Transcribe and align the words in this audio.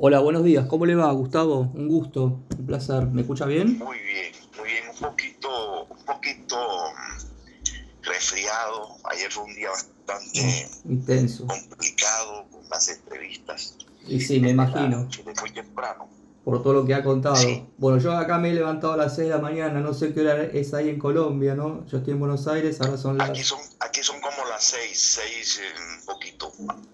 Hola, 0.00 0.20
buenos 0.20 0.44
días. 0.44 0.66
¿Cómo 0.66 0.86
le 0.86 0.94
va, 0.94 1.10
Gustavo? 1.10 1.72
Un 1.74 1.88
gusto, 1.88 2.44
un 2.56 2.66
placer. 2.66 3.06
¿Me 3.06 3.22
escucha 3.22 3.46
bien? 3.46 3.78
Muy 3.78 3.98
bien, 3.98 4.32
muy 4.56 4.68
bien. 4.68 4.84
Un 4.94 5.08
poquito, 5.08 5.84
un 5.86 6.04
poquito 6.04 6.56
mm, 6.56 8.04
resfriado. 8.04 8.90
Ayer 9.10 9.28
fue 9.32 9.42
un 9.42 9.54
día 9.56 9.70
bastante 9.70 10.68
Intenso. 10.84 11.46
complicado 11.48 12.46
con 12.48 12.68
las 12.70 12.88
entrevistas. 12.88 13.76
Y 14.06 14.20
sí, 14.20 14.38
me 14.38 14.50
imagino, 14.50 15.08
De 15.24 15.34
muy 15.40 15.50
temprano. 15.50 16.08
Por 16.48 16.62
todo 16.62 16.72
lo 16.72 16.86
que 16.86 16.94
ha 16.94 17.02
contado. 17.04 17.36
Sí. 17.36 17.66
Bueno, 17.76 17.98
yo 17.98 18.10
acá 18.16 18.38
me 18.38 18.48
he 18.48 18.54
levantado 18.54 18.94
a 18.94 18.96
las 18.96 19.14
6 19.16 19.28
de 19.28 19.34
la 19.34 19.38
mañana, 19.40 19.80
no 19.80 19.92
sé 19.92 20.14
qué 20.14 20.22
hora 20.22 20.44
es 20.44 20.72
ahí 20.72 20.88
en 20.88 20.98
Colombia, 20.98 21.54
¿no? 21.54 21.84
Yo 21.88 21.98
estoy 21.98 22.14
en 22.14 22.20
Buenos 22.20 22.48
Aires, 22.48 22.80
ahora 22.80 22.96
son 22.96 23.20
Aquí 23.20 23.40
las... 23.40 23.46
son, 23.48 23.58
aquí 23.80 24.02
son 24.02 24.18
como 24.22 24.48
las 24.48 24.64
seis, 24.64 25.18
seis, 25.20 25.60
eh, 25.62 25.80
un 26.00 26.06
poquito. 26.06 26.50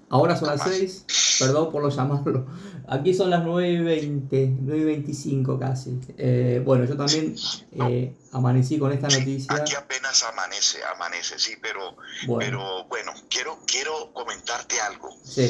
Ahora 0.08 0.34
son 0.36 0.48
las 0.48 0.58
Más. 0.58 0.70
6, 0.70 1.04
perdón 1.38 1.70
por 1.70 1.84
lo 1.84 1.88
llamarlo. 1.90 2.46
Aquí 2.88 3.14
son 3.14 3.30
las 3.30 3.44
9 3.44 3.68
y 3.68 3.78
20, 3.78 4.56
9 4.60 4.80
y 4.80 4.84
25 4.86 5.56
casi. 5.56 6.00
Eh, 6.18 6.60
bueno, 6.64 6.84
yo 6.84 6.96
también 6.96 7.36
eh, 7.72 8.12
amanecí 8.32 8.76
con 8.80 8.90
esta 8.92 9.08
Sí, 9.08 9.20
noticia. 9.20 9.54
aquí 9.54 9.74
apenas 9.76 10.20
amanece, 10.24 10.78
amanece, 10.96 11.38
sí, 11.38 11.52
pero, 11.62 11.94
Bueno, 12.26 12.40
pero 12.50 12.84
bueno, 12.88 13.12
quiero, 13.30 13.56
quiero 13.68 14.12
comentarte 14.12 14.80
algo. 14.80 15.10
sí, 15.22 15.42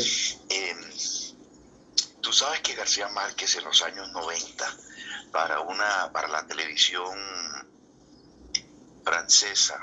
Eh, 0.51 0.75
Tú 2.25 2.33
sabes 2.33 2.61
que 2.61 2.75
García 2.75 3.07
Márquez 3.09 3.55
en 3.57 3.65
los 3.65 3.83
años 3.83 4.11
90, 4.13 4.65
para, 5.31 5.61
una, 5.61 6.11
para 6.11 6.27
la 6.29 6.47
televisión 6.47 7.15
francesa, 9.05 9.79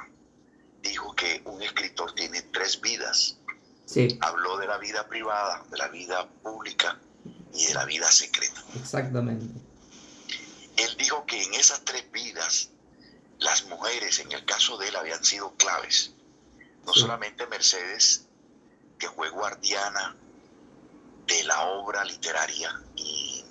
dijo 0.81 1.14
que 1.16 1.41
un 1.45 1.62
escritor 1.62 2.14
tiene 2.16 2.41
tres 2.41 2.81
vidas. 2.81 3.38
sí, 3.86 4.17
Habló 4.22 4.58
de 4.58 4.66
la 4.67 4.77
vida 4.80 5.08
privada, 5.08 5.64
de 5.70 5.77
la 5.77 5.88
vida 5.90 6.27
pública 6.41 7.00
y 7.54 7.67
de 7.67 7.73
la 7.76 7.86
vida 7.86 8.12
secreta. 8.12 8.64
exactamente. 8.76 9.45
Él 10.78 10.95
dijo 10.98 11.26
que 11.28 11.44
en 11.44 11.53
esas 11.53 11.81
tres 11.86 12.11
vidas, 12.11 12.70
las 13.38 13.66
mujeres, 13.66 14.17
en 14.20 14.31
el 14.31 14.44
caso 14.45 14.78
de 14.80 14.88
él, 14.88 14.95
habían 14.95 15.23
sido 15.23 15.53
claves. 15.58 16.11
No 16.86 16.94
Sí. 16.94 17.02
solamente 17.02 17.45
Mercedes, 17.45 18.26
que 18.98 19.08
fue 19.09 19.30
guardiana 19.30 20.16
de 21.31 21.43
la 21.45 21.61
obra 21.61 22.03
literaria 22.03 22.69
y 22.95 23.43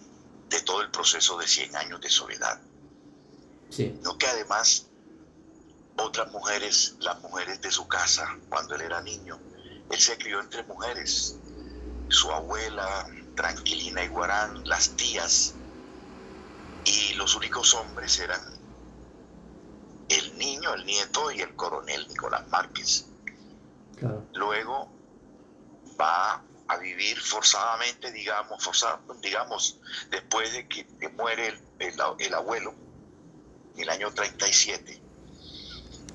de 0.48 0.60
todo 0.62 0.82
el 0.82 0.90
proceso 0.90 1.38
de 1.38 1.46
100 1.46 1.76
años 1.76 2.00
de 2.00 2.10
soledad, 2.10 2.60
Sí, 3.70 3.94
sino 3.96 4.18
que 4.18 4.26
además 4.26 4.86
otras 5.96 6.30
mujeres, 6.32 6.96
las 7.00 7.20
mujeres 7.22 7.60
de 7.60 7.70
su 7.70 7.86
casa, 7.86 8.36
cuando 8.48 8.74
él 8.74 8.82
era 8.82 9.00
niño, 9.00 9.38
él 9.90 9.98
se 9.98 10.18
crió 10.18 10.40
entre 10.40 10.64
mujeres, 10.64 11.38
su 12.08 12.30
abuela, 12.30 13.06
Tranquilina 13.36 14.04
Iguarán, 14.04 14.66
las 14.68 14.90
tías, 14.96 15.54
y 16.84 17.14
los 17.14 17.34
únicos 17.34 17.74
hombres 17.74 18.18
eran 18.18 18.40
el 20.08 20.36
niño, 20.36 20.74
el 20.74 20.84
nieto 20.84 21.30
y 21.30 21.40
el 21.40 21.54
coronel 21.54 22.08
Nicolás 22.08 22.48
Márquez. 22.48 23.06
claro. 23.96 24.26
Luego 24.34 24.88
va 26.00 26.42
a 26.72 26.78
vivir 26.78 27.20
forzadamente, 27.20 28.12
digamos, 28.12 28.62
forzado, 28.64 29.04
digamos, 29.20 29.80
después 30.10 30.52
de 30.52 30.68
que, 30.68 30.86
que 30.98 31.08
muere 31.10 31.48
el, 31.48 31.64
el- 31.78 32.00
el 32.18 32.34
abuelo, 32.34 32.80
en 33.74 33.82
el 33.82 33.90
año 33.90 34.12
37, 34.12 35.04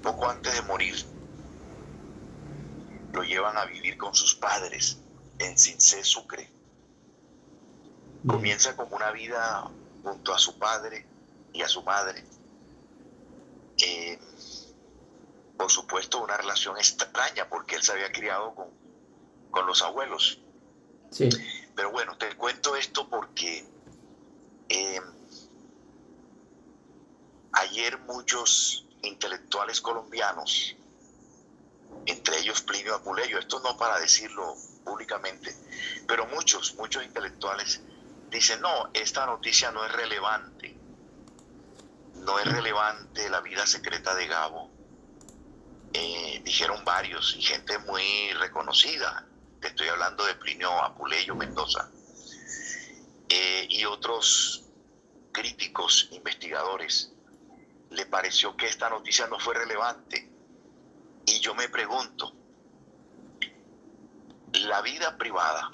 poco 0.02 0.30
antes 0.30 0.54
de 0.54 0.62
morir, 0.64 0.96
lo 3.14 3.24
llevan 3.24 3.58
a 3.58 3.66
vivir 3.66 3.98
con 3.98 4.14
sus 4.14 4.36
padres 4.36 5.06
en 5.40 5.58
Cincé, 5.58 6.04
Sucre. 6.04 6.56
Comienza 8.26 8.76
como 8.76 8.96
una 8.96 9.12
vida 9.12 9.76
junto 10.02 10.34
a 10.34 10.40
su 10.40 10.58
padre 10.60 11.12
y 11.52 11.62
a 11.64 11.68
su 11.70 11.84
madre. 11.84 12.30
Eh, 13.78 14.20
por 15.58 15.72
supuesto, 15.72 16.22
una 16.24 16.38
relación 16.38 16.78
extraña 16.78 17.50
porque 17.50 17.76
él 17.76 17.84
se 17.84 17.94
había 17.94 18.12
criado 18.12 18.56
con, 18.56 18.78
con 19.50 19.68
los 19.68 19.82
abuelos. 19.84 20.45
Pero 21.76 21.92
bueno, 21.92 22.18
te 22.18 22.36
cuento 22.36 22.76
esto 22.76 23.08
porque 23.10 23.66
eh, 24.70 25.02
ayer 27.54 27.98
muchos 28.00 28.86
intelectuales 29.02 29.82
colombianos, 29.82 30.76
entre 32.06 32.40
ellos 32.40 32.62
Plinio 32.62 32.96
Apuleyo, 32.96 33.40
esto 33.40 33.60
no 33.62 33.78
para 33.78 34.00
decirlo 34.00 34.56
públicamente, 34.84 35.56
pero 36.08 36.28
muchos, 36.28 36.76
muchos 36.76 37.04
intelectuales 37.04 37.82
dicen, 38.30 38.60
no, 38.62 38.90
esta 38.94 39.26
noticia 39.26 39.72
no 39.72 39.86
es 39.86 39.92
relevante, 39.92 40.76
no 42.16 42.40
es 42.40 42.46
relevante 42.46 43.30
la 43.30 43.40
vida 43.42 43.66
secreta 43.66 44.16
de 44.16 44.28
Gabo. 44.28 44.72
Eh, 45.94 46.42
dijeron 46.44 46.84
varios 46.84 47.36
y 47.38 47.42
gente 47.42 47.78
muy 47.80 48.34
reconocida, 48.34 49.26
estoy 49.68 49.88
hablando 49.88 50.26
de 50.26 50.36
Plinio 50.36 50.72
Apuleyo 50.84 51.36
Mendoza, 51.36 51.90
eh, 53.30 53.68
y 53.70 53.86
otros 53.86 54.64
críticos, 55.32 56.08
investigadores, 56.12 57.12
le 57.90 58.06
pareció 58.06 58.56
que 58.56 58.68
esta 58.68 58.90
noticia 58.90 59.28
no 59.28 59.40
fue 59.40 59.54
relevante. 59.56 60.32
Y 61.26 61.40
yo 61.40 61.56
me 61.56 61.68
pregunto, 61.70 62.34
la 64.54 64.82
vida 64.82 65.18
privada 65.18 65.72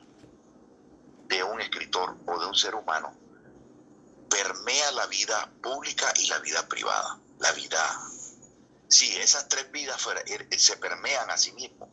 de 1.27 1.43
un 1.43 1.61
escritor 1.61 2.17
o 2.25 2.39
de 2.39 2.47
un 2.47 2.55
ser 2.55 2.75
humano 2.75 3.13
permea 4.29 4.91
la 4.93 5.05
vida 5.07 5.51
pública 5.61 6.11
y 6.17 6.27
la 6.27 6.39
vida 6.39 6.67
privada. 6.67 7.19
La 7.39 7.51
vida, 7.51 7.79
sí, 8.87 9.15
esas 9.17 9.47
tres 9.49 9.71
vidas 9.71 10.05
er- 10.25 10.47
se 10.57 10.77
permean 10.77 11.29
a 11.29 11.37
sí 11.37 11.51
mismos 11.53 11.89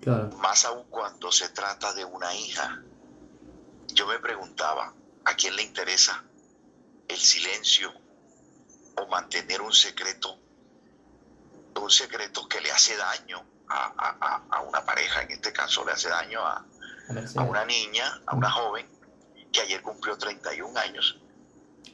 claro. 0.00 0.30
más 0.38 0.64
aún 0.64 0.84
cuando 0.90 1.30
se 1.32 1.48
trata 1.50 1.92
de 1.94 2.04
una 2.04 2.34
hija. 2.34 2.82
Yo 3.94 4.06
me 4.06 4.18
preguntaba, 4.18 4.94
¿a 5.24 5.34
quién 5.34 5.56
le 5.56 5.62
interesa 5.62 6.24
el 7.08 7.16
silencio 7.18 7.92
o 8.96 9.06
mantener 9.08 9.60
un 9.62 9.72
secreto, 9.72 10.38
un 11.80 11.90
secreto 11.90 12.46
que 12.48 12.60
le 12.60 12.70
hace 12.70 12.96
daño 12.96 13.42
a, 13.68 13.92
a- 13.96 14.42
a- 14.50 14.60
una 14.62 14.84
pareja, 14.84 15.22
en 15.22 15.30
este 15.32 15.52
caso 15.52 15.84
le 15.84 15.92
hace 15.92 16.08
daño 16.08 16.40
a, 16.40 16.64
A 17.36 17.42
una 17.42 17.64
niña, 17.64 18.20
a 18.26 18.34
una 18.36 18.50
joven 18.50 18.86
que 19.52 19.60
ayer 19.62 19.80
cumplió 19.82 20.16
31 20.18 20.78
años. 20.78 21.18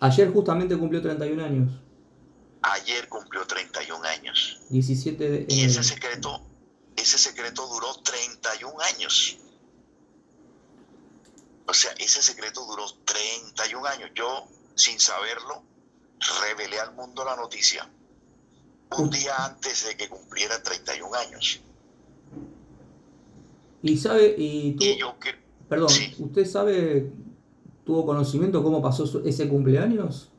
Ayer 0.01 0.33
justamente 0.33 0.77
cumplió 0.77 1.01
31 1.03 1.45
años, 1.45 1.71
Ayer 2.63 3.09
cumplió 3.09 3.47
31 3.47 4.03
años. 4.05 4.61
17 4.71 5.31
de 5.31 5.47
Y 5.49 5.65
ese 5.65 5.85
secreto, 5.85 6.41
ese 7.05 7.19
secreto 7.19 7.67
duró 7.67 7.95
31 8.03 8.81
años. 8.81 9.39
O 11.67 11.75
sea, 11.75 11.93
ese 11.99 12.23
secreto 12.23 12.65
duró 12.67 12.85
31 13.05 13.87
años. 13.87 14.11
Yo, 14.15 14.49
sin 14.75 14.99
saberlo, 14.99 15.63
revelé 16.43 16.81
al 16.81 16.95
mundo 16.95 17.25
la 17.25 17.37
noticia 17.37 17.89
un 18.97 19.11
día 19.11 19.35
antes 19.45 19.87
de 19.87 19.97
que 19.97 20.09
cumpliera 20.09 20.63
31 20.63 21.15
años. 21.15 21.61
Y 23.83 23.99
sabe, 23.99 24.35
y 24.39 24.73
tú, 24.73 24.85
Y 24.85 24.99
yo 24.99 25.19
que 25.19 25.35
perdón, 25.69 25.91
sí. 25.91 26.15
¿usted 26.19 26.47
sabe, 26.47 27.13
tuvo 27.85 28.07
conocimiento 28.07 28.63
cómo 28.63 28.81
pasó 28.81 29.05
ese 29.27 29.47
cumpleaños? 29.47 30.31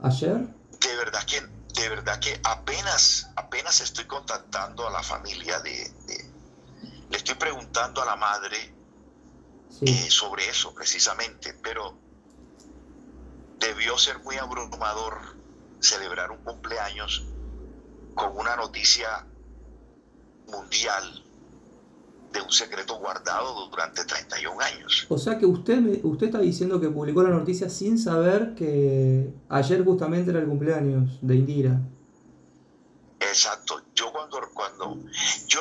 ¿Ayer? 0.00 0.48
de 0.80 0.96
verdad 0.96 1.20
que, 1.26 1.42
de 1.82 1.88
verdad 1.88 2.18
que 2.20 2.40
apenas, 2.44 3.26
apenas 3.36 3.80
estoy 3.80 4.06
contactando 4.06 4.86
a 4.86 4.90
la 4.90 5.02
familia 5.02 5.60
de, 5.60 5.72
de- 6.06 6.30
le 7.08 7.16
estoy 7.16 7.34
preguntando 7.36 8.02
a 8.02 8.04
la 8.06 8.16
madre 8.16 8.76
Sí, 9.68 9.86
eh, 9.86 10.10
sobre 10.10 10.48
eso 10.48 10.74
precisamente, 10.74 11.54
pero 11.62 11.98
debió 13.58 13.96
ser 13.98 14.18
muy 14.20 14.36
abrumador 14.36 15.20
celebrar 15.80 16.30
un 16.30 16.38
cumpleaños 16.42 17.24
con 18.14 18.36
una 18.36 18.56
noticia 18.56 19.26
mundial 20.46 21.29
de 22.32 22.40
un 22.40 22.52
secreto 22.52 22.96
guardado 22.98 23.68
durante 23.68 24.04
31 24.04 24.60
años. 24.60 25.06
O 25.08 25.18
sea 25.18 25.36
que 25.38 25.46
usted, 25.46 25.78
me- 25.78 26.00
usted 26.02 26.26
está 26.26 26.38
diciendo 26.38 26.80
que 26.80 26.88
publicó 26.88 27.22
la 27.22 27.30
noticia 27.30 27.68
sin 27.68 27.98
saber 27.98 28.54
que 28.54 29.32
ayer 29.48 29.84
justamente 29.84 30.30
era 30.30 30.40
el 30.40 30.46
cumpleaños 30.46 31.18
de 31.22 31.34
Indira. 31.36 31.80
Exacto. 33.18 33.82
Yo 33.94 34.12
cuando, 34.12 34.40
cuando 34.54 34.96
yo 35.46 35.60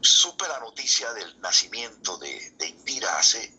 supe 0.00 0.46
la 0.48 0.58
noticia 0.60 1.12
del 1.14 1.40
nacimiento 1.40 2.18
de, 2.18 2.50
de 2.58 2.68
Indira 2.68 3.16
hace 3.18 3.52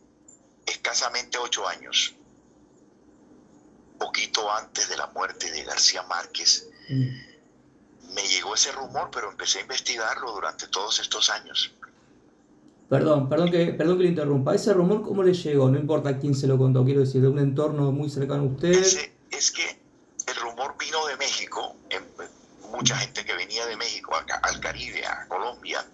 escasamente 0.66 1.38
ocho 1.38 1.68
años, 1.68 2.14
poquito 3.98 4.52
antes 4.52 4.90
de 4.90 4.98
la 4.98 5.08
muerte 5.08 5.52
de 5.52 5.64
García 5.64 6.04
Márquez, 6.04 6.70
Mm, 6.90 7.10
me 8.18 8.28
llegó 8.28 8.56
ese 8.56 8.72
rumor, 8.72 9.10
pero 9.14 9.30
empecé 9.30 9.60
a 9.60 9.62
investigarlo 9.62 10.32
durante 10.32 10.68
todos 10.70 11.00
estos 11.00 11.30
años. 11.30 11.72
Perdón, 12.90 13.30
perdón 13.30 13.52
que, 13.52 13.68
perdón 13.74 13.98
que 13.98 14.04
le 14.04 14.10
interrumpa. 14.10 14.56
¿Ese 14.56 14.74
rumor 14.74 15.04
cómo 15.04 15.22
le 15.22 15.34
llegó? 15.34 15.70
No 15.70 15.78
importa 15.78 16.18
quién 16.18 16.34
se 16.34 16.48
lo 16.48 16.58
contó, 16.58 16.84
quiero 16.84 17.02
decir, 17.02 17.22
de 17.22 17.28
un 17.28 17.38
entorno 17.38 17.92
muy 17.92 18.10
cercano 18.10 18.42
a 18.42 18.46
usted. 18.48 18.72
es 19.30 19.52
que 19.52 19.80
el 20.26 20.36
rumor 20.36 20.76
vino 20.80 21.06
de 21.06 21.16
México, 21.18 21.76
mucha 22.72 22.96
gente 22.98 23.24
que 23.24 23.36
venía 23.36 23.68
de 23.68 23.78
México 23.78 24.16
al 24.42 24.60
Caribe, 24.60 25.06
a 25.06 25.28
Colombia, 25.28 25.86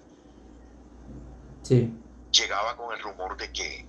sí. 1.64 1.92
llegaba 2.32 2.78
con 2.78 2.96
el 2.96 3.04
rumor 3.04 3.36
de 3.36 3.52
que 3.52 3.86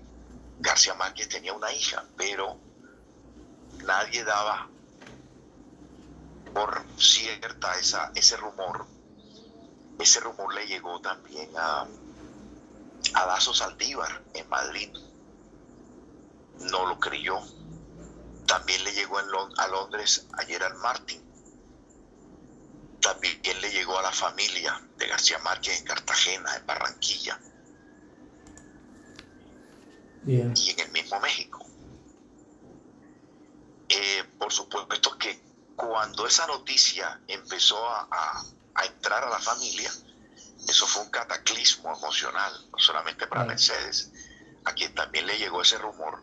García 0.58 0.94
Márquez 0.94 1.28
tenía 1.28 1.52
una 1.52 1.72
hija, 1.72 2.04
pero 2.16 2.56
nadie 3.84 4.24
daba 4.24 4.68
por 6.54 6.84
cierta 6.96 7.74
esa, 7.78 8.12
ese 8.14 8.36
rumor. 8.36 8.86
Ese 9.98 10.20
rumor 10.20 10.54
le 10.54 10.66
llegó 10.66 11.00
también 11.00 11.50
a, 11.56 11.86
a 13.14 13.26
Dazo 13.26 13.52
Saldívar 13.52 14.22
en 14.34 14.48
Madrid. 14.48 14.90
No 16.60 16.86
lo 16.86 16.98
creyó. 17.00 17.40
También 18.46 18.84
le 18.84 18.92
llegó 18.92 19.18
a 19.18 19.68
Londres 19.68 20.26
a 20.32 20.44
Gerald 20.44 20.76
Martin. 20.76 21.22
También 23.00 23.60
le 23.60 23.70
llegó 23.70 23.98
a 23.98 24.02
la 24.02 24.12
familia 24.12 24.80
de 24.96 25.08
García 25.08 25.38
Márquez 25.40 25.80
en 25.80 25.84
Cartagena, 25.84 26.56
en 26.56 26.66
Barranquilla. 26.66 27.40
Y 30.26 30.40
en 30.40 30.80
el 30.80 30.92
mismo 30.92 31.20
México. 31.20 31.66
Eh, 33.88 34.24
por 34.38 34.50
supuesto 34.50 35.18
que 35.18 35.38
cuando 35.76 36.26
esa 36.26 36.46
noticia 36.46 37.20
empezó 37.28 37.76
a, 37.86 38.44
entrar 38.86 39.22
a 39.24 39.30
la 39.30 39.38
familia, 39.38 39.90
eso 40.68 40.86
fue 40.86 41.04
un 41.04 41.10
cataclismo 41.10 41.96
emocional, 41.96 42.52
no 42.72 42.78
solamente 42.78 43.26
para 43.26 43.44
Mercedes, 43.44 44.10
a 44.64 44.72
quien 44.72 44.94
también 44.94 45.26
le 45.26 45.38
llegó 45.38 45.62
ese 45.62 45.78
rumor. 45.78 46.22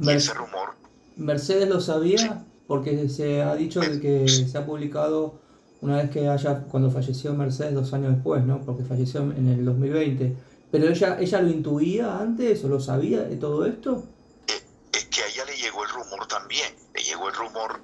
y 0.00 0.10
ese 0.10 0.32
rumor. 0.34 0.76
¿Mercedes 1.16 1.68
lo 1.68 1.80
sabía? 1.80 2.44
Porque 2.66 3.08
se 3.08 3.42
ha 3.42 3.54
dicho 3.54 3.80
de 3.80 4.00
que 4.00 4.28
se 4.28 4.56
ha 4.56 4.64
publicado 4.64 5.40
una 5.80 5.96
vez 5.96 6.10
que 6.10 6.28
haya, 6.28 6.62
cuando 6.64 6.90
falleció 6.90 7.34
Mercedes 7.34 7.74
dos 7.74 7.92
años 7.92 8.14
después, 8.14 8.44
¿no? 8.44 8.60
Porque 8.60 8.84
falleció 8.84 9.20
en 9.20 9.48
el 9.48 9.64
2020. 9.64 10.36
¿Pero 10.70 10.88
ella, 10.88 11.18
ella 11.20 11.40
lo 11.40 11.50
intuía 11.50 12.18
antes 12.18 12.62
o 12.64 12.68
lo 12.68 12.80
sabía 12.80 13.22
de 13.22 13.36
todo 13.36 13.64
esto? 13.64 14.04
es 14.92 15.04
que 15.06 15.22
a 15.22 15.26
ella 15.28 15.44
le 15.44 15.56
llegó 15.56 15.84
el 15.84 15.90
rumor 15.90 16.26
también, 16.48 16.74
le 16.94 17.02
llegó 17.02 17.28
el 17.28 17.34
rumor. 17.34 17.80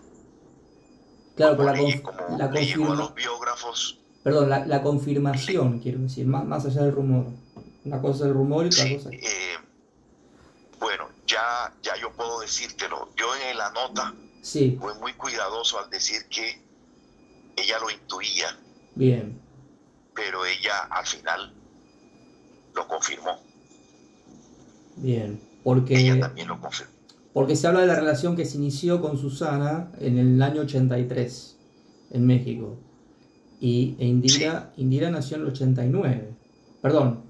Claro, 1.36 1.56
pero 1.56 1.72
la, 1.72 2.36
la 2.38 2.50
le 2.50 2.64
llegó 2.66 2.92
a 2.92 2.96
los 2.96 3.14
biógrafos. 3.14 4.00
Perdón, 4.22 4.48
la, 4.48 4.64
la 4.64 4.82
confirmación, 4.82 5.80
quiero 5.80 5.98
decir, 5.98 6.26
más, 6.26 6.44
más 6.46 6.64
allá 6.64 6.82
del 6.82 6.92
rumor. 6.92 7.26
Una 7.84 8.00
cosa 8.00 8.24
es 8.24 8.28
el 8.28 8.34
rumor 8.34 8.64
y 8.64 8.68
otra 8.68 8.96
cosa. 8.96 9.10
Eh, 9.12 9.56
bueno, 10.80 11.08
ya, 11.26 11.74
ya 11.82 11.94
yo 12.00 12.10
puedo 12.12 12.40
decírtelo. 12.40 13.10
Yo 13.16 13.26
en 13.50 13.58
la 13.58 13.70
nota 13.72 14.14
sí. 14.40 14.78
fue 14.80 14.94
muy 14.94 15.12
cuidadoso 15.12 15.78
al 15.78 15.90
decir 15.90 16.26
que 16.30 16.62
ella 17.56 17.78
lo 17.80 17.90
intuía. 17.90 18.58
Bien. 18.94 19.38
Pero 20.14 20.46
ella 20.46 20.84
al 20.90 21.06
final 21.06 21.52
lo 22.74 22.88
confirmó. 22.88 23.38
Bien, 24.96 25.42
porque... 25.62 25.98
Ella 25.98 26.18
también 26.18 26.48
lo 26.48 26.58
confirmó. 26.60 26.93
Porque 27.34 27.56
se 27.56 27.66
habla 27.66 27.80
de 27.80 27.88
la 27.88 27.96
relación 27.96 28.36
que 28.36 28.46
se 28.46 28.56
inició 28.56 29.00
con 29.00 29.18
Susana 29.18 29.90
en 29.98 30.18
el 30.18 30.40
año 30.40 30.62
83, 30.62 31.56
en 32.12 32.26
México. 32.26 32.78
Y 33.58 33.96
e 33.98 34.06
Indira, 34.06 34.72
Indira 34.76 35.10
nació 35.10 35.36
en 35.36 35.42
el 35.42 35.48
89. 35.48 36.30
Perdón, 36.80 37.24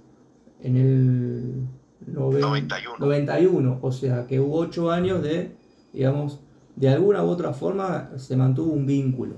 en 0.61 0.77
el 0.77 1.67
91. 2.07 2.99
91. 2.99 3.79
O 3.81 3.93
sea 3.93 4.27
que 4.27 4.39
hubo 4.41 4.59
ocho 4.59 4.91
años 4.91 5.23
de, 5.23 5.57
digamos, 5.95 6.39
de 6.77 6.91
alguna 6.91 7.25
u 7.25 7.29
otra 7.29 7.55
forma 7.55 8.11
se 8.19 8.37
mantuvo 8.37 8.75
un 8.75 8.85
vínculo, 8.85 9.37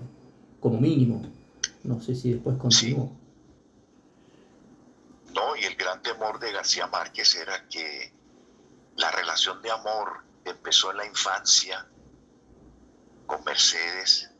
como 0.58 0.80
mínimo. 0.80 1.22
No 1.84 2.00
sé 2.00 2.16
si 2.16 2.32
después 2.32 2.56
continuó. 2.56 3.12
No, 5.32 5.54
y 5.54 5.64
el 5.64 5.76
gran 5.76 6.02
temor 6.02 6.40
de 6.40 6.50
García 6.50 6.88
Márquez 6.88 7.36
era 7.36 7.68
que 7.68 8.12
la 8.96 9.12
relación 9.12 9.62
de 9.62 9.70
amor 9.70 10.25
empezó 10.50 10.90
en 10.90 10.98
la 10.98 11.06
infancia 11.06 11.86
con 13.26 13.42
Mercedes 13.44 14.30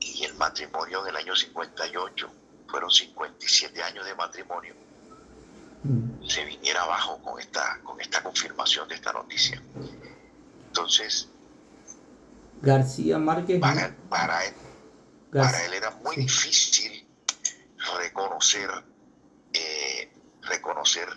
y 0.00 0.24
el 0.24 0.34
matrimonio 0.34 1.02
del 1.02 1.16
año 1.16 1.36
58, 1.36 2.30
fueron 2.68 2.90
57 2.90 3.82
años 3.82 4.04
de 4.06 4.14
matrimonio, 4.14 4.74
mm. 5.84 6.26
se 6.26 6.44
viniera 6.44 6.82
abajo 6.82 7.18
con 7.22 7.38
esta, 7.38 7.80
con 7.82 8.00
esta 8.00 8.22
confirmación 8.22 8.88
de 8.88 8.94
esta 8.94 9.12
noticia. 9.12 9.62
Entonces, 10.68 11.28
García 12.62 13.18
Márquez... 13.18 13.60
Para, 13.60 13.86
él, 13.86 13.94
para 15.32 15.64
él, 15.64 15.72
era 15.74 15.90
muy 16.04 16.16
difícil 16.16 17.06
reconocer, 17.98 18.70
eh, 19.52 20.12
reconocer, 20.42 21.08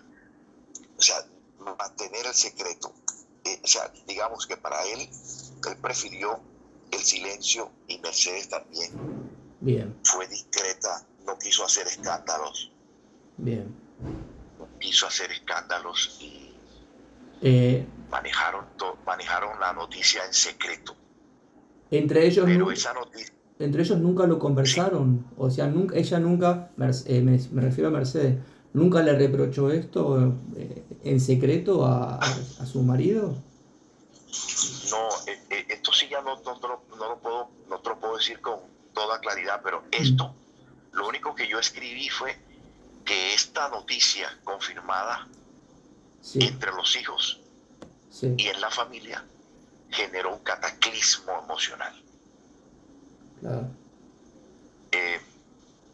o 0.98 1.02
sea, 1.02 1.18
mantener 1.60 2.26
el 2.26 2.34
secreto. 2.34 2.94
Eh, 3.46 3.60
o 3.64 3.68
sea, 3.68 3.92
digamos 4.08 4.48
que 4.48 4.58
para 4.58 4.84
él, 4.86 5.02
él 5.02 5.78
prefirió 5.82 6.40
el 6.92 7.00
silencio 7.00 7.72
y 7.88 7.98
Mercedes 8.00 8.50
también. 8.50 8.92
Bien. 9.60 9.96
Fue 10.04 10.28
discreta, 10.28 11.06
no 11.26 11.38
quiso 11.38 11.66
hacer 11.66 11.88
escándalos. 11.88 12.72
Bien. 13.38 13.74
No 14.60 14.68
quiso 14.80 15.08
hacer 15.08 15.32
escándalos 15.32 16.18
y 16.22 16.54
eh, 17.42 17.86
manejaron, 18.10 18.66
manejaron 19.06 19.60
la 19.60 19.74
noticia 19.74 20.26
en 20.26 20.34
secreto. 20.34 20.96
Entre 21.92 22.26
ellos, 22.26 22.46
Pero 22.46 22.72
esa 22.72 22.94
noticia, 22.94 23.34
entre 23.60 23.84
ellos 23.84 23.98
nunca 24.00 24.26
lo 24.26 24.40
conversaron. 24.40 25.26
O 25.38 25.50
sea, 25.50 25.68
nunca, 25.68 25.96
ella 25.96 26.20
nunca, 26.20 26.72
eh, 27.06 27.22
me, 27.22 27.62
refiero 27.62 27.90
a 27.90 27.92
Mercedes, 27.92 28.38
nunca 28.74 29.02
le 29.02 29.18
reprochó 29.18 29.72
esto 29.72 30.34
en 31.04 31.20
secreto 31.20 31.86
a, 31.86 32.20
su 32.66 32.82
marido? 32.82 33.36
No, 34.90 35.10
eh, 35.28 35.40
eh, 35.50 35.66
esto 35.70 35.92
sí 35.92 36.08
ya 36.10 36.22
no, 36.22 36.42
no, 36.42 36.60
lo 36.60 37.20
puedo, 37.20 37.50
no 37.70 37.80
te 37.80 37.90
lo 37.90 38.00
puedo 38.00 38.18
decir 38.18 38.40
con 38.42 38.60
toda 38.94 39.20
claridad, 39.20 39.62
pero 39.64 39.84
esto, 39.92 40.34
lo 40.92 41.08
único 41.08 41.36
que 41.36 41.48
yo 41.48 41.60
escribí 41.60 42.10
fue 42.10 42.38
que 43.06 43.34
esta 43.34 43.70
noticia 43.70 44.40
confirmada 44.44 45.28
entre 46.36 46.72
los 46.72 46.96
hijos 46.96 47.40
y 48.22 48.48
en 48.48 48.62
la 48.62 48.70
familia 48.70 49.26
generó 49.90 50.34
un 50.34 50.40
cataclismo 50.40 51.40
emocional. 51.44 51.94
Eh, 54.92 55.20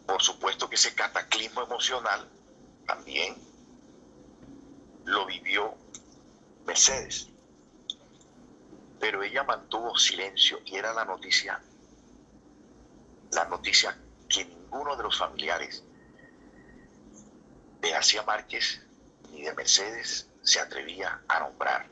por 0.06 0.22
supuesto 0.22 0.70
que 0.70 0.76
ese 0.76 0.94
cataclismo 0.94 1.64
emocional 1.64 2.28
también 2.90 3.36
lo 5.06 5.28
vivió 5.28 5.76
Mercedes. 6.66 7.30
Pero 9.00 9.22
ella 9.22 9.44
mantuvo 9.44 9.96
silencio 9.96 10.60
y 10.66 10.76
era 10.76 10.92
la 10.94 11.06
noticia, 11.06 11.62
la 13.32 13.46
noticia 13.46 13.96
que 14.28 14.46
ninguno 14.46 14.98
de 14.98 15.04
los 15.04 15.18
familiares 15.18 15.84
de 17.82 17.90
García 17.92 18.24
Márquez 18.24 18.82
ni 19.32 19.44
de 19.44 19.54
Mercedes 19.54 20.28
se 20.42 20.60
atrevía 20.60 21.22
a 21.28 21.40
nombrar. 21.42 21.88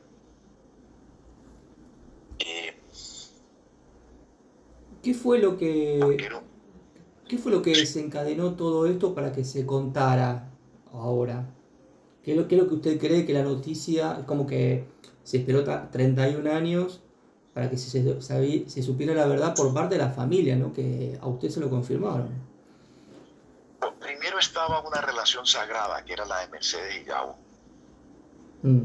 Eh, 2.40 2.76
¿Qué 5.02 5.14
fue 5.14 5.38
lo 5.38 5.56
que 5.56 6.28
qué 7.28 7.38
fue 7.38 7.52
lo 7.52 7.62
que 7.62 7.70
desencadenó 7.70 8.54
todo 8.56 8.86
esto 8.86 9.14
para 9.14 9.32
que 9.32 9.44
se 9.44 9.64
contara 9.64 10.47
ahora? 10.92 11.46
¿Qué 12.22 12.32
es, 12.32 12.36
lo, 12.36 12.46
que 12.46 12.56
usted 12.56 12.98
cree 12.98 13.24
que 13.24 13.32
la 13.32 13.42
noticia, 13.42 14.16
es 14.18 14.24
como 14.24 14.46
que 14.46 14.86
se 15.22 15.38
esperó 15.38 15.64
31 15.64 16.50
años 16.52 17.00
para 17.54 17.70
que 17.70 17.76
se, 17.76 18.20
se, 18.20 18.82
supiera 18.82 19.14
la 19.14 19.26
verdad 19.26 19.54
por 19.54 19.72
parte 19.72 19.94
de 19.96 20.02
la 20.02 20.10
familia, 20.10 20.56
¿no? 20.56 20.72
que 20.72 21.18
a 21.20 21.26
usted 21.26 21.48
se 21.48 21.60
lo 21.60 21.70
confirmaron? 21.70 22.28
Primero 24.00 24.38
estaba 24.38 24.86
una 24.86 25.00
relación 25.00 25.46
sagrada, 25.46 26.04
que 26.04 26.12
era 26.12 26.24
la 26.24 26.40
de 26.40 26.48
Mercedes 26.48 26.96
y 27.00 27.04
Gabo. 27.04 27.36
Mm. 28.62 28.84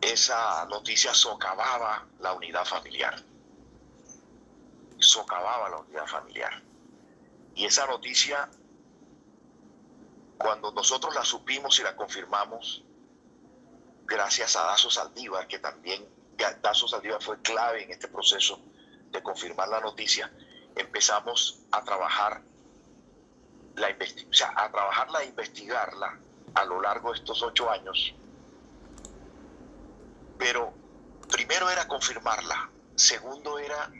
esa 0.00 0.66
noticia 0.66 1.14
socavaba 1.14 2.06
la 2.20 2.32
unidad 2.34 2.64
familiar. 2.64 3.22
Socavaba 4.98 5.70
la 5.70 5.76
unidad 5.78 6.06
familiar. 6.06 6.62
Y 7.54 7.64
esa 7.64 7.86
noticia 7.86 8.48
cuando 10.38 10.72
nosotros 10.72 11.14
la 11.14 11.24
supimos 11.24 11.78
y 11.78 11.82
la 11.82 11.96
confirmamos, 11.96 12.84
gracias 14.04 14.56
a 14.56 14.64
Dazo 14.64 14.90
Saldívar, 14.90 15.46
que 15.46 15.58
también 15.58 16.06
Dazo 16.62 16.86
Saldívar 16.86 17.22
fue 17.22 17.40
clave 17.40 17.84
en 17.84 17.90
este 17.90 18.08
proceso 18.08 18.60
de 19.10 19.22
confirmar 19.22 19.68
la 19.68 19.80
noticia, 19.80 20.30
empezamos 20.74 21.60
a 21.70 21.82
trabajar 21.82 22.42
la 23.76 23.88
o 23.88 24.32
sea, 24.32 24.52
a 24.56 24.70
trabajarla 24.70 25.22
e 25.22 25.26
investigarla 25.26 26.18
a 26.54 26.64
lo 26.64 26.80
largo 26.80 27.12
de 27.12 27.18
estos 27.18 27.42
ocho 27.42 27.70
años. 27.70 28.14
Pero 30.38 30.72
primero 31.30 31.68
era 31.70 31.86
confirmarla, 31.86 32.70
segundo 32.94 33.58
era, 33.58 33.90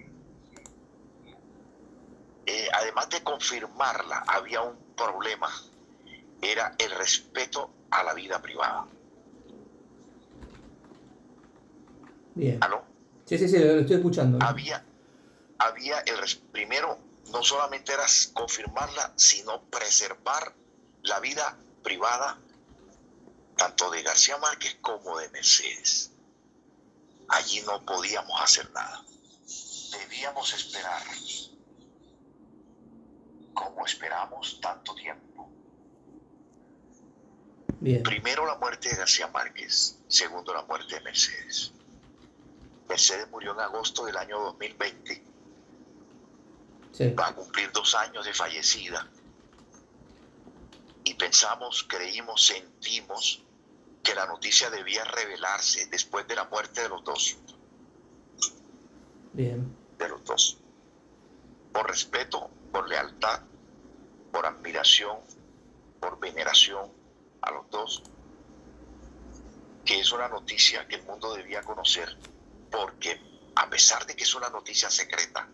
eh, 2.46 2.68
además 2.72 3.10
de 3.10 3.22
confirmarla, 3.22 4.24
había 4.26 4.62
un 4.62 4.76
problema, 4.94 5.50
era 6.42 6.74
el 6.78 6.90
respeto 6.92 7.70
a 7.90 8.02
la 8.02 8.14
vida 8.14 8.40
privada. 8.40 8.86
Bien. 12.34 12.58
¿Aló? 12.62 12.84
Sí, 13.24 13.38
sí, 13.38 13.48
sí, 13.48 13.58
lo 13.58 13.80
estoy 13.80 13.96
escuchando. 13.96 14.38
Había, 14.40 14.84
había 15.58 16.00
el 16.00 16.16
primero, 16.52 16.98
no 17.32 17.42
solamente 17.42 17.92
era 17.92 18.04
confirmarla, 18.34 19.12
sino 19.16 19.62
preservar 19.62 20.54
la 21.02 21.18
vida 21.20 21.56
privada 21.82 22.38
tanto 23.56 23.90
de 23.90 24.02
García 24.02 24.36
Márquez 24.36 24.76
como 24.80 25.18
de 25.18 25.28
Mercedes. 25.30 26.12
Allí 27.28 27.62
no 27.62 27.84
podíamos 27.84 28.40
hacer 28.40 28.70
nada. 28.72 29.02
Debíamos 29.90 30.52
esperar, 30.52 31.02
como 33.54 33.86
esperamos 33.86 34.60
tanto 34.60 34.94
tiempo. 34.94 35.35
Primero 38.02 38.44
la 38.44 38.56
muerte 38.56 38.88
de 38.88 38.96
García 38.96 39.28
Márquez, 39.28 39.96
segundo 40.08 40.52
la 40.52 40.62
muerte 40.62 40.96
de 40.96 41.00
Mercedes. 41.02 41.70
Mercedes 42.88 43.30
murió 43.30 43.52
en 43.52 43.60
agosto 43.60 44.04
del 44.04 44.16
año 44.16 44.40
2020. 44.40 45.22
Va 47.16 47.28
a 47.28 47.34
cumplir 47.34 47.70
dos 47.70 47.94
años 47.94 48.24
de 48.24 48.34
fallecida. 48.34 49.08
Y 51.04 51.14
pensamos, 51.14 51.86
creímos, 51.88 52.44
sentimos 52.44 53.44
que 54.02 54.16
la 54.16 54.26
noticia 54.26 54.68
debía 54.68 55.04
revelarse 55.04 55.86
después 55.86 56.26
de 56.26 56.34
la 56.34 56.44
muerte 56.46 56.82
de 56.82 56.88
los 56.88 57.04
dos. 57.04 57.36
Bien. 59.32 59.76
De 59.96 60.08
los 60.08 60.24
dos. 60.24 60.58
Por 61.72 61.88
respeto, 61.88 62.50
por 62.72 62.88
lealtad, 62.88 63.42
por 64.32 64.44
admiración, 64.44 65.18
por 66.00 66.18
veneración 66.18 66.95
a 67.46 67.52
los 67.52 67.70
dos, 67.70 68.02
que 69.84 70.00
es 70.00 70.12
una 70.12 70.28
noticia 70.28 70.86
que 70.86 70.96
el 70.96 71.04
mundo 71.04 71.32
debía 71.34 71.62
conocer 71.62 72.16
porque 72.70 73.20
a 73.54 73.70
pesar 73.70 74.04
de 74.06 74.14
que 74.14 74.24
es 74.24 74.34
una 74.34 74.50
noticia 74.50 74.90
secreta 74.90 75.48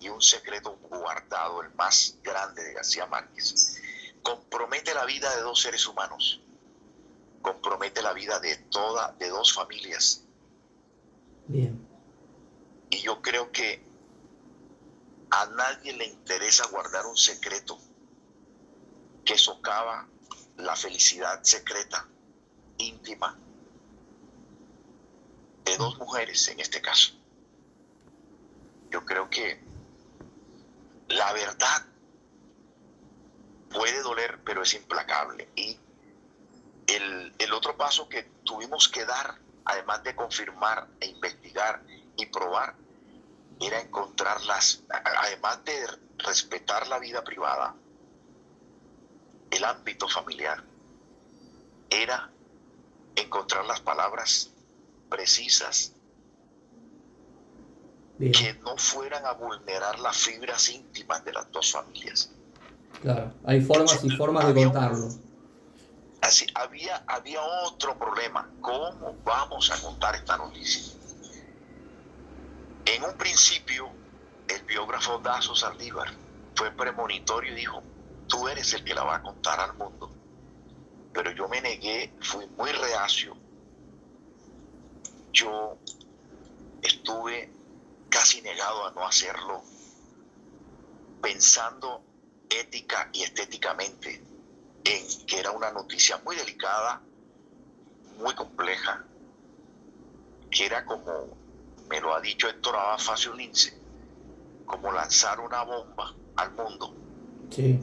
y 0.00 0.08
un 0.08 0.22
secreto 0.22 0.76
guardado, 0.76 1.62
el 1.62 1.74
más 1.74 2.18
grande 2.22 2.64
de 2.64 2.72
García 2.72 3.06
Márquez, 3.06 3.80
compromete 4.22 4.94
la 4.94 5.04
vida 5.04 5.34
de 5.36 5.42
dos 5.42 5.60
seres 5.60 5.86
humanos, 5.86 6.40
compromete 7.42 8.02
la 8.02 8.12
vida 8.12 8.40
de 8.40 8.56
toda, 8.56 9.12
de 9.18 9.28
dos 9.28 9.52
familias. 9.52 10.24
Bien. 11.46 11.86
Y 12.90 13.02
yo 13.02 13.20
creo 13.20 13.52
que 13.52 13.84
a 15.30 15.46
nadie 15.46 15.92
le 15.92 16.06
interesa 16.06 16.66
guardar 16.68 17.06
un 17.06 17.16
secreto 17.16 17.78
que 19.24 19.36
socava 19.38 20.08
la 20.56 20.76
felicidad 20.76 21.42
secreta, 21.42 22.06
íntima, 22.78 23.38
de 25.64 25.76
dos 25.76 25.98
mujeres 25.98 26.48
en 26.48 26.60
este 26.60 26.80
caso. 26.80 27.12
Yo 28.90 29.04
creo 29.04 29.30
que 29.30 29.62
la 31.08 31.32
verdad 31.32 31.86
puede 33.70 34.02
doler, 34.02 34.40
pero 34.44 34.62
es 34.62 34.74
implacable. 34.74 35.48
Y 35.56 35.78
el, 36.86 37.34
el, 37.38 37.52
otro 37.52 37.76
paso 37.76 38.08
que 38.08 38.24
tuvimos 38.44 38.88
que 38.88 39.04
dar, 39.04 39.38
además 39.64 40.02
de 40.02 40.14
confirmar 40.14 40.88
e 41.00 41.06
investigar 41.06 41.82
y 42.16 42.26
probar, 42.26 42.74
era 43.60 43.80
encontrarlas, 43.80 44.82
además 44.90 45.64
de 45.64 45.86
respetar 46.18 46.88
la 46.88 46.98
vida 46.98 47.22
privada, 47.22 47.74
el 49.52 49.64
ámbito 49.64 50.08
familiar, 50.08 50.64
era 51.90 52.30
encontrar 53.14 53.64
las 53.66 53.80
palabras 53.80 54.50
precisas 55.10 55.92
que 58.18 58.54
no 58.64 58.76
fueran 58.76 59.26
a 59.26 59.32
vulnerar 59.32 59.98
las 59.98 60.16
fibras 60.16 60.68
íntimas 60.70 61.24
de 61.24 61.32
las 61.32 61.50
dos 61.52 61.72
familias. 61.72 62.30
Claro, 63.02 63.32
hay 63.44 63.60
formas 63.60 64.02
y 64.04 64.10
formas 64.10 64.46
de 64.46 64.64
contarlo. 64.64 65.08
así, 66.20 66.46
había, 66.54 67.04
había 67.06 67.42
otro 67.42 67.98
problema. 67.98 68.48
¿Cómo 68.60 69.16
vamos 69.24 69.70
a 69.70 69.80
contar 69.82 70.14
esta 70.14 70.36
noticia? 70.36 70.94
En 72.86 73.04
un 73.04 73.14
principio, 73.18 73.90
el 74.48 74.62
biógrafo 74.64 75.18
Dazo 75.18 75.54
Saldívar 75.54 76.08
fue 76.54 76.70
premonitorio 76.70 77.52
y 77.52 77.56
dijo, 77.56 77.82
tú 78.26 78.48
eres 78.48 78.72
el 78.74 78.84
que 78.84 78.94
la 78.94 79.04
va 79.04 79.16
a 79.16 79.22
contar 79.22 79.60
al 79.60 79.76
mundo. 79.76 80.10
Pero 81.12 81.30
yo 81.32 81.48
me 81.48 81.60
negué, 81.60 82.14
fui 82.20 82.46
muy 82.56 82.70
reacio 82.72 83.36
yo 85.32 85.78
estuve 86.82 87.50
casi 88.08 88.42
negado 88.42 88.86
a 88.86 88.90
no 88.92 89.06
hacerlo, 89.06 89.62
pensando 91.20 92.02
ética 92.50 93.08
y 93.12 93.22
estéticamente 93.22 94.22
en 94.84 95.26
que 95.26 95.38
era 95.38 95.52
una 95.52 95.70
noticia 95.70 96.18
muy 96.18 96.36
delicada, 96.36 97.00
muy 98.18 98.34
compleja, 98.34 99.04
que 100.50 100.66
era 100.66 100.84
como, 100.84 101.28
me 101.88 102.00
lo 102.00 102.14
ha 102.14 102.20
dicho 102.20 102.48
Héctor 102.48 102.76
Abad 102.76 102.98
Lince, 103.36 103.80
como 104.66 104.92
lanzar 104.92 105.40
una 105.40 105.62
bomba 105.62 106.14
al 106.36 106.52
mundo. 106.52 106.94
Sí. 107.50 107.80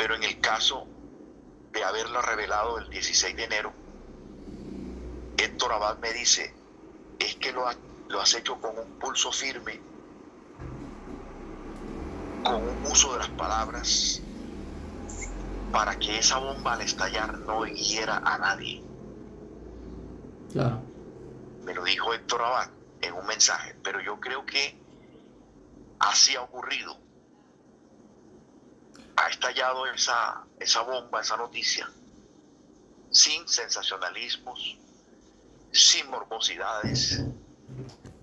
Pero 0.00 0.14
en 0.14 0.22
el 0.22 0.40
caso 0.40 0.86
de 1.72 1.84
haberlo 1.84 2.22
revelado 2.22 2.78
el 2.78 2.88
16 2.88 3.36
de 3.36 3.44
enero, 3.44 3.70
Héctor 5.36 5.74
Abad 5.74 5.98
me 5.98 6.10
dice, 6.14 6.54
es 7.18 7.34
que 7.34 7.52
lo, 7.52 7.66
lo 8.08 8.20
has 8.22 8.32
hecho 8.32 8.58
con 8.58 8.78
un 8.78 8.98
pulso 8.98 9.30
firme, 9.30 9.78
con 12.42 12.66
un 12.66 12.86
uso 12.86 13.12
de 13.12 13.18
las 13.18 13.28
palabras, 13.28 14.22
para 15.70 15.98
que 15.98 16.18
esa 16.18 16.38
bomba 16.38 16.72
al 16.72 16.80
estallar 16.80 17.36
no 17.40 17.66
hiera 17.66 18.22
a 18.24 18.38
nadie. 18.38 18.82
Claro. 20.50 20.80
Me 21.66 21.74
lo 21.74 21.84
dijo 21.84 22.14
Héctor 22.14 22.40
Abad 22.40 22.70
en 23.02 23.12
un 23.12 23.26
mensaje, 23.26 23.76
pero 23.84 24.00
yo 24.00 24.18
creo 24.18 24.46
que 24.46 24.74
así 25.98 26.36
ha 26.36 26.40
ocurrido. 26.40 27.09
Ha 29.16 29.28
estallado 29.28 29.86
esa, 29.86 30.46
esa 30.58 30.82
bomba, 30.82 31.20
esa 31.20 31.36
noticia, 31.36 31.90
sin 33.10 33.46
sensacionalismos, 33.48 34.78
sin 35.72 36.10
morbosidades, 36.10 37.22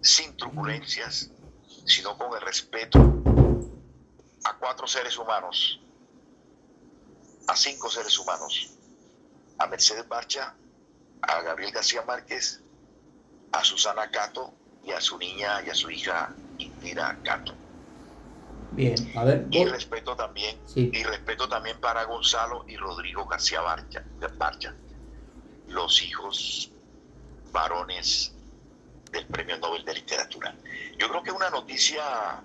sin 0.02 0.36
turbulencias, 0.36 1.32
sino 1.86 2.18
con 2.18 2.34
el 2.34 2.42
respeto 2.42 3.00
a 4.44 4.58
cuatro 4.58 4.88
seres 4.88 5.18
humanos, 5.18 5.80
a 7.48 7.56
cinco 7.56 7.90
seres 7.90 8.18
humanos, 8.18 8.74
a 9.60 9.68
Mercedes 9.68 10.08
Barcha, 10.08 10.56
a 11.22 11.42
Gabriel 11.42 11.72
García 11.72 12.02
Márquez, 12.04 12.62
a 13.52 13.64
Susana 13.64 14.10
Cato 14.12 14.54
y 14.84 14.92
a 14.92 15.02
su 15.02 15.18
niña 15.18 15.62
y 15.66 15.70
a 15.70 15.76
su 15.76 15.90
hija 15.90 16.36
Indira 16.58 17.20
Cato. 17.24 17.67
Bien, 18.78 19.12
a 19.18 19.24
ver. 19.24 19.48
Y 19.50 19.66
respeto 19.66 20.16
también, 20.16 20.56
y 20.76 21.04
respeto 21.04 21.50
también 21.50 21.80
para 21.80 22.04
Gonzalo 22.04 22.64
y 22.68 22.78
Rodrigo 22.78 23.26
García 23.26 23.60
Barcha, 23.62 24.04
Barcha 24.38 24.76
los 25.68 26.02
hijos 26.04 26.70
varones 27.52 28.34
del 29.12 29.26
Premio 29.26 29.58
Nobel 29.58 29.84
de 29.84 29.96
Literatura. 29.96 30.56
Yo 30.98 31.10
creo 31.10 31.24
que 31.24 31.32
una 31.32 31.50
noticia, 31.50 32.44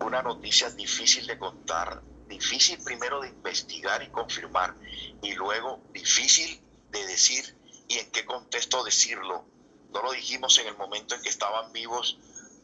una 0.00 0.22
noticia 0.22 0.68
difícil 0.70 1.26
de 1.26 1.38
contar, 1.38 2.02
difícil 2.28 2.78
primero 2.84 3.20
de 3.22 3.28
investigar 3.28 4.02
y 4.02 4.08
confirmar, 4.08 4.74
y 5.22 5.32
luego 5.32 5.80
difícil 5.94 6.60
de 6.90 7.06
decir 7.06 7.56
y 7.88 7.98
en 7.98 8.10
qué 8.10 8.26
contexto 8.26 8.84
decirlo. 8.84 9.46
No 9.90 10.02
lo 10.02 10.12
dijimos 10.12 10.58
en 10.58 10.66
el 10.66 10.76
momento 10.76 11.14
en 11.14 11.22
que 11.22 11.30
estaban 11.30 11.72
vivos, 11.72 12.18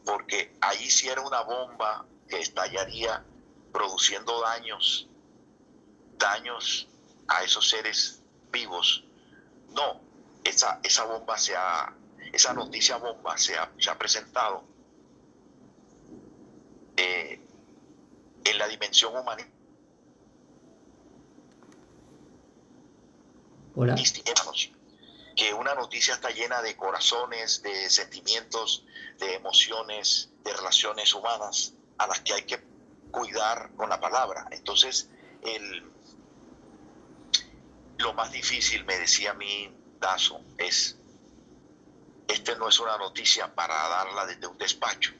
porque 0.05 0.53
ahí 0.61 0.89
sí 0.91 1.07
era 1.07 1.21
una 1.21 1.41
bomba 1.41 2.05
que 2.31 2.39
estallaría 2.39 3.23
produciendo 3.73 4.41
daños, 4.41 5.09
daños 6.17 6.87
a 7.27 7.43
esos 7.43 7.69
seres 7.69 8.23
vivos. 8.51 9.03
No, 9.67 10.01
esa, 10.45 10.79
esa 10.81 11.03
bomba 11.03 11.37
se 11.37 11.55
ha, 11.55 11.93
esa 12.31 12.53
noticia 12.53 12.95
bomba 12.97 13.37
se 13.37 13.57
ha, 13.57 13.69
se 13.77 13.89
ha 13.89 13.97
presentado 13.97 14.63
eh, 16.95 17.39
en 18.45 18.57
la 18.57 18.67
dimensión 18.67 19.15
humana 19.15 19.47
Hola. 23.75 23.95
Que 25.35 25.53
una 25.53 25.73
noticia 25.73 26.13
está 26.13 26.29
llena 26.29 26.61
de 26.61 26.75
corazones, 26.75 27.63
de 27.63 27.89
sentimientos, 27.89 28.85
de 29.17 29.35
emociones, 29.35 30.29
de 30.43 30.53
relaciones 30.53 31.13
humanas 31.13 31.73
a 32.03 32.07
las 32.07 32.21
que 32.21 32.33
hay 32.33 32.43
que 32.43 32.59
cuidar 33.11 33.71
con 33.75 33.89
la 33.89 33.99
palabra. 33.99 34.47
Entonces, 34.51 35.09
el, 35.43 35.91
lo 37.97 38.13
más 38.13 38.31
difícil, 38.31 38.83
me 38.85 38.97
decía 38.97 39.33
mi 39.33 39.71
Dazo, 39.99 40.41
es, 40.57 40.97
este 42.27 42.55
no 42.55 42.69
es 42.69 42.79
una 42.79 42.97
noticia 42.97 43.53
para 43.53 43.75
darla 43.75 44.25
desde 44.25 44.47
un 44.47 44.57
despacho. 44.57 45.11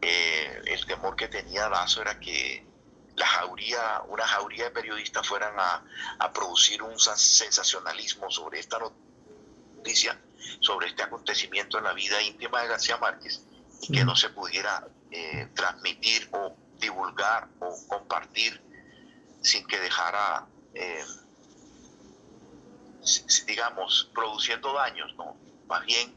Eh, 0.00 0.62
el 0.66 0.86
temor 0.86 1.16
que 1.16 1.28
tenía 1.28 1.68
Dazo 1.68 2.00
era 2.00 2.18
que 2.18 2.66
la 3.16 3.26
jauría, 3.26 4.02
una 4.08 4.26
jauría 4.26 4.64
de 4.64 4.70
periodistas 4.70 5.26
fueran 5.26 5.54
a, 5.58 5.84
a 6.18 6.32
producir 6.32 6.82
un 6.82 6.98
sensacionalismo 6.98 8.30
sobre 8.30 8.58
esta 8.58 8.78
noticia, 9.76 10.18
sobre 10.60 10.88
este 10.88 11.02
acontecimiento 11.02 11.78
en 11.78 11.84
la 11.84 11.92
vida 11.92 12.20
íntima 12.22 12.62
de 12.62 12.68
García 12.68 12.96
Márquez 12.96 13.42
y 13.82 13.92
que 13.92 14.04
no 14.04 14.16
se 14.16 14.30
pudiera 14.30 14.88
eh, 15.16 15.48
transmitir 15.54 16.28
o 16.32 16.56
divulgar 16.80 17.48
o 17.60 17.72
compartir 17.86 18.60
sin 19.42 19.64
que 19.64 19.78
dejara, 19.78 20.48
eh, 20.74 21.04
digamos, 23.46 24.10
produciendo 24.12 24.72
daños, 24.72 25.14
¿no? 25.16 25.36
Más 25.68 25.86
bien 25.86 26.12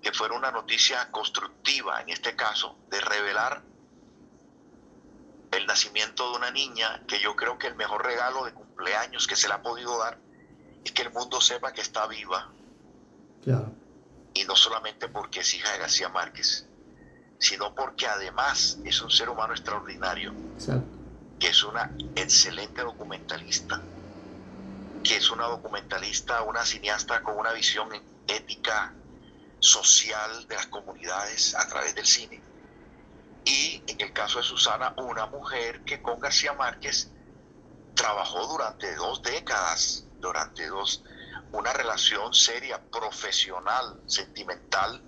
que 0.00 0.12
fuera 0.12 0.36
una 0.36 0.52
noticia 0.52 1.10
constructiva, 1.10 2.02
en 2.02 2.10
este 2.10 2.36
caso, 2.36 2.78
de 2.88 3.00
revelar 3.00 3.64
el 5.50 5.66
nacimiento 5.66 6.30
de 6.30 6.36
una 6.36 6.52
niña, 6.52 7.02
que 7.08 7.18
yo 7.18 7.34
creo 7.34 7.58
que 7.58 7.66
el 7.66 7.74
mejor 7.74 8.06
regalo 8.06 8.44
de 8.44 8.54
cumpleaños 8.54 9.26
que 9.26 9.34
se 9.34 9.48
le 9.48 9.54
ha 9.54 9.62
podido 9.62 9.98
dar 9.98 10.20
es 10.84 10.92
que 10.92 11.02
el 11.02 11.10
mundo 11.10 11.40
sepa 11.40 11.72
que 11.72 11.80
está 11.80 12.06
viva. 12.06 12.52
Y 14.34 14.44
no 14.44 14.54
solamente 14.54 15.08
porque 15.08 15.40
es 15.40 15.52
hija 15.52 15.72
de 15.72 15.78
García 15.78 16.08
Márquez, 16.08 16.69
sino 17.40 17.74
porque 17.74 18.06
además 18.06 18.78
es 18.84 19.00
un 19.00 19.10
ser 19.10 19.30
humano 19.30 19.54
extraordinario, 19.54 20.32
que 21.38 21.48
es 21.48 21.64
una 21.64 21.90
excelente 22.14 22.82
documentalista, 22.82 23.80
que 25.02 25.16
es 25.16 25.30
una 25.30 25.46
documentalista, 25.46 26.42
una 26.42 26.64
cineasta 26.66 27.22
con 27.22 27.38
una 27.38 27.52
visión 27.52 27.88
ética, 28.28 28.94
social 29.58 30.46
de 30.48 30.54
las 30.54 30.66
comunidades 30.66 31.54
a 31.54 31.66
través 31.66 31.94
del 31.94 32.06
cine. 32.06 32.42
Y 33.44 33.82
en 33.86 34.00
el 34.00 34.12
caso 34.12 34.38
de 34.38 34.44
Susana, 34.44 34.94
una 34.98 35.26
mujer 35.26 35.82
que 35.84 36.02
con 36.02 36.20
García 36.20 36.52
Márquez 36.52 37.10
trabajó 37.94 38.46
durante 38.46 38.94
dos 38.96 39.22
décadas, 39.22 40.04
durante 40.18 40.66
dos, 40.66 41.02
una 41.52 41.72
relación 41.72 42.34
seria, 42.34 42.82
profesional, 42.90 44.00
sentimental, 44.06 45.02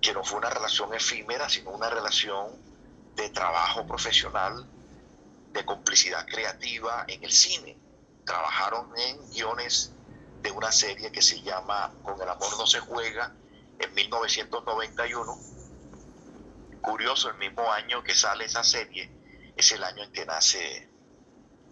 que 0.00 0.12
no 0.12 0.24
fue 0.24 0.38
una 0.38 0.50
relación 0.50 0.92
efímera, 0.94 1.48
sino 1.48 1.70
una 1.70 1.90
relación 1.90 2.46
de 3.16 3.28
trabajo 3.30 3.86
profesional, 3.86 4.66
de 5.52 5.64
complicidad 5.64 6.24
creativa 6.26 7.04
en 7.08 7.24
el 7.24 7.32
cine. 7.32 7.76
Trabajaron 8.24 8.86
en 8.96 9.30
guiones 9.30 9.92
de 10.42 10.52
una 10.52 10.70
serie 10.70 11.10
que 11.10 11.22
se 11.22 11.42
llama 11.42 11.92
Con 12.02 12.20
el 12.20 12.28
amor 12.28 12.48
no 12.58 12.66
se 12.66 12.78
juega 12.80 13.34
en 13.78 13.94
1991. 13.94 15.36
Curioso, 16.80 17.30
el 17.30 17.38
mismo 17.38 17.70
año 17.72 18.02
que 18.04 18.14
sale 18.14 18.44
esa 18.44 18.62
serie 18.62 19.10
es 19.56 19.72
el 19.72 19.82
año 19.82 20.04
en 20.04 20.12
que 20.12 20.24
nace 20.24 20.88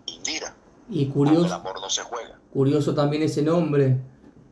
Indira. 0.06 0.56
Y 0.88 1.06
curioso, 1.08 1.40
Con 1.40 1.46
el 1.46 1.52
amor 1.52 1.80
no 1.80 1.90
se 1.90 2.02
juega. 2.02 2.40
Curioso 2.52 2.94
también 2.94 3.22
ese 3.22 3.42
nombre, 3.42 3.98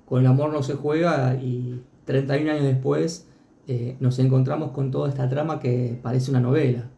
Con 0.06 0.20
el 0.20 0.26
amor 0.28 0.52
no 0.52 0.62
se 0.62 0.74
juega 0.74 1.34
y 1.34 1.82
31 2.04 2.52
años 2.52 2.64
después 2.64 3.26
eh, 3.66 3.96
nos 4.00 4.18
encontramos 4.18 4.72
con 4.72 4.90
toda 4.90 5.08
esta 5.08 5.28
trama 5.28 5.58
que 5.58 5.98
parece 6.02 6.30
una 6.30 6.40
novela. 6.40 6.90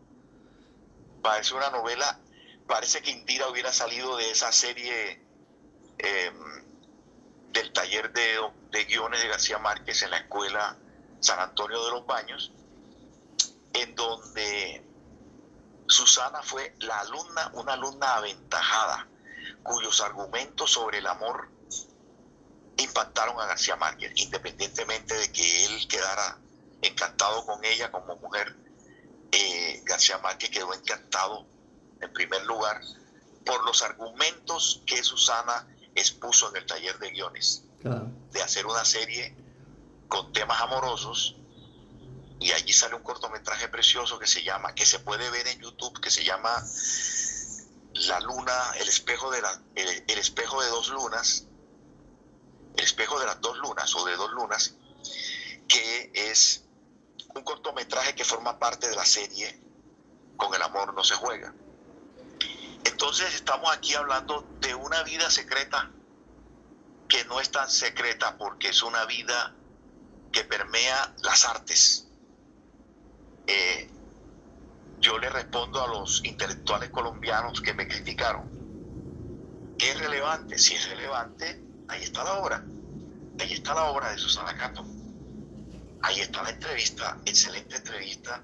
Parece 1.22 1.55
una 1.55 1.70
novela, 1.70 2.18
parece 2.66 3.00
que 3.02 3.11
Indira 3.11 3.48
hubiera 3.48 3.72
salido 3.72 4.16
de 4.16 4.31
esa 4.31 4.50
serie 4.52 5.22
em, 5.98 6.35
del 7.52 7.72
taller 7.72 8.12
de, 8.12 8.38
de, 8.72 8.85
guiones 8.85 9.22
de 9.22 9.29
García 9.29 9.59
Márquez 9.59 10.02
en 10.02 10.11
la 10.11 10.18
escuela 10.18 10.76
San 11.20 11.38
Antonio 11.40 11.85
de 11.85 11.90
los 11.92 12.07
Baños, 12.07 12.52
en 13.72 13.94
donde 13.94 14.85
Susana 15.87 16.42
fue 16.42 16.74
la 16.81 17.00
alumna, 17.00 17.50
una 17.55 17.74
alumna 17.74 18.16
aventajada, 18.16 19.07
cuyos 19.62 20.00
argumentos 20.00 20.72
sobre 20.72 20.98
el 20.98 21.07
amor 21.07 21.48
impactaron 22.79 23.40
a 23.40 23.46
García 23.46 23.76
Márquez, 23.76 24.12
independientemente 24.16 25.14
de 25.14 25.33
que 25.33 25.64
él 25.66 25.88
quedara 25.88 26.38
encantado 26.82 27.44
con 27.46 27.64
ella 27.64 27.90
como 27.90 28.16
mujer. 28.16 28.56
Eh, 29.32 29.82
García 29.84 30.18
Márquez 30.18 30.50
quedó 30.50 30.72
encantado, 30.72 31.46
en 32.00 32.12
primer 32.12 32.44
lugar, 32.44 32.80
por 33.44 33.64
los 33.64 33.82
argumentos 33.82 34.82
que 34.86 35.02
Susana 35.02 35.66
expuso 35.94 36.50
en 36.50 36.56
el 36.56 36.66
taller 36.66 36.98
de 36.98 37.10
guiones, 37.10 37.64
de 38.32 38.42
hacer 38.42 38.66
una 38.66 38.84
serie 38.84 39.34
con 40.08 40.32
temas 40.32 40.60
amorosos. 40.60 41.36
Y 42.38 42.52
allí 42.52 42.72
sale 42.72 42.94
un 42.94 43.02
cortometraje 43.02 43.68
precioso 43.68 44.18
que 44.18 44.26
se 44.26 44.42
llama, 44.42 44.74
que 44.74 44.84
se 44.84 44.98
puede 44.98 45.30
ver 45.30 45.46
en 45.46 45.58
YouTube, 45.60 46.00
que 46.00 46.10
se 46.10 46.22
llama 46.22 46.62
La 47.94 48.20
luna, 48.20 48.72
el 48.78 48.88
espejo 48.88 49.30
de 49.30 49.40
la, 49.40 49.62
el 49.74 50.18
espejo 50.18 50.62
de 50.62 50.68
dos 50.68 50.88
lunas, 50.90 51.46
el 52.76 52.84
espejo 52.84 53.18
de 53.18 53.26
las 53.26 53.40
dos 53.40 53.56
lunas 53.58 53.94
o 53.94 54.04
de 54.04 54.16
dos 54.16 54.30
lunas, 54.32 54.74
que 55.66 56.12
es 56.14 56.65
un 57.37 57.44
cortometraje 57.44 58.14
que 58.14 58.25
forma 58.25 58.59
parte 58.59 58.88
de 58.88 58.96
la 58.96 59.05
serie 59.05 59.61
Con 60.37 60.55
el 60.55 60.62
amor 60.62 60.94
no 60.94 61.05
se 61.05 61.14
juega. 61.14 61.55
Entonces 62.85 63.35
estamos 63.35 63.75
aquí 63.75 63.94
hablando 63.94 64.46
de 64.61 64.75
una 64.75 65.03
vida 65.03 65.31
secreta 65.31 65.90
que 67.09 67.25
no 67.25 67.40
es 67.40 67.51
tan 67.51 67.70
secreta 67.70 68.37
porque 68.37 68.68
es 68.68 68.83
una 68.83 69.05
vida 69.07 69.55
que 70.33 70.44
permea 70.44 71.14
las 71.22 71.44
artes. 71.44 72.09
Eh, 73.46 73.88
yo 74.99 75.18
le 75.18 75.29
respondo 75.31 75.83
a 75.83 75.88
los 75.88 76.25
intelectuales 76.25 76.90
colombianos 76.90 77.61
que 77.61 77.75
me 77.75 77.87
criticaron. 77.87 78.49
¿Qué 79.79 79.90
es 79.90 79.99
relevante? 79.99 80.59
Si 80.59 80.75
es 80.75 80.88
relevante, 80.88 81.62
ahí 81.88 82.03
está 82.03 82.25
la 82.25 82.35
obra. 82.35 82.64
Ahí 83.38 83.53
está 83.53 83.75
la 83.75 83.85
obra 83.85 84.11
de 84.11 84.18
Susana 84.18 84.57
Cato. 84.57 84.85
Ahí 86.06 86.20
está 86.20 86.40
la 86.44 86.50
entrevista, 86.50 87.20
excelente 87.24 87.74
entrevista, 87.74 88.40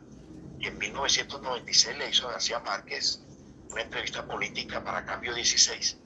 que 0.61 0.67
en 0.67 0.79
1996 0.79 1.97
le 1.97 2.11
hizo 2.11 2.27
García 2.27 2.59
Márquez 2.59 3.21
una 3.71 3.83
entrevista 3.83 4.27
política 4.27 4.83
para 4.83 5.05
Cambio 5.05 5.33
16, 5.33 5.97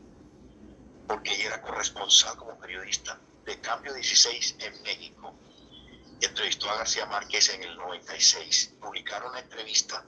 porque 1.08 1.32
ella 1.32 1.46
era 1.46 1.62
corresponsal 1.62 2.36
como 2.36 2.58
periodista 2.58 3.18
de 3.46 3.58
Cambio 3.62 3.94
16 3.94 4.56
en 4.58 4.82
México. 4.82 5.34
Entrevistó 6.20 6.68
a 6.68 6.76
García 6.76 7.06
Márquez 7.06 7.48
en 7.48 7.62
el 7.62 7.74
96. 7.74 8.74
Publicaron 8.78 9.32
la 9.32 9.40
entrevista 9.40 10.04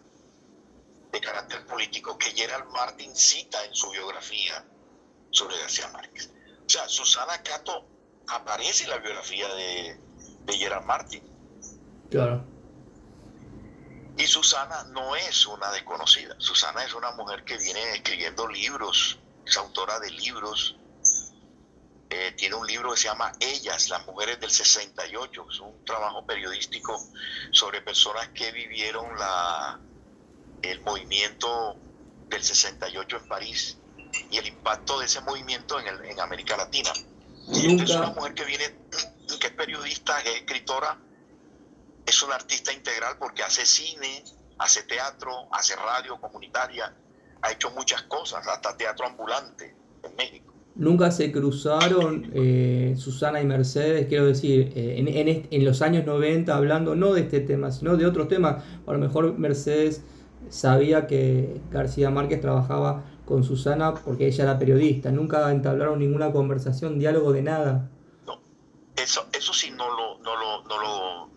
de 1.11 1.19
carácter 1.19 1.65
político 1.65 2.19
que 2.19 2.33
Gerald 2.33 2.71
Martin 2.73 3.17
cita 3.17 3.65
en 3.65 3.75
su 3.75 3.89
biografía 3.91 4.67
sobre 5.31 5.59
García 5.61 5.89
Márquez. 5.89 6.31
O 6.67 6.69
sea, 6.69 6.87
Susana 6.91 7.43
Cato 7.43 7.89
aparece 8.27 8.85
en 8.85 8.91
la 8.91 8.99
biografía 8.99 9.49
de, 9.55 9.99
de 10.43 10.53
Gerard 10.53 10.85
Martin. 10.85 11.38
Claro. 12.11 12.45
Y 14.17 14.27
Susana 14.27 14.85
no 14.91 15.15
es 15.15 15.47
una 15.47 15.71
desconocida. 15.71 16.35
Susana 16.39 16.85
es 16.85 16.93
una 16.93 17.13
mujer 17.13 17.45
que 17.45 17.57
viene 17.57 17.93
escribiendo 17.95 18.49
libros, 18.49 19.19
es 19.47 19.57
autora 19.57 20.01
de 20.01 20.11
libros. 20.11 20.77
Eh, 22.11 22.33
tiene 22.37 22.57
un 22.57 22.67
libro 22.67 22.91
que 22.93 22.97
se 22.97 23.09
llama 23.09 23.33
Ellas, 23.39 23.91
las 23.91 24.05
mujeres 24.07 24.41
del 24.41 24.51
68. 24.51 25.47
Es 25.53 25.61
un 25.61 25.85
trabajo 25.85 26.27
periodístico 26.27 26.99
sobre 27.53 27.81
personas 27.81 28.29
que 28.29 28.51
vivieron 28.51 29.17
la, 29.19 29.79
el 30.63 30.81
movimiento 30.81 31.77
del 32.29 32.43
68 32.43 33.19
en 33.19 33.29
París 33.29 33.79
y 34.31 34.39
el 34.39 34.47
impacto 34.47 34.99
de 34.99 35.07
ese 35.07 35.21
movimiento 35.21 35.79
en, 35.79 35.87
el, 35.87 36.05
en 36.07 36.21
América 36.21 36.57
Latina. 36.57 36.91
Es 37.53 37.91
una 37.91 38.11
mujer 38.11 38.35
que 38.35 38.45
viene 38.45 38.75
que 39.41 39.47
es 39.47 39.53
periodista, 39.53 40.23
que 40.23 40.31
es 40.31 40.37
escritora, 40.39 40.99
es 42.09 42.23
una 42.23 42.37
artista 42.37 42.73
integral 42.73 43.17
porque 43.19 43.43
hace 43.43 43.67
cine, 43.67 44.25
hace 44.59 44.83
teatro, 44.85 45.31
hace 45.53 45.77
radio 45.77 46.19
comunitaria, 46.21 46.95
ha 47.43 47.53
hecho 47.53 47.71
muchas 47.71 48.03
cosas, 48.03 48.47
hasta 48.49 48.77
teatro 48.77 49.07
ambulante 49.07 49.77
en 50.03 50.17
México. 50.17 50.55
Nunca 50.75 51.11
se 51.11 51.31
cruzaron 51.33 52.31
eh, 52.35 52.95
Susana 52.97 53.41
y 53.41 53.45
Mercedes, 53.45 54.07
quiero 54.07 54.27
decir, 54.27 54.73
eh, 54.75 54.95
en, 54.99 55.47
en, 55.51 55.65
los 55.65 55.83
años 55.83 56.07
90, 56.07 56.55
hablando 56.55 56.95
no 56.95 57.13
de 57.13 57.23
este 57.23 57.41
tema, 57.41 57.73
sino 57.73 57.97
de 57.97 58.07
otros 58.07 58.29
temas. 58.29 58.65
A 58.87 58.93
lo 58.93 58.99
mejor 58.99 59.37
Mercedes 59.37 60.03
sabía 60.49 61.07
que 61.09 61.61
García 61.71 62.11
Márquez 62.11 62.41
trabajaba 62.41 63.05
con 63.25 63.43
Susana 63.43 63.93
porque 63.93 64.29
ella 64.29 64.45
era 64.45 64.59
periodista. 64.59 65.11
Nunca 65.11 65.51
entablaron 65.51 65.99
ninguna 65.99 66.31
conversación, 66.31 66.99
diálogo 66.99 67.33
de 67.33 67.43
nada. 67.43 67.91
No, 68.25 68.41
eso, 68.97 69.27
eso 69.33 69.53
sí 69.53 69.73
no 69.73 69.89
lo, 69.91 70.19
no 70.21 70.37
lo, 70.37 70.63
no 70.63 70.81
lo, 70.81 71.31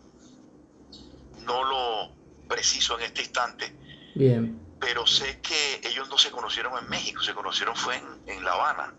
no 1.51 1.63
lo 1.63 2.47
preciso 2.47 2.97
en 2.97 3.05
este 3.05 3.21
instante. 3.21 3.75
Bien. 4.15 4.59
Pero 4.79 5.05
sé 5.05 5.39
que 5.41 5.81
ellos 5.87 6.09
no 6.09 6.17
se 6.17 6.31
conocieron 6.31 6.73
en 6.81 6.89
México, 6.89 7.21
se 7.21 7.33
conocieron 7.33 7.75
fue 7.75 7.97
en, 7.97 8.05
en 8.25 8.43
La 8.43 8.53
Habana, 8.53 8.93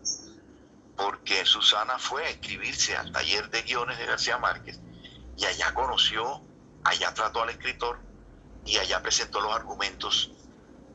porque 0.95 1.45
Susana 1.45 1.97
fue 1.99 2.23
a 2.25 2.29
escribirse 2.29 2.95
al 2.95 3.11
taller 3.11 3.49
de 3.49 3.63
guiones 3.63 3.97
de 3.97 4.05
García 4.05 4.37
Márquez 4.37 4.79
y 5.37 5.45
allá 5.45 5.73
conoció, 5.73 6.41
allá 6.83 7.13
trató 7.13 7.41
al 7.41 7.49
escritor 7.49 7.99
y 8.65 8.77
allá 8.77 9.01
presentó 9.01 9.41
los 9.41 9.53
argumentos 9.53 10.31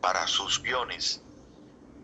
para 0.00 0.26
sus 0.26 0.62
guiones. 0.62 1.22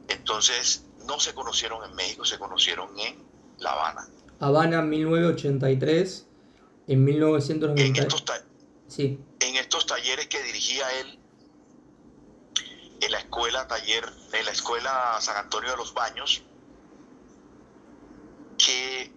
Entonces, 0.08 0.84
no 1.06 1.20
se 1.20 1.32
conocieron 1.32 1.88
en 1.88 1.94
México, 1.94 2.24
se 2.24 2.38
conocieron 2.38 2.90
en 2.98 3.22
La 3.58 3.72
Habana. 3.72 4.08
Habana 4.40 4.82
1983, 4.82 6.26
en 6.88 7.04
1990. 7.04 7.82
En 7.82 8.06
estos, 8.06 8.24
sí. 8.88 9.18
En 9.44 9.56
estos 9.56 9.86
talleres 9.86 10.26
que 10.28 10.42
dirigía 10.42 10.90
él, 11.00 11.18
en 13.00 13.12
la 13.12 13.18
escuela 13.18 13.68
taller, 13.68 14.10
en 14.32 14.44
la 14.44 14.52
escuela 14.52 15.18
San 15.20 15.36
Antonio 15.36 15.70
de 15.70 15.76
los 15.76 15.92
Baños, 15.92 16.42
que 18.56 19.12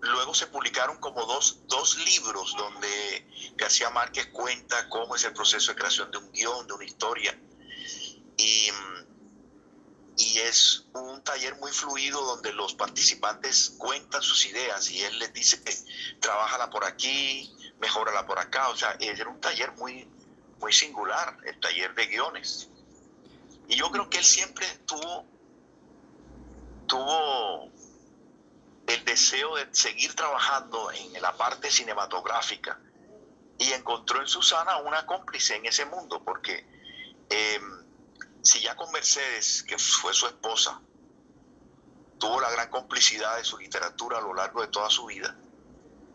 luego 0.00 0.34
se 0.34 0.46
publicaron 0.46 0.98
como 0.98 1.26
dos, 1.26 1.60
dos 1.66 1.98
libros 1.98 2.54
donde 2.56 3.52
García 3.56 3.90
Márquez 3.90 4.28
cuenta 4.28 4.88
cómo 4.88 5.16
es 5.16 5.24
el 5.24 5.34
proceso 5.34 5.72
de 5.72 5.76
creación 5.76 6.10
de 6.10 6.18
un 6.18 6.32
guion, 6.32 6.66
de 6.66 6.72
una 6.72 6.84
historia. 6.84 7.38
Y, 8.38 8.70
y 10.16 10.38
es 10.38 10.86
un 10.94 11.22
taller 11.22 11.56
muy 11.56 11.72
fluido 11.72 12.20
donde 12.22 12.52
los 12.52 12.74
participantes 12.74 13.74
cuentan 13.76 14.22
sus 14.22 14.46
ideas 14.46 14.90
y 14.90 15.02
él 15.02 15.18
les 15.18 15.32
dice, 15.34 15.62
trabájala 16.20 16.70
por 16.70 16.84
aquí, 16.84 17.55
mejórala 17.80 18.26
por 18.26 18.38
acá. 18.38 18.68
O 18.68 18.76
sea, 18.76 18.96
era 19.00 19.28
un 19.28 19.40
taller 19.40 19.72
muy, 19.72 20.08
muy 20.58 20.72
singular, 20.72 21.36
el 21.44 21.58
taller 21.60 21.94
de 21.94 22.06
guiones. 22.06 22.68
Y 23.68 23.76
yo 23.76 23.90
creo 23.90 24.08
que 24.08 24.18
él 24.18 24.24
siempre 24.24 24.66
tuvo, 24.86 25.24
tuvo 26.86 27.70
el 28.86 29.04
deseo 29.04 29.56
de 29.56 29.66
seguir 29.72 30.14
trabajando 30.14 30.90
en 30.92 31.20
la 31.20 31.36
parte 31.36 31.70
cinematográfica 31.70 32.78
y 33.58 33.72
encontró 33.72 34.20
en 34.20 34.28
Susana 34.28 34.76
una 34.78 35.06
cómplice 35.06 35.56
en 35.56 35.66
ese 35.66 35.86
mundo, 35.86 36.22
porque 36.22 36.66
eh, 37.30 37.60
si 38.42 38.60
ya 38.60 38.76
con 38.76 38.90
Mercedes, 38.92 39.64
que 39.64 39.78
fue 39.78 40.14
su 40.14 40.26
esposa, 40.26 40.80
tuvo 42.18 42.40
la 42.40 42.50
gran 42.50 42.70
complicidad 42.70 43.36
de 43.36 43.44
su 43.44 43.58
literatura 43.58 44.18
a 44.18 44.20
lo 44.20 44.34
largo 44.34 44.62
de 44.62 44.68
toda 44.68 44.88
su 44.90 45.06
vida, 45.06 45.36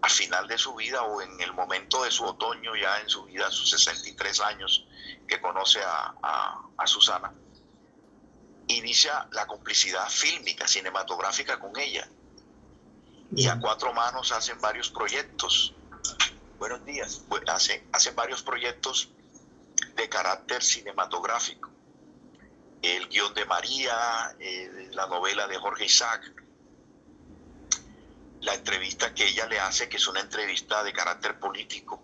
al 0.02 0.10
final 0.10 0.48
de 0.48 0.58
su 0.58 0.74
vida 0.76 1.04
o 1.04 1.22
en 1.22 1.40
el 1.42 1.54
momento 1.54 2.04
de 2.04 2.12
su 2.12 2.24
otoño, 2.26 2.76
ya 2.76 3.00
en 3.00 3.10
su 3.10 3.26
vida, 3.26 3.48
a 3.48 3.52
sus 3.52 3.70
63 3.70 4.40
años, 4.42 4.86
que 5.28 5.40
conoce 5.40 5.80
a, 5.82 6.14
a, 6.22 6.62
a 6.78 6.88
Susana, 6.88 7.32
inicia 8.68 9.28
la 9.32 9.46
complicidad 9.48 10.10
fílmica, 10.10 10.68
cinematográfica 10.68 11.60
con 11.60 11.78
ella 11.78 12.08
y 13.36 13.48
a 13.48 13.60
cuatro 13.60 13.94
manos 13.94 14.32
hacen 14.32 14.60
varios 14.60 14.90
proyectos. 14.90 15.74
Buenos 16.60 16.84
días. 16.86 17.22
Hacen, 17.48 17.88
hacen 17.92 18.16
varios 18.16 18.44
proyectos 18.44 19.10
de 19.96 20.10
carácter 20.10 20.62
cinematográfico. 20.62 21.70
El 22.82 23.08
guion 23.08 23.34
de 23.34 23.46
María, 23.46 24.36
eh, 24.40 24.90
la 24.92 25.08
novela 25.08 25.48
de 25.48 25.58
Jorge 25.58 25.86
Isaac, 25.86 26.22
la 28.42 28.56
entrevista 28.56 29.14
que 29.14 29.28
ella 29.28 29.48
le 29.48 29.60
hace, 29.60 29.88
que 29.88 29.98
es 29.98 30.08
una 30.08 30.20
entrevista 30.20 30.84
de 30.84 30.94
carácter 30.94 31.40
político, 31.40 32.02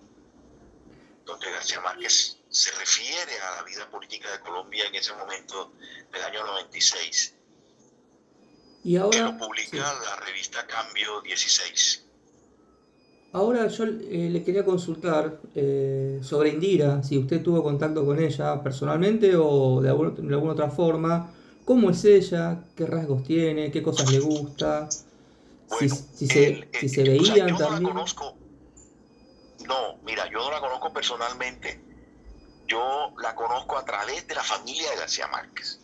donde 1.25 1.51
García 1.51 1.81
Márquez 1.81 2.37
se 2.49 2.71
refiere 2.71 3.39
a 3.39 3.55
la 3.57 3.63
vida 3.63 3.89
política 3.89 4.31
de 4.31 4.39
Colombia 4.39 4.85
en 4.87 4.95
ese 4.95 5.13
momento 5.13 5.73
del 6.11 6.23
año 6.23 6.45
96 6.45 7.37
y 8.83 8.95
ahora, 8.95 9.17
que 9.17 9.23
lo 9.23 9.37
publica 9.37 9.65
sí. 9.71 9.77
la 9.77 10.25
revista 10.25 10.65
Cambio 10.65 11.21
16. 11.21 12.05
Ahora 13.33 13.67
yo 13.67 13.83
eh, 13.83 14.29
le 14.31 14.43
quería 14.43 14.63
consultar 14.63 15.41
eh, 15.53 16.19
sobre 16.23 16.49
Indira, 16.51 17.03
si 17.03 17.17
usted 17.17 17.43
tuvo 17.43 17.61
contacto 17.61 18.05
con 18.05 18.17
ella 18.17 18.63
personalmente 18.63 19.35
o 19.35 19.81
de, 19.81 19.89
algún, 19.89 20.27
de, 20.27 20.33
alguna 20.33 20.53
otra 20.53 20.69
forma. 20.69 21.33
¿Cómo 21.65 21.89
es 21.89 22.05
ella? 22.05 22.63
¿Qué 22.77 22.85
rasgos 22.85 23.25
tiene? 23.25 23.71
¿Qué 23.71 23.83
cosas 23.83 24.09
le 24.09 24.19
gusta? 24.19 24.87
Bueno, 25.67 25.95
si, 25.95 26.17
si, 26.17 26.27
se, 26.27 26.47
el, 26.47 26.69
si 26.79 26.89
se 26.89 27.03
veían 27.03 27.21
o 27.21 27.25
sea, 27.25 27.47
yo 27.47 27.57
también. 27.57 27.83
No, 27.83 27.89
la 27.89 27.93
conozco. 27.93 28.37
no, 29.65 29.97
mira, 30.03 30.29
yo 30.29 30.39
no 30.39 30.51
la 30.51 30.59
conozco 30.59 30.93
personalmente. 30.93 31.83
Yo 32.67 33.13
la 33.21 33.33
conozco 33.35 33.77
a 33.77 33.85
través 33.85 34.27
de 34.27 34.35
la 34.35 34.43
familia 34.43 34.89
de 34.91 34.97
García 34.97 35.27
Márquez 35.27 35.79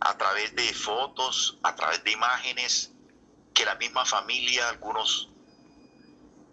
a 0.00 0.16
través 0.16 0.54
de 0.54 0.72
fotos, 0.74 1.58
a 1.62 1.74
través 1.74 2.02
de 2.04 2.12
imágenes, 2.12 2.92
que 3.54 3.64
la 3.64 3.74
misma 3.76 4.04
familia, 4.04 4.68
algunos... 4.68 5.30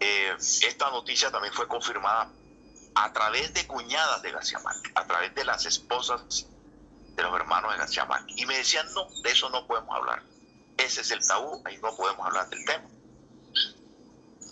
Eh, 0.00 0.34
esta 0.38 0.90
noticia 0.90 1.30
también 1.30 1.54
fue 1.54 1.68
confirmada 1.68 2.30
a 2.94 3.12
través 3.12 3.54
de 3.54 3.66
cuñadas 3.66 4.22
de 4.22 4.32
García 4.32 4.58
Márquez, 4.58 4.92
a 4.94 5.06
través 5.06 5.34
de 5.34 5.44
las 5.44 5.64
esposas 5.66 6.46
de 7.14 7.22
los 7.22 7.34
hermanos 7.34 7.72
de 7.72 7.78
García 7.78 8.04
Márquez. 8.04 8.36
Y 8.36 8.46
me 8.46 8.56
decían, 8.56 8.86
no, 8.92 9.06
de 9.22 9.30
eso 9.30 9.48
no 9.50 9.66
podemos 9.66 9.94
hablar. 9.94 10.22
Ese 10.78 11.00
es 11.02 11.10
el 11.10 11.26
tabú, 11.26 11.60
ahí 11.64 11.76
no 11.82 11.94
podemos 11.96 12.26
hablar 12.26 12.48
del 12.50 12.64
tema. 12.64 12.84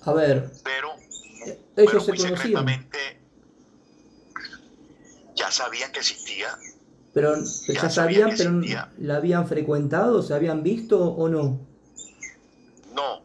A 0.05 0.13
ver. 0.13 0.51
Pero, 0.65 0.91
ellos 0.97 1.61
pero 1.77 2.01
se 2.01 2.09
muy 2.11 2.19
conocían. 2.19 2.37
secretamente 2.37 3.21
ya 5.35 5.51
sabían 5.51 5.91
que 5.93 6.01
existía 6.01 6.57
Pero 7.15 7.35
Ya 7.37 7.75
ya 7.75 7.91
sabían 7.91 7.91
sabían, 7.91 8.37
pero 8.37 8.51
existía. 8.59 8.93
¿la 8.99 9.17
habían 9.17 9.49
frecuentado? 9.49 10.23
¿Se 10.23 10.35
habían 10.35 10.63
visto 10.63 10.99
o 11.05 11.29
no? 11.29 11.61
No, 12.95 13.23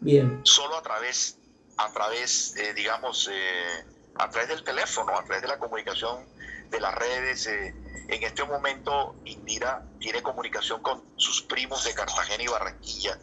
Bien, 0.00 0.40
solo 0.44 0.76
a 0.78 0.82
través, 0.82 1.38
a 1.76 1.92
través, 1.92 2.56
eh, 2.56 2.74
digamos, 2.74 3.28
eh, 3.30 3.84
a 4.16 4.28
través 4.30 4.48
del 4.48 4.64
teléfono, 4.64 5.16
a 5.16 5.24
través 5.24 5.42
de 5.42 5.48
la 5.48 5.58
comunicación 5.58 6.24
de 6.72 6.80
las 6.80 6.94
redes. 6.94 7.46
eh, 7.46 7.74
en 8.08 8.22
este 8.24 8.44
momento, 8.44 9.14
Indira 9.24 9.86
tiene 10.00 10.22
comunicación 10.22 10.82
con 10.82 11.02
sus 11.16 11.42
primos 11.42 11.84
de 11.84 11.94
Cartagena 11.94 12.42
y 12.42 12.48
Barranquilla. 12.48 13.18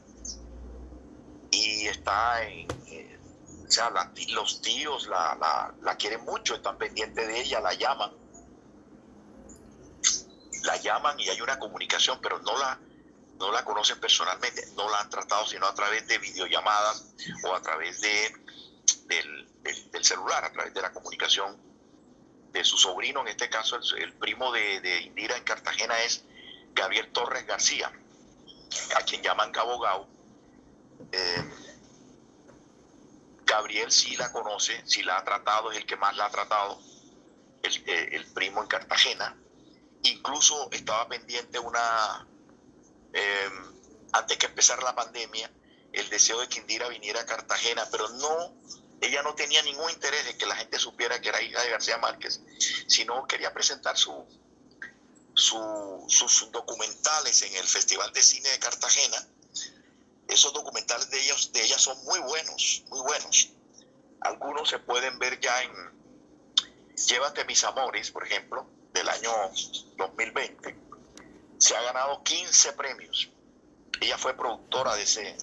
Y 1.52 1.88
está 1.88 2.44
en, 2.44 2.68
eh, 2.88 3.20
o 3.68 3.70
sea, 3.70 3.92
los 4.30 4.62
tíos 4.62 5.08
la, 5.08 5.36
la, 5.40 5.74
la 5.82 5.96
quieren 5.96 6.24
mucho, 6.24 6.56
están 6.56 6.78
pendientes 6.78 7.28
de 7.28 7.42
ella, 7.42 7.60
la 7.60 7.74
llaman. 7.74 8.12
La 10.64 10.78
llaman 10.78 11.20
y 11.20 11.30
hay 11.30 11.42
una 11.42 11.60
comunicación, 11.60 12.20
pero 12.22 12.40
no 12.40 12.58
la, 12.58 12.80
no 13.38 13.52
la 13.52 13.64
conocen 13.64 14.00
personalmente, 14.00 14.66
no 14.76 14.90
la 14.90 15.02
han 15.02 15.10
tratado 15.10 15.46
sino 15.48 15.66
a 15.68 15.74
través 15.74 16.08
de 16.08 16.18
videollamadas 16.18 17.14
o 17.44 17.56
a 17.56 17.62
través 17.62 18.02
de, 18.02 18.34
del 19.08 20.04
celular, 20.04 20.44
a 20.46 20.52
través 20.52 20.74
de 20.74 20.82
la 20.82 20.92
comunicación 20.92 21.69
de 22.52 22.64
su 22.64 22.78
sobrino, 22.78 23.22
en 23.22 23.30
este 23.30 23.50
caso 23.50 23.78
el, 23.98 24.14
primo 24.14 24.52
de, 24.52 24.82
de 24.82 25.02
Indira 25.02 25.38
en 25.38 25.44
Cartagena 25.44 26.00
es 26.04 26.24
Gabriel 26.74 27.12
Torres 27.12 27.46
García, 27.46 27.92
a 28.96 29.02
quien 29.02 29.22
llaman 29.22 29.52
Cabo 29.52 29.80
Gao. 29.80 30.08
Eh, 31.12 31.44
Gabriel 33.46 33.92
sí 33.92 34.16
la 34.16 34.32
conoce, 34.32 34.82
sí 34.86 35.04
la 35.04 35.18
ha 35.18 35.24
tratado, 35.24 35.72
es 35.72 35.78
el 35.78 35.86
que 35.86 35.96
más 35.96 36.16
la 36.16 36.26
ha 36.26 36.30
tratado, 36.30 36.80
el, 37.64 37.84
eh, 37.88 38.10
el 38.14 38.26
primo 38.28 38.62
en 38.62 38.68
Cartagena. 38.68 39.36
Incluso 40.04 40.70
estaba 40.72 41.08
pendiente 41.08 41.60
una, 41.60 42.28
eh, 43.14 43.50
antes 44.14 44.38
que 44.38 44.46
empezara 44.46 44.84
la 44.84 44.96
pandemia, 44.96 45.52
el 45.92 46.10
deseo 46.10 46.40
de 46.40 46.48
que 46.48 46.60
Indira 46.60 46.88
viniera 46.88 47.22
a 47.22 47.26
Cartagena, 47.26 47.88
pero 47.92 48.08
no, 48.10 48.54
ella 49.02 49.24
no 49.24 49.34
tenía 49.36 49.62
ningún 49.64 49.90
interés 49.92 50.28
en 50.28 50.38
que 50.38 50.46
la 50.46 50.56
gente 50.56 50.78
supiera 50.80 51.20
que 51.22 51.30
era 51.30 51.42
hija 51.42 51.62
de 51.62 51.70
García 51.70 51.98
Márquez, 51.98 52.42
sino 52.88 53.26
quería 53.28 53.54
presentar 53.54 53.98
su, 53.98 54.26
su- 55.34 56.06
sus 56.10 56.52
documentales 56.52 57.42
en 57.44 57.56
el 57.56 57.68
Festival 57.68 58.12
de 58.14 58.22
Cine 58.22 58.50
de 58.50 58.60
Cartagena. 58.60 59.26
Esos 60.28 60.54
documentales 60.54 61.10
de 61.10 61.20
ellos, 61.24 61.52
de 61.54 61.64
ella 61.64 61.80
son 61.80 61.98
muy 62.06 62.20
buenos, 62.20 62.84
muy 62.90 63.00
buenos. 63.02 63.50
Algunos 64.22 64.70
se 64.70 64.80
pueden 64.80 65.18
ver 65.20 65.40
ya 65.40 65.64
en 65.64 65.72
Llévate 67.08 67.46
mis 67.46 67.64
amores, 67.64 68.12
por 68.12 68.26
ejemplo, 68.28 68.68
del 68.92 69.08
año 69.08 69.32
2020. 69.98 70.76
Se 71.58 71.76
ha 71.76 71.82
ganado 71.82 72.22
15 72.24 72.74
premios. 72.74 73.30
Ella 74.02 74.18
fue 74.18 74.34
productora 74.36 74.96
de 74.96 75.04
ese, 75.04 75.38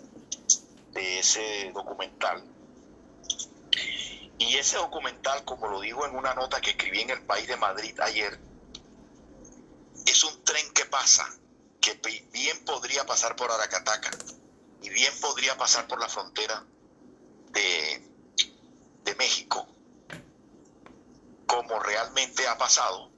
de 0.93 1.19
ese 1.19 1.71
documental. 1.75 2.45
Y 4.39 4.57
ese 4.57 4.77
documental, 4.77 5.45
como 5.45 5.69
lo 5.69 5.81
digo 5.81 6.05
en 6.07 6.15
una 6.15 6.35
nota 6.35 6.61
que 6.61 6.71
escribí 6.71 7.01
en 7.01 7.11
el 7.11 7.23
País 7.23 7.49
de 7.49 7.57
Madrid 7.57 7.99
ayer, 8.01 8.39
es 10.07 10.25
un 10.25 10.45
tren 10.45 10.73
que 10.73 10.85
pasa, 10.85 11.27
que 11.81 11.95
bien 12.33 12.65
podría 12.65 13.07
pasar 13.07 13.35
por 13.35 13.51
Aracataca 13.51 14.11
y 14.83 14.91
bien 14.91 15.13
podría 15.21 15.57
pasar 15.57 15.87
por 15.87 16.01
la 16.01 16.09
frontera 16.09 16.65
de, 17.53 18.09
de 19.05 19.15
México, 19.15 19.67
como 21.47 21.79
realmente 21.81 22.47
ha 22.47 22.59
pasado, 22.59 23.11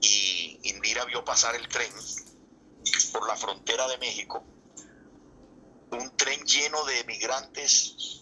y 0.00 0.60
Indira 0.62 1.04
vio 1.06 1.24
pasar 1.24 1.54
el 1.56 1.68
tren 1.68 1.92
por 3.12 3.26
la 3.26 3.36
frontera 3.36 3.88
de 3.88 3.98
México, 3.98 4.44
un 5.90 6.16
tren 6.16 6.44
lleno 6.44 6.84
de 6.84 7.04
migrantes 7.04 8.19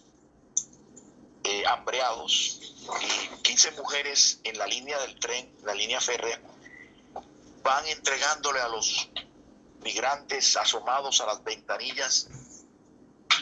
eh, 1.44 1.64
hambreados 1.66 2.60
y 3.00 3.42
15 3.42 3.72
mujeres 3.72 4.40
en 4.44 4.58
la 4.58 4.66
línea 4.66 4.98
del 5.00 5.18
tren, 5.18 5.52
la 5.64 5.74
línea 5.74 6.00
férrea, 6.00 6.40
van 7.62 7.86
entregándole 7.86 8.60
a 8.60 8.68
los 8.68 9.10
migrantes 9.80 10.56
asomados 10.56 11.20
a 11.20 11.26
las 11.26 11.42
ventanillas 11.44 12.28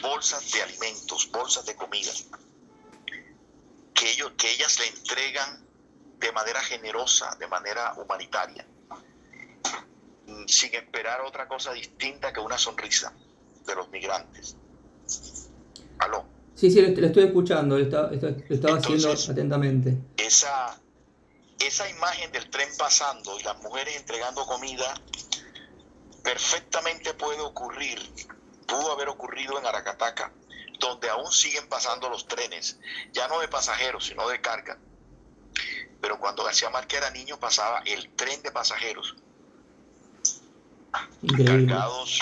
bolsas 0.01 0.51
de 0.51 0.61
alimentos, 0.61 1.29
bolsas 1.31 1.65
de 1.65 1.75
comida, 1.75 2.11
que, 3.93 4.11
ellos, 4.11 4.33
que 4.37 4.51
ellas 4.51 4.79
le 4.79 4.87
entregan 4.87 5.65
de 6.19 6.31
manera 6.31 6.61
generosa, 6.61 7.35
de 7.35 7.47
manera 7.47 7.93
humanitaria, 7.93 8.65
sin 10.47 10.75
esperar 10.75 11.21
otra 11.21 11.47
cosa 11.47 11.73
distinta 11.73 12.33
que 12.33 12.39
una 12.39 12.57
sonrisa 12.57 13.13
de 13.65 13.75
los 13.75 13.89
migrantes. 13.89 14.55
¿Aló? 15.99 16.36
Sí, 16.57 16.71
sí, 16.71 16.81
lo 16.81 17.05
estoy 17.05 17.25
escuchando, 17.25 17.77
lo, 17.77 17.83
estaba 17.83 18.77
haciendo 18.77 19.11
atentamente. 19.11 19.95
Esa, 20.17 20.81
esa 21.59 21.87
imagen 21.87 22.31
del 22.31 22.49
tren 22.49 22.67
pasando 22.79 23.39
y 23.39 23.43
las 23.43 23.61
mujeres 23.61 23.95
entregando 23.95 24.43
comida 24.47 24.99
perfectamente 26.23 27.13
puede 27.13 27.41
ocurrir, 27.41 27.99
pudo 28.65 28.91
haber 28.91 29.07
ocurrido 29.09 29.59
en 29.59 29.67
Aracataca, 29.67 30.33
donde 30.79 31.07
aún 31.09 31.31
siguen 31.31 31.69
pasando 31.69 32.09
los 32.09 32.27
trenes, 32.27 32.79
ya 33.13 33.27
no 33.27 33.39
de 33.39 33.47
pasajeros, 33.47 34.07
sino 34.07 34.27
de 34.27 34.41
carga. 34.41 34.79
Pero 36.01 36.19
cuando 36.19 36.43
García 36.43 36.71
Márquez 36.71 37.01
era 37.01 37.11
niño 37.11 37.39
pasaba 37.39 37.83
el 37.85 38.09
tren 38.15 38.41
de 38.41 38.51
pasajeros, 38.51 39.15
cargados 41.37 42.19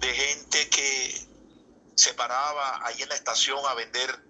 de 0.00 0.08
gente 0.08 0.68
que 0.70 1.28
se 1.98 2.14
paraba 2.28 2.86
ahí 2.86 3.00
en 3.00 3.08
la 3.08 3.14
estación 3.14 3.58
a 3.66 3.74
vender 3.74 4.22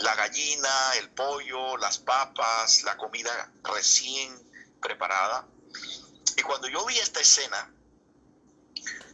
la 0.00 0.14
gallina, 0.16 0.68
el 0.98 1.10
pollo, 1.10 1.76
las 1.76 1.98
papas, 1.98 2.82
la 2.82 2.96
comida 2.96 3.52
recién 3.62 4.36
preparada. 4.82 5.46
Y 6.36 6.42
cuando 6.42 6.68
yo 6.68 6.84
vi 6.86 6.98
esta 6.98 7.20
escena, 7.20 7.72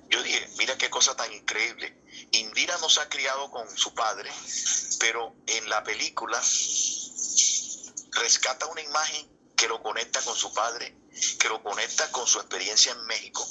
yo 0.08 0.22
dije, 0.22 0.48
mira 0.56 0.78
qué 0.78 0.88
cosa 0.88 1.14
tan 1.14 1.30
increíble. 1.32 2.00
Indira 2.32 2.76
no 2.78 2.88
se 2.88 3.00
ha 3.00 3.08
criado 3.10 3.50
con 3.50 3.68
su 3.76 3.94
padre, 3.94 4.30
pero 4.98 5.34
en 5.46 5.68
la 5.68 5.84
película 5.84 6.40
rescata 8.12 8.66
una 8.66 8.80
imagen 8.80 9.28
que 9.56 9.68
lo 9.68 9.82
conecta 9.82 10.22
con 10.22 10.34
su 10.34 10.54
padre, 10.54 10.96
que 11.38 11.48
lo 11.50 11.62
conecta 11.62 12.10
con 12.12 12.26
su 12.26 12.38
experiencia 12.38 12.92
en 12.92 13.04
México. 13.06 13.46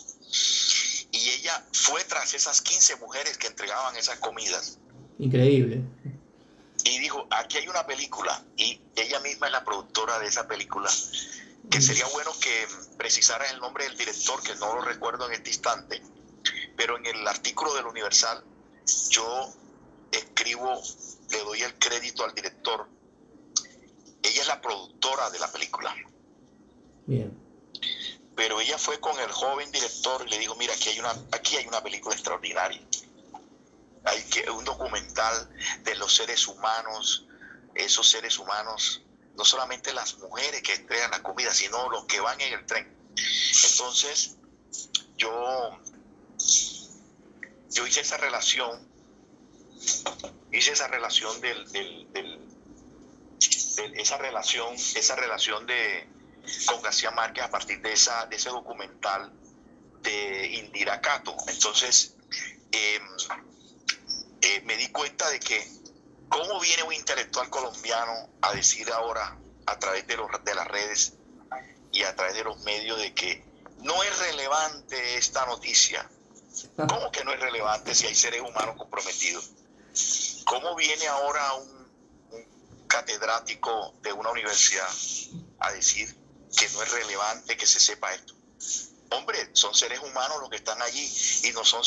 Y 1.23 1.29
ella 1.29 1.65
fue 1.71 2.03
tras 2.03 2.33
esas 2.33 2.61
15 2.61 2.97
mujeres 2.97 3.37
que 3.37 3.47
entregaban 3.47 3.95
esas 3.95 4.19
comidas. 4.19 4.77
Increíble 5.19 5.83
y 6.83 6.99
dijo, 6.99 7.27
aquí 7.29 7.57
hay 7.57 7.67
una 7.67 7.85
película, 7.85 8.43
y 8.57 8.81
ella 8.95 9.19
misma 9.21 9.47
es 9.47 9.53
la 9.53 9.63
productora 9.63 10.19
de 10.19 10.27
esa 10.27 10.47
película, 10.47 10.89
que 11.69 11.81
sería 11.81 12.05
bueno 12.07 12.31
que 12.41 12.67
precisara 12.97 13.49
el 13.51 13.59
nombre 13.59 13.85
del 13.85 13.97
director, 13.97 14.41
que 14.43 14.55
no 14.55 14.75
lo 14.75 14.81
recuerdo 14.81 15.27
en 15.27 15.33
este 15.33 15.49
instante, 15.49 16.01
pero 16.75 16.97
en 16.97 17.05
el 17.05 17.27
artículo 17.27 17.73
del 17.73 17.85
Universal 17.85 18.43
yo 19.09 19.53
escribo, 20.11 20.81
le 21.31 21.39
doy 21.39 21.61
el 21.61 21.73
crédito 21.75 22.25
al 22.25 22.35
director. 22.35 22.87
Ella 24.21 24.41
es 24.41 24.47
la 24.47 24.61
productora 24.61 25.29
de 25.29 25.39
la 25.39 25.51
película. 25.51 25.95
Bien. 27.05 27.42
Pero 28.35 28.59
ella 28.59 28.77
fue 28.77 28.99
con 28.99 29.19
el 29.19 29.31
joven 29.31 29.71
director 29.71 30.23
y 30.25 30.29
le 30.29 30.39
dijo, 30.39 30.55
mira, 30.55 30.73
aquí 30.73 30.89
hay 30.89 30.99
una, 30.99 31.15
aquí 31.31 31.57
hay 31.57 31.67
una 31.67 31.81
película 31.83 32.15
extraordinaria 32.15 32.81
hay 34.05 34.21
que, 34.23 34.49
un 34.49 34.65
documental 34.65 35.49
de 35.83 35.95
los 35.95 36.15
seres 36.15 36.47
humanos, 36.47 37.25
esos 37.73 38.07
seres 38.07 38.37
humanos, 38.37 39.01
no 39.35 39.45
solamente 39.45 39.93
las 39.93 40.17
mujeres 40.19 40.61
que 40.61 40.73
entregan 40.75 41.11
la 41.11 41.23
comida, 41.23 41.53
sino 41.53 41.89
los 41.89 42.05
que 42.05 42.19
van 42.19 42.39
en 42.41 42.53
el 42.53 42.65
tren. 42.65 42.87
Entonces, 43.71 44.35
yo, 45.17 45.79
yo 47.69 47.87
hice 47.87 48.01
esa 48.01 48.17
relación, 48.17 48.87
hice 50.51 50.71
esa 50.73 50.87
relación 50.87 51.39
del, 51.41 51.71
del, 51.71 52.39
esa 53.95 54.17
relación, 54.17 54.73
esa 54.73 55.15
relación 55.15 55.65
de 55.65 56.07
con 56.65 56.81
García 56.81 57.11
Márquez 57.11 57.43
a 57.43 57.49
partir 57.49 57.81
de 57.81 57.93
esa, 57.93 58.25
de 58.25 58.35
ese 58.35 58.49
documental 58.49 59.31
de 60.01 60.47
Indira 60.47 61.01
Cato. 61.01 61.35
Entonces, 61.47 62.15
eh, 62.71 62.99
eh, 64.41 64.61
me 64.65 64.75
di 64.75 64.89
cuenta 64.91 65.29
de 65.29 65.39
que 65.39 65.65
cómo 66.27 66.59
viene 66.59 66.83
un 66.83 66.93
intelectual 66.93 67.49
colombiano 67.49 68.29
a 68.41 68.53
decir 68.53 68.91
ahora 68.91 69.37
a 69.65 69.79
través 69.79 70.05
de, 70.07 70.17
los, 70.17 70.29
de 70.43 70.55
las 70.55 70.67
redes 70.67 71.13
y 71.91 72.03
a 72.03 72.15
través 72.15 72.35
de 72.35 72.43
los 72.43 72.59
medios 72.61 72.97
de 72.97 73.13
que 73.13 73.45
no 73.79 74.01
es 74.03 74.19
relevante 74.19 75.17
esta 75.17 75.45
noticia. 75.45 76.09
¿Cómo 76.75 77.11
que 77.11 77.23
no 77.23 77.33
es 77.33 77.39
relevante 77.39 77.95
si 77.95 78.05
hay 78.05 78.15
seres 78.15 78.41
humanos 78.41 78.75
comprometidos? 78.77 79.51
¿Cómo 80.45 80.75
viene 80.75 81.07
ahora 81.07 81.53
un, 81.53 81.87
un 82.31 82.87
catedrático 82.87 83.95
de 84.01 84.13
una 84.13 84.29
universidad 84.31 84.87
a 85.59 85.71
decir 85.71 86.22
que 86.55 86.69
no 86.69 86.83
es 86.83 86.91
relevante 86.91 87.57
que 87.57 87.67
se 87.67 87.79
sepa 87.79 88.13
esto? 88.13 88.33
Hombre, 89.11 89.49
son 89.53 89.75
seres 89.75 89.99
humanos 89.99 90.39
los 90.39 90.49
que 90.49 90.57
están 90.57 90.81
allí 90.81 91.11
y 91.43 91.51
no 91.51 91.63
son 91.63 91.83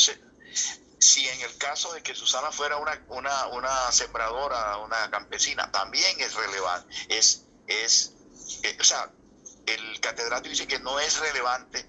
si 0.99 1.27
en 1.27 1.41
el 1.41 1.57
caso 1.57 1.93
de 1.93 2.01
que 2.01 2.15
Susana 2.15 2.51
fuera 2.51 2.77
una, 2.77 2.99
una, 3.09 3.47
una 3.47 3.91
sembradora, 3.91 4.77
una 4.77 5.09
campesina, 5.11 5.71
también 5.71 6.19
es 6.19 6.33
relevante. 6.33 6.93
Es, 7.09 7.45
es, 7.67 8.13
eh, 8.63 8.77
o 8.79 8.83
sea, 8.83 9.11
el 9.65 9.99
catedrático 9.99 10.49
dice 10.49 10.67
que 10.67 10.79
no 10.79 10.99
es 10.99 11.19
relevante. 11.19 11.87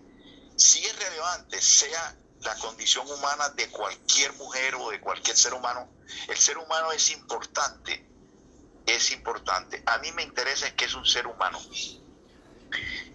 Si 0.57 0.85
es 0.85 0.97
relevante, 0.99 1.61
sea 1.63 2.17
la 2.41 2.55
condición 2.57 3.11
humana 3.11 3.49
de 3.51 3.69
cualquier 3.71 4.33
mujer 4.35 4.75
o 4.75 4.91
de 4.91 5.01
cualquier 5.01 5.37
ser 5.37 5.55
humano, 5.55 5.89
el 6.29 6.37
ser 6.37 6.59
humano 6.59 6.93
es 6.93 7.11
importante. 7.11 8.07
Es 8.87 9.11
importante. 9.11 9.83
A 9.87 9.99
mí 9.99 10.13
me 10.13 10.23
interesa 10.23 10.75
que 10.75 10.87
es 10.87 10.95
un 10.95 11.07
ser 11.07 11.27
humano. 11.27 11.61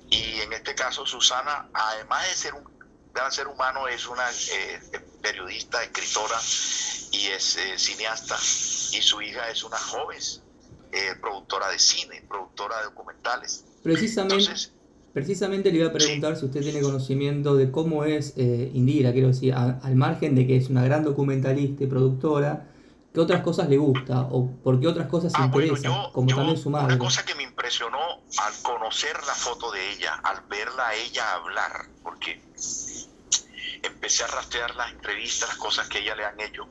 Y 0.09 0.41
en 0.41 0.53
este 0.53 0.75
caso, 0.75 1.05
Susana, 1.05 1.67
además 1.73 2.27
de 2.29 2.35
ser 2.35 2.53
un 2.53 2.63
gran 3.13 3.31
ser 3.31 3.47
humano, 3.47 3.87
es 3.87 4.07
una 4.07 4.23
eh, 4.29 4.79
periodista, 5.21 5.83
escritora 5.83 6.37
y 7.11 7.27
es 7.27 7.57
eh, 7.57 7.77
cineasta 7.77 8.35
y 8.35 9.01
su 9.01 9.21
hija 9.21 9.49
es 9.49 9.63
una 9.63 9.77
joven 9.77 10.19
eh, 10.91 10.97
productora 11.19 11.69
de 11.69 11.79
cine, 11.79 12.23
productora 12.27 12.77
de 12.79 12.85
documentales. 12.85 13.65
Precisamente, 13.81 14.51
precisamente 15.13 15.71
le 15.71 15.79
iba 15.79 15.89
a 15.89 15.93
preguntar 15.93 16.37
si 16.37 16.45
usted 16.45 16.61
tiene 16.61 16.81
conocimiento 16.81 17.55
de 17.55 17.71
cómo 17.71 18.05
es 18.05 18.33
Indira, 18.37 19.11
quiero 19.13 19.29
decir, 19.29 19.53
al 19.53 19.95
margen 19.95 20.35
de 20.35 20.47
que 20.47 20.57
es 20.57 20.69
una 20.69 20.83
gran 20.83 21.03
documentalista 21.03 21.83
y 21.83 21.87
productora, 21.87 22.67
¿qué 23.13 23.19
otras 23.19 23.43
cosas 23.43 23.69
le 23.69 23.77
gusta 23.77 24.21
o 24.31 24.49
por 24.63 24.79
qué 24.79 24.87
otras 24.87 25.07
cosas 25.07 25.31
se 25.31 25.41
ah, 25.41 25.45
interesa, 25.45 26.09
como 26.11 26.27
también 26.27 26.57
su 26.57 26.69
madre? 26.69 26.95
Una 26.95 26.97
cosa 26.97 27.23
que 27.23 27.35
me 27.35 27.43
impresionó 27.43 27.99
al 27.99 28.53
conocer 28.63 29.15
la 29.27 29.35
foto 29.35 29.71
de 29.71 29.91
ella, 29.91 30.19
al 30.23 30.41
verla 30.49 30.87
a 30.87 30.95
ella 30.95 31.33
hablar, 31.35 31.87
porque 32.01 32.41
empecé 33.83 34.23
a 34.23 34.27
rastrear 34.27 34.75
las 34.75 34.91
entrevistas, 34.91 35.49
las 35.49 35.57
cosas 35.57 35.87
que 35.87 35.99
ella 35.99 36.15
le 36.15 36.25
han 36.25 36.39
hecho. 36.39 36.67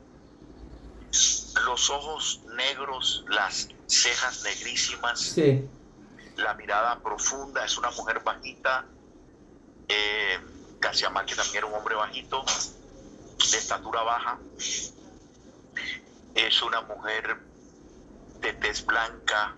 Los 1.65 1.89
ojos 1.89 2.41
negros, 2.57 3.23
las 3.29 3.69
cejas 3.85 4.43
negrísimas, 4.43 5.35
la 6.35 6.55
mirada 6.55 6.99
profunda, 6.99 7.63
es 7.63 7.77
una 7.77 7.91
mujer 7.91 8.21
bajita. 8.23 8.85
Eh, 9.87 10.39
García 10.81 11.09
Márquez 11.09 11.37
también 11.37 11.57
era 11.57 11.67
un 11.67 11.75
hombre 11.75 11.95
bajito, 11.95 12.43
de 12.43 13.57
estatura 13.57 14.01
baja. 14.01 14.39
Es 16.33 16.61
una 16.61 16.81
mujer 16.81 17.37
de 18.41 18.53
tez 18.53 18.85
blanca, 18.85 19.55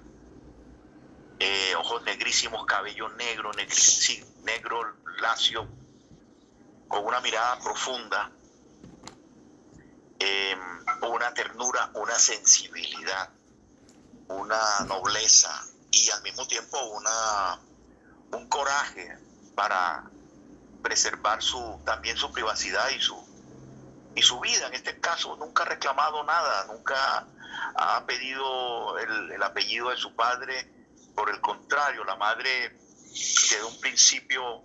eh, 1.39 1.75
ojos 1.75 2.03
negrísimos, 2.03 2.65
cabello 2.65 3.09
negro, 3.09 3.53
negro, 3.53 4.97
lacio, 5.19 5.67
con 6.87 7.05
una 7.05 7.19
mirada 7.21 7.59
profunda, 7.59 8.31
em, 10.19 10.85
una 11.01 11.33
ternura, 11.33 11.91
una 11.95 12.15
sensibilidad, 12.15 13.29
una 14.27 14.85
nobleza 14.87 15.51
y 15.91 16.09
al 16.09 16.21
mismo 16.23 16.45
tiempo 16.47 16.77
una, 16.87 17.59
un 18.31 18.47
coraje 18.49 19.17
para, 19.55 20.11
preservar 20.85 21.41
su, 21.41 21.81
también 21.83 22.15
su 22.15 22.31
privacidad 22.31 22.89
y 22.89 23.01
su, 23.01 23.34
y 24.15 24.21
su 24.21 24.39
vida. 24.39 24.67
En 24.67 24.73
este 24.73 24.99
caso 24.99 25.35
nunca 25.35 25.63
ha 25.63 25.65
reclamado 25.67 26.23
nada, 26.23 26.65
nunca 26.65 27.27
ha 27.75 28.05
pedido 28.05 28.97
el, 28.97 29.43
apellido 29.43 29.89
de 29.89 29.97
su 29.97 30.15
padre. 30.15 30.71
Por 31.13 31.29
el 31.29 31.39
contrario, 31.41 32.03
la 32.03 32.15
madre 32.15 32.77
desde 33.09 33.63
un 33.63 33.79
principio 33.79 34.63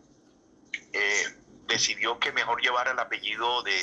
eh, 0.93 1.39
decidió 1.67 2.19
que 2.19 2.33
mejor 2.33 2.61
llevara 2.61 2.93
el 2.93 2.99
apellido 2.99 3.63
de, 3.63 3.79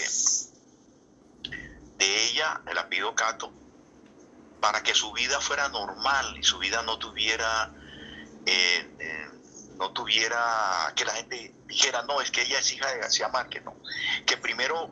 de 1.98 2.24
ella, 2.26 2.62
el 2.68 2.78
apellido 2.78 3.16
Cato, 3.16 3.52
para 4.60 4.84
que 4.84 4.94
su 4.94 5.12
vida 5.14 5.40
fuera 5.40 5.70
normal 5.70 6.38
y 6.38 6.44
su 6.44 6.58
vida 6.60 6.82
no 6.82 6.98
tuviera, 6.98 7.72
eh, 8.46 8.96
eh, 9.00 9.30
no 9.78 9.92
tuviera 9.92 10.92
que 10.96 11.06
la 11.06 11.14
gente 11.14 11.56
dijera, 11.66 12.04
no, 12.04 12.22
es 12.22 12.32
que 12.32 12.42
ella 12.42 12.60
es 12.60 12.72
hija 12.74 12.92
de 12.92 13.00
García 13.00 13.30
Márquez, 13.30 13.64
no. 13.64 13.76
Que 14.26 14.36
primero 14.38 14.92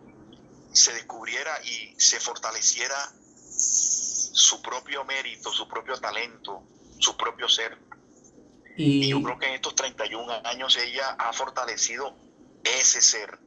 se 0.75 0.93
descubriera 0.93 1.51
y 1.63 1.93
se 1.97 2.19
fortaleciera 2.19 2.95
su 3.21 4.61
propio 4.61 5.03
mérito, 5.05 5.51
su 5.51 5.67
propio 5.67 5.95
talento, 5.97 6.63
su 6.97 7.15
propio 7.15 7.47
ser. 7.47 7.77
Y, 8.77 9.05
y 9.05 9.09
yo 9.09 9.21
creo 9.21 9.39
que 9.39 9.47
en 9.47 9.53
estos 9.55 9.75
31 9.75 10.31
años 10.43 10.77
ella 10.77 11.15
ha 11.17 11.31
fortalecido 11.31 12.13
ese 12.63 13.01
ser 13.01 13.39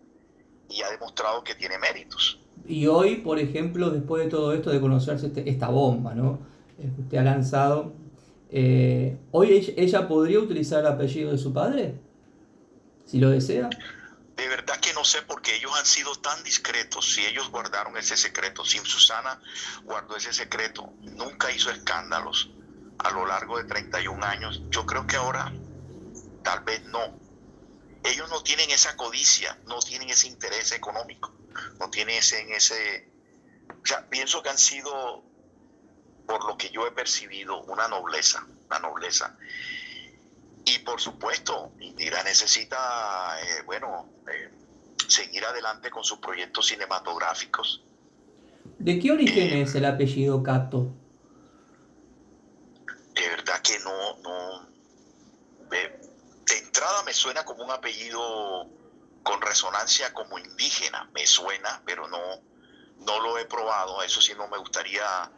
y 0.71 0.83
ha 0.83 0.91
demostrado 0.91 1.43
que 1.45 1.55
tiene 1.55 1.79
méritos. 1.79 2.41
Y 2.67 2.87
hoy, 2.87 3.17
por 3.17 3.39
ejemplo, 3.39 3.91
después 3.91 4.25
de 4.25 4.31
todo 4.31 4.53
esto, 4.53 4.71
de 4.71 4.81
conocerse 4.81 5.29
este, 5.29 5.49
esta 5.49 5.69
bomba, 5.69 6.15
¿no? 6.15 6.41
Eh, 6.79 6.91
que 6.95 7.03
usted 7.03 7.19
ha 7.19 7.23
lanzado, 7.23 7.95
eh, 8.51 9.17
¿hoy 9.31 9.75
ella, 9.77 10.07
podría 10.07 10.39
utilizar 10.39 10.81
el 10.81 10.87
apellido 10.87 11.33
de 11.33 11.39
su 11.39 11.53
padre? 11.53 11.95
Si 13.07 13.19
lo 13.19 13.31
desea. 13.31 13.71
De 14.39 14.49
verdad 14.49 14.81
que 14.81 14.95
no 14.95 15.05
sé 15.05 15.21
porque 15.23 15.57
ellos 15.57 15.73
han 15.77 15.85
sido 15.85 16.15
tan 16.17 16.43
discretos, 16.43 17.13
si 17.13 17.27
ellos 17.27 17.51
guardaron 17.51 17.97
ese 17.99 18.17
secreto, 18.17 18.65
si 18.65 18.79
Susana 18.79 19.39
guardó 19.85 20.17
ese 20.17 20.33
secreto, 20.33 20.95
nunca 21.17 21.51
hizo 21.51 21.71
escándalos 21.71 22.49
a 22.99 23.11
lo 23.11 23.27
largo 23.27 23.59
de 23.59 23.65
31 23.65 24.25
años, 24.25 24.63
yo 24.71 24.87
creo 24.87 25.07
que 25.07 25.17
ahora 25.17 25.53
tal 26.43 26.61
vez 26.65 26.83
no. 26.87 27.21
Ellos 28.03 28.31
no 28.31 28.43
tienen 28.43 28.71
esa 28.71 28.97
codicia, 28.97 29.59
no 29.67 29.81
tienen 29.81 30.09
ese 30.09 30.29
interés 30.29 30.73
económico 30.73 31.39
no 31.79 31.91
tiene 31.91 32.19
ese, 32.19 32.55
ese, 32.55 33.09
o 33.71 33.87
sea, 33.87 34.09
pienso 34.09 34.43
que 34.43 34.51
han 34.51 34.59
sido, 34.59 35.25
por 36.27 36.45
lo 36.47 36.57
que 36.57 36.71
yo 36.71 36.87
he 36.87 36.93
percibido, 36.93 37.63
una 37.63 37.89
nobleza, 37.89 38.47
una 38.67 38.79
nobleza. 38.79 39.37
Y 40.69 40.81
por 40.81 41.01
supuesto, 41.01 41.73
Indira 41.81 42.23
necesita, 42.25 42.77
eh, 43.41 43.63
bueno, 43.65 44.07
eh, 44.31 44.51
seguir 45.07 45.43
adelante 45.45 45.91
con 45.91 46.05
sus 46.05 46.19
proyectos 46.19 46.67
cinematográficos. 46.67 47.83
¿De 48.79 48.99
qué 48.99 49.11
origen 49.11 49.49
eh, 49.49 49.63
es 49.63 49.75
el 49.75 49.87
apellido 49.87 50.43
Cato? 50.43 50.95
De 53.15 53.29
verdad 53.31 53.63
que 53.63 53.79
no, 53.79 54.19
no. 54.19 54.69
de 55.71 56.57
entrada 56.59 57.03
me 57.05 57.15
suena 57.15 57.45
como 57.45 57.65
un 57.65 57.71
apellido 57.71 58.69
con 59.23 59.41
resonancia 59.41 60.13
como 60.13 60.39
indígena, 60.39 61.09
me 61.15 61.27
suena, 61.27 61.83
pero 61.87 62.09
no, 62.09 62.19
no 63.07 63.21
lo 63.21 63.39
he 63.39 63.47
probado, 63.47 64.03
eso 64.03 64.21
sí 64.21 64.35
no 64.37 64.49
me 64.49 64.59
gustaría 64.59 65.33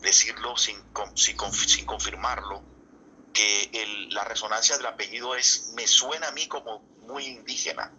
decirlo 0.00 0.56
sin, 0.56 0.76
sin, 1.14 1.36
sin, 1.52 1.86
confirmarlo, 1.86 2.62
que 3.32 4.08
la 4.10 4.24
resonancia 4.24 4.76
del 4.76 4.86
apellido 4.86 5.34
es, 5.34 5.72
me 5.76 5.86
suena 5.86 6.28
a 6.28 6.32
mí 6.32 6.46
como 6.46 6.82
muy 7.06 7.26
indígena. 7.26 7.92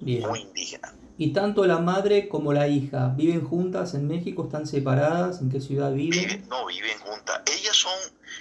Muy 0.00 0.40
indígena. 0.40 0.94
¿Y 1.16 1.32
tanto 1.32 1.64
la 1.64 1.78
madre 1.78 2.28
como 2.28 2.52
la 2.52 2.66
hija 2.66 3.12
viven 3.16 3.46
juntas 3.46 3.94
en 3.94 4.08
México? 4.08 4.44
¿Están 4.44 4.66
separadas? 4.66 5.40
¿En 5.40 5.50
qué 5.50 5.60
ciudad 5.60 5.92
viven? 5.92 6.46
no, 6.48 6.66
viven 6.66 6.98
juntas. 6.98 7.42
Ellas 7.46 7.76
son, 7.76 7.92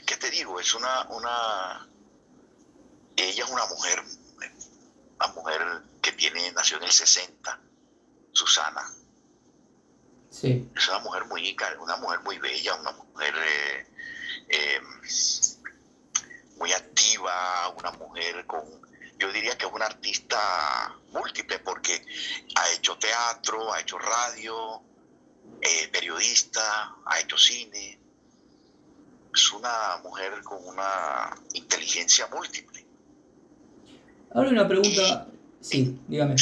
¿qué 0.05 0.17
te 0.17 0.31
digo? 0.31 0.59
Es 0.59 0.73
una, 0.73 1.07
una, 1.09 1.87
ella 3.15 3.43
es 3.43 3.49
una 3.49 3.65
mujer 3.67 4.03
una 5.23 5.33
mujer 5.33 5.61
que 6.01 6.11
tiene, 6.13 6.51
nació 6.51 6.77
en 6.77 6.83
el 6.83 6.91
60, 6.91 7.59
Susana. 8.31 8.81
Sí. 10.29 10.69
Es 10.75 10.87
una 10.89 10.99
mujer 10.99 11.25
muy, 11.25 11.55
una 11.79 11.97
mujer 11.97 12.19
muy 12.21 12.39
bella, 12.39 12.75
una 12.75 12.91
mujer 12.91 13.33
eh, 13.37 13.87
eh, 14.49 14.81
muy 16.57 16.71
activa, 16.71 17.69
una 17.77 17.91
mujer 17.91 18.45
con, 18.45 18.63
yo 19.19 19.31
diría 19.31 19.57
que 19.57 19.65
es 19.65 19.71
una 19.71 19.85
artista 19.85 20.95
múltiple 21.11 21.59
porque 21.59 22.05
ha 22.55 22.71
hecho 22.73 22.97
teatro, 22.97 23.71
ha 23.73 23.79
hecho 23.79 23.97
radio, 23.97 24.81
eh, 25.61 25.87
periodista, 25.91 26.95
ha 27.05 27.19
hecho 27.19 27.37
cine. 27.37 27.99
Es 29.33 29.51
una 29.51 29.97
mujer 30.03 30.41
con 30.43 30.65
una 30.67 31.35
inteligencia 31.53 32.27
múltiple. 32.27 32.85
Ahora 34.33 34.49
una 34.49 34.67
pregunta. 34.67 35.27
Sí, 35.61 35.99
dígame. 36.07 36.35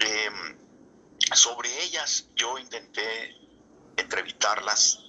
Em, 0.00 0.56
sobre 1.34 1.68
ellas 1.84 2.26
yo 2.36 2.58
intenté 2.58 3.34
entrevistarlas. 3.96 5.00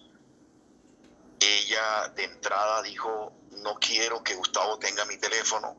Ella 1.39 2.10
de 2.15 2.24
entrada 2.24 2.82
dijo, 2.84 3.34
no 3.62 3.80
quiero 3.80 4.24
que 4.24 4.36
Gustavo 4.36 4.78
tenga 4.80 5.06
mi 5.06 5.17
teléfono 5.17 5.78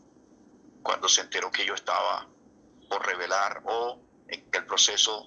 cuando 0.83 1.09
se 1.09 1.21
enteró 1.21 1.51
que 1.51 1.65
yo 1.65 1.75
estaba 1.75 2.27
por 2.89 3.07
revelar 3.07 3.63
o 3.65 3.99
en 4.29 4.49
el 4.53 4.67
proceso 4.67 5.27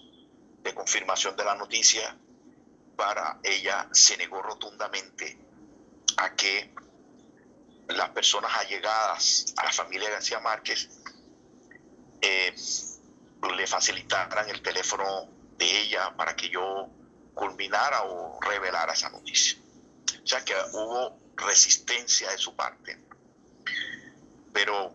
de 0.61 0.73
confirmación 0.73 1.35
de 1.35 1.45
la 1.45 1.55
noticia, 1.55 2.17
para 2.95 3.39
ella 3.43 3.87
se 3.91 4.17
negó 4.17 4.41
rotundamente 4.41 5.37
a 6.17 6.33
que 6.35 6.73
las 7.87 8.09
personas 8.09 8.51
allegadas 8.57 9.53
a 9.57 9.65
la 9.65 9.71
familia 9.71 10.09
García 10.09 10.39
Márquez 10.39 10.89
eh, 12.21 12.55
le 13.55 13.67
facilitaran 13.67 14.49
el 14.49 14.61
teléfono 14.61 15.29
de 15.57 15.81
ella 15.81 16.15
para 16.15 16.35
que 16.35 16.49
yo 16.49 16.89
culminara 17.33 18.03
o 18.03 18.39
revelara 18.41 18.93
esa 18.93 19.09
noticia. 19.09 19.59
O 20.23 20.27
sea 20.27 20.43
que 20.43 20.55
hubo 20.73 21.24
resistencia 21.37 22.29
de 22.31 22.37
su 22.37 22.55
parte. 22.55 22.99
Pero 24.53 24.93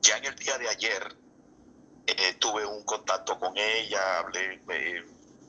ya 0.00 0.18
en 0.18 0.24
el 0.24 0.36
día 0.36 0.58
de 0.58 0.68
ayer 0.68 1.16
eh, 2.06 2.34
tuve 2.34 2.66
un 2.66 2.82
contacto 2.84 3.38
con 3.38 3.56
ella, 3.56 4.18
hablé, 4.18 4.62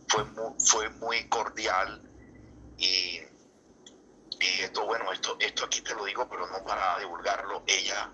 fue, 0.08 0.26
fue 0.60 0.90
muy 0.90 1.28
cordial 1.30 2.02
y 2.78 3.22
y 4.44 4.62
esto, 4.62 4.86
bueno, 4.86 5.12
esto, 5.14 5.38
esto 5.40 5.64
aquí 5.66 5.82
te 5.82 5.96
lo 5.96 6.04
digo, 6.04 6.28
pero 6.28 6.46
no 6.48 6.64
para 6.66 7.00
divulgarlo. 7.00 7.64
Ella 7.66 8.12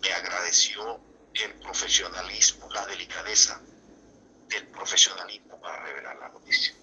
me 0.00 0.12
agradeció 0.12 0.98
el 1.34 1.54
profesionalismo, 1.56 2.70
la 2.70 2.86
delicadeza 2.86 3.60
del 4.48 4.66
profesionalismo 4.68 5.60
para 5.60 5.84
revelar 5.84 6.16
la 6.16 6.28
noticia. 6.30 6.74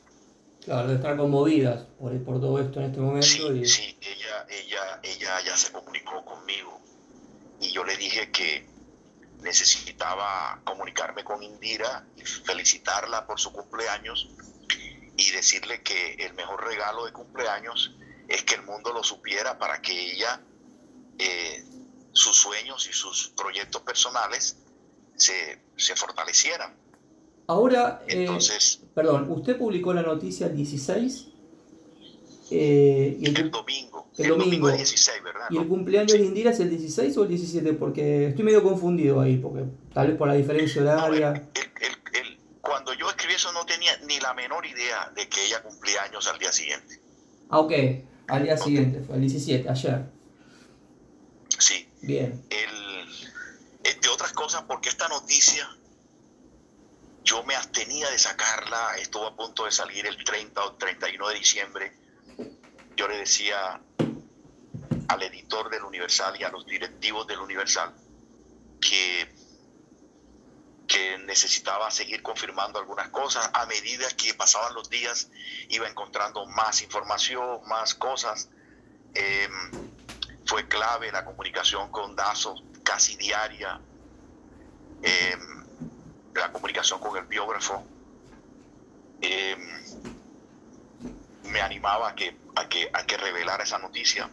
Claro, 0.64 0.88
de 0.90 0.96
estar 0.96 1.18
conmovidas 1.18 1.86
por, 2.00 2.24
por 2.24 2.40
todo 2.40 2.60
esto 2.60 2.80
en 2.80 2.86
este 2.88 3.00
momento. 3.00 3.26
Sí, 3.26 3.66
sí, 3.66 3.98
ella, 4.02 4.46
ella, 4.50 5.00
ella 5.04 5.42
ya 5.46 5.58
se 5.58 5.72
comunicó 5.72 6.24
conmigo 6.26 6.80
y 7.60 7.72
yo 7.72 7.84
le 7.84 7.98
dije 7.98 8.32
que 8.32 8.68
necesitaba 9.42 10.62
comunicarme 10.64 11.24
con 11.24 11.42
Indira 11.42 12.06
y 12.16 12.22
felicitarla 12.22 13.26
por 13.26 13.40
su 13.40 13.52
cumpleaños 13.52 14.30
y 15.18 15.32
decirle 15.32 15.82
que 15.82 16.14
el 16.14 16.34
mejor 16.34 16.66
regalo 16.66 17.06
de 17.06 17.12
cumpleaños 17.12 17.96
es 18.28 18.44
que 18.44 18.56
el 18.56 18.64
mundo 18.64 18.94
lo 18.94 19.04
supiera 19.04 19.58
para 19.58 19.82
que 19.82 19.92
ella, 19.92 20.42
eh, 21.18 21.64
sus 22.12 22.38
sueños 22.38 22.88
y 22.88 22.94
sus 22.94 23.30
proyectos 23.30 23.82
personales 23.82 24.58
se, 25.16 25.62
fortalecieran. 25.96 26.76
Ahora, 27.50 28.04
eh, 28.08 28.30
perdón, 28.94 29.26
usted 29.32 29.58
publicó 29.58 29.92
la 29.92 30.04
noticia 30.04 30.46
el 30.46 30.56
16 30.56 31.30
eh, 32.52 33.18
y 33.20 33.26
el, 33.26 33.50
domingo. 33.50 34.08
El, 34.20 34.28
domingo, 34.28 34.70
16, 34.70 35.24
¿verdad? 35.24 35.48
¿Y 35.50 35.58
el 35.58 35.68
cumpleaños 35.68 36.14
de 36.14 36.26
Indira 36.26 36.52
es 36.52 36.60
el 36.60 36.70
16 36.70 37.18
o 37.18 37.24
el 37.24 37.30
17? 37.30 37.74
Porque 37.74 38.28
estoy 38.28 38.46
medio 38.46 38.62
confundido 38.62 39.20
ahí, 39.20 39.38
porque 39.38 39.64
tal 39.96 40.10
vez 40.10 40.18
por 40.18 40.28
la 40.28 40.36
diferencia 40.36 40.80
horaria. 40.84 41.50
cuando 42.62 42.94
yo 42.94 43.10
escribí 43.10 43.34
eso 43.34 43.52
no 43.52 43.66
tenía 43.66 43.98
ni 44.06 44.20
la 44.20 44.36
menor 44.36 44.64
idea 44.68 45.12
de 45.16 45.28
que 45.28 45.44
ella 45.44 45.64
cumplía 45.64 46.04
años 46.04 46.28
al 46.28 46.38
día 46.38 46.52
siguiente. 46.52 47.02
Ah, 47.50 47.62
ok. 47.62 47.74
Al 48.28 48.44
día 48.44 48.58
siguiente, 48.58 49.02
fue 49.02 49.16
el 49.16 49.22
17, 49.22 49.68
ayer. 49.68 50.06
Sí. 51.58 51.90
Bien. 52.04 52.46
El, 52.52 53.90
entre 53.92 54.12
otras 54.12 54.34
cosas, 54.34 54.66
porque 54.68 54.90
esta 54.90 55.08
noticia 55.08 55.68
yo 57.30 57.44
me 57.44 57.56
abstenía 57.56 58.10
de 58.10 58.18
sacarla, 58.18 58.96
estuvo 58.98 59.28
a 59.28 59.36
punto 59.36 59.66
de 59.66 59.72
salir 59.72 60.08
el 60.08 60.24
30 60.24 60.66
o 60.66 60.74
31 60.74 61.28
de 61.28 61.36
diciembre. 61.36 61.94
Yo 62.96 63.08
le 63.08 63.18
decía 63.18 63.80
al 65.08 65.22
editor 65.22 65.70
del 65.70 65.84
Universal 65.84 66.36
y 66.40 66.44
a 66.44 66.50
los 66.50 66.66
directivos 66.66 67.28
del 67.28 67.38
Universal 67.38 67.94
que, 68.82 69.32
que 70.88 71.20
necesitaba 71.20 71.92
seguir 71.92 72.24
confirmando 72.24 72.80
algunas 72.80 73.10
cosas. 73.10 73.48
A 73.54 73.68
medida 73.68 74.08
que 74.18 74.34
pasaban 74.34 74.74
los 74.74 74.90
días, 74.90 75.30
iba 75.70 75.88
encontrando 75.88 76.48
más 76.48 76.82
información, 76.82 77.60
más 77.68 77.94
cosas. 77.94 78.50
Em, 79.14 79.72
fue 80.48 80.68
clave 80.68 81.12
la 81.12 81.24
comunicación 81.24 81.92
con 81.92 82.16
Dazo, 82.16 82.56
casi 82.84 83.16
diaria. 83.18 83.80
Em, 85.04 85.59
la 86.40 86.52
comunicación 86.52 87.00
con 87.00 87.18
el 87.18 87.26
biógrafo. 87.26 87.84
Em, 89.22 89.60
me 91.52 91.62
animaba 91.62 92.10
a 92.10 92.16
que, 92.16 92.36
a 92.56 92.70
que, 92.70 92.90
a 92.94 93.06
que 93.06 93.18
revelara 93.18 93.64
esa 93.64 93.80
noticia. 93.80 94.30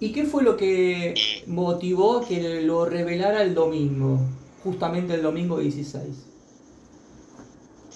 ¿Y 0.00 0.12
qué 0.12 0.24
fue 0.24 0.42
lo 0.42 0.56
que 0.56 1.44
motivó 1.46 2.26
que 2.26 2.62
lo 2.62 2.84
revelara 2.84 3.42
el 3.42 3.54
domingo? 3.54 4.18
Justamente 4.62 5.14
el 5.14 5.22
domingo 5.22 5.58
16. 5.58 6.34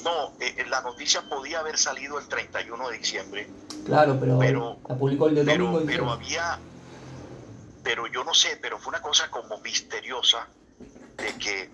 No, 0.05 0.29
eh, 0.41 0.55
eh, 0.57 0.65
la 0.71 0.81
noticia 0.83 1.23
podía 1.29 1.61
haber 1.61 1.77
salido 1.77 2.19
el 2.19 2.29
31 2.29 2.89
de 2.89 2.99
diciembre. 2.99 3.49
Claro, 3.85 4.19
pero, 4.21 4.79
la 4.89 4.97
publicó 4.97 5.29
el 5.29 5.35
domingo. 5.35 5.83
Pero, 5.85 6.11
había, 6.11 6.59
pero 7.83 8.07
yo 8.07 8.23
no 8.23 8.33
sé, 8.33 8.59
pero 8.61 8.79
fue 8.79 8.91
una 8.91 9.03
cosa 9.03 9.31
como 9.31 9.59
misteriosa 9.59 10.49
de 11.17 11.35
que 11.35 11.71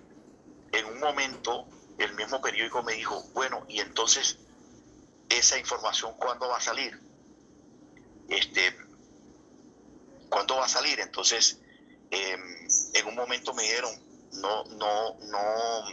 en 0.75 0.87
un 0.87 1.01
momento 1.01 1.67
el 1.99 2.15
mismo 2.15 2.41
periódico 2.41 2.83
me 2.83 2.95
dijo, 2.95 3.23
bueno, 3.33 3.65
y 3.69 3.81
entonces 3.81 4.39
esa 5.29 5.59
información 5.59 6.15
cuándo 6.15 6.49
va 6.49 6.59
a 6.59 6.61
salir. 6.61 7.01
Este, 8.29 8.77
¿cuándo 10.29 10.57
va 10.57 10.67
a 10.67 10.69
salir? 10.69 11.01
Entonces, 11.01 11.59
em, 12.11 12.69
en 12.95 13.07
un 13.07 13.15
momento 13.15 13.55
me 13.55 13.63
dijeron, 13.63 13.93
no, 14.33 14.65
no, 14.65 15.17
no, 15.21 15.85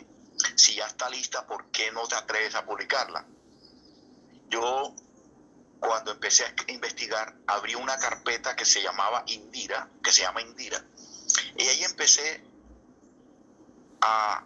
si 0.55 0.75
ya 0.75 0.87
está 0.87 1.09
lista, 1.09 1.45
¿por 1.45 1.69
qué 1.71 1.91
no 1.91 2.07
te 2.07 2.15
atreves 2.15 2.55
a 2.55 2.65
publicarla? 2.65 3.25
Yo, 4.49 4.95
cuando 5.79 6.11
empecé 6.11 6.45
a 6.45 6.53
investigar, 6.67 7.35
abrí 7.47 7.75
una 7.75 7.97
carpeta 7.97 8.55
que 8.55 8.65
se 8.65 8.81
llamaba 8.81 9.23
Indira, 9.27 9.89
que 10.03 10.11
se 10.11 10.21
llama 10.21 10.41
Indira, 10.41 10.83
y 11.57 11.67
ahí 11.67 11.83
empecé 11.83 12.43
a 14.01 14.43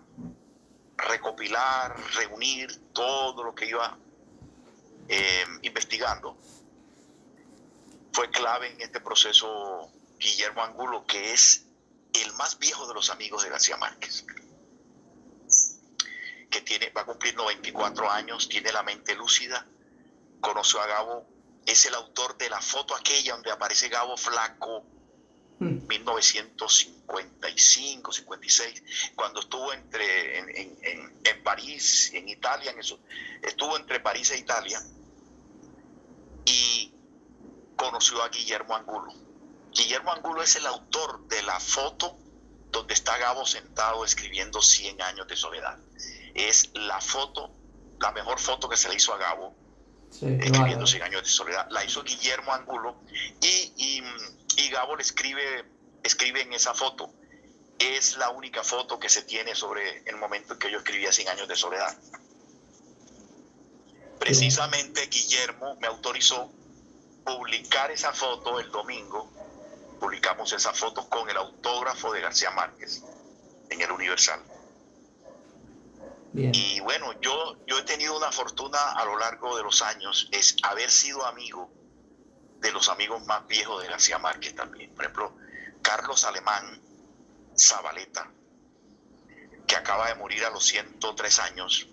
recopilar, 0.98 1.96
reunir 2.16 2.94
todo 2.94 3.44
lo 3.44 3.54
que 3.54 3.66
iba 3.66 3.98
em, 5.08 5.60
investigando 5.64 6.38
fue 8.16 8.30
clave 8.30 8.72
en 8.72 8.82
este 8.82 9.02
proceso 9.02 9.92
Guillermo 10.18 10.64
Angulo, 10.64 11.06
que 11.06 11.34
es 11.34 11.66
el 12.14 12.32
más 12.34 12.58
viejo 12.60 12.88
de 12.88 12.94
los 12.94 13.10
amigos 13.10 13.44
de 13.44 13.50
García 13.50 13.76
Márquez, 13.76 14.26
que 16.50 16.62
tiene, 16.62 16.90
va 16.92 17.02
a 17.02 17.06
cumplir 17.06 17.36
94 17.36 18.10
años, 18.10 18.48
tiene 18.48 18.72
la 18.72 18.84
mente 18.84 19.16
lúcida, 19.16 19.68
conoció 20.40 20.82
a 20.82 20.88
Gabo, 20.88 21.28
es 21.66 21.86
el 21.88 21.96
autor 21.96 22.38
de 22.38 22.50
la 22.50 22.62
foto 22.62 22.96
aquella 22.96 23.34
donde 23.34 23.52
aparece 23.52 23.90
Gabo 23.90 24.16
flaco, 24.16 24.86
1955, 25.88 28.10
hmm. 28.10 28.14
56, 28.14 28.84
cuando 29.16 29.42
estuvo 29.42 29.74
entre 29.74 30.40
en, 30.40 30.50
en, 30.56 31.20
en, 31.24 31.44
París, 31.44 32.12
en 32.14 32.30
Italia, 32.30 32.72
en 32.72 32.80
eso, 32.80 33.00
estuvo 33.42 33.78
entre 33.78 34.00
París 34.00 34.32
e 34.32 34.38
Italia, 34.38 34.82
y 36.46 36.94
conoció 37.76 38.24
a 38.24 38.30
Guillermo 38.30 38.76
Angulo. 38.76 39.14
Guillermo 39.72 40.12
Angulo 40.12 40.42
es 40.42 40.56
el 40.56 40.66
autor 40.66 41.28
de 41.28 41.44
la 41.44 41.60
foto 41.60 42.18
donde 42.72 42.94
está 42.94 43.18
Gabo 43.18 43.46
sentado 43.46 44.06
escribiendo 44.06 44.62
100 44.62 45.02
años 45.02 45.28
de 45.28 45.36
soledad. 45.36 45.78
Es 46.34 46.70
la 46.74 47.02
foto, 47.02 47.52
la 48.00 48.12
mejor 48.12 48.40
foto 48.40 48.70
que 48.70 48.78
se 48.78 48.90
le 48.90 48.96
hizo 48.96 49.14
a 49.14 49.18
Gabo 49.18 49.56
escribiendo 50.22 50.88
100 50.88 51.04
años 51.04 51.24
de 51.24 51.30
soledad. 51.30 51.68
La 51.72 51.84
hizo 51.84 52.04
Guillermo 52.04 52.54
Angulo 52.54 52.96
y, 53.42 54.02
y, 54.58 54.70
Gabo 54.70 54.96
le 54.96 55.04
escribe, 55.04 55.66
escribe 56.06 56.42
en 56.42 56.54
esa 56.54 56.74
foto. 56.74 57.12
Es 57.80 58.18
la 58.18 58.30
única 58.30 58.64
foto 58.64 59.00
que 59.00 59.10
se 59.10 59.24
tiene 59.24 59.56
sobre 59.56 60.04
el 60.06 60.16
momento 60.18 60.54
en 60.54 60.60
que 60.60 60.72
yo 60.72 60.78
escribía 60.78 61.12
100 61.12 61.30
años 61.30 61.48
de 61.48 61.56
soledad. 61.56 61.98
Precisamente 64.20 65.08
Guillermo 65.08 65.76
me 65.82 65.88
autorizó 65.88 66.52
publicar 67.26 67.92
esa 67.92 68.14
foto 68.14 68.60
el 68.60 68.72
domingo, 68.72 69.30
publicamos 70.00 70.54
esa 70.54 70.74
foto 70.74 71.10
con 71.10 71.30
el 71.30 71.38
autógrafo 71.38 72.14
de 72.14 72.22
García 72.22 72.52
Márquez 72.52 73.04
en 73.70 73.82
el 73.82 73.92
Universal. 73.92 74.42
Y 76.34 76.82
bueno, 76.82 77.14
yo, 77.22 77.58
yo 77.66 77.80
he 77.80 77.84
tenido 77.84 78.18
una 78.18 78.30
fortuna 78.32 78.92
a 78.92 79.06
lo 79.06 79.18
largo 79.18 79.56
de 79.56 79.64
los 79.64 79.82
años, 79.82 80.28
es 80.32 80.58
haber 80.64 80.92
sido 80.92 81.26
amigo 81.26 81.72
de 82.60 82.72
los 82.74 82.90
amigos 82.90 83.26
más 83.26 83.48
viejos 83.48 83.82
de 83.82 83.88
García 83.88 84.18
Márquez 84.18 84.54
también. 84.54 84.94
Por 84.94 85.06
ejemplo, 85.06 85.38
Carlos 85.86 86.26
Alemán 86.26 86.82
Zabaleta, 87.58 88.30
que 89.68 89.76
acaba 89.76 90.08
de 90.08 90.16
morir 90.16 90.44
a 90.44 90.50
los 90.50 90.66
103 90.66 91.40
años, 91.40 91.88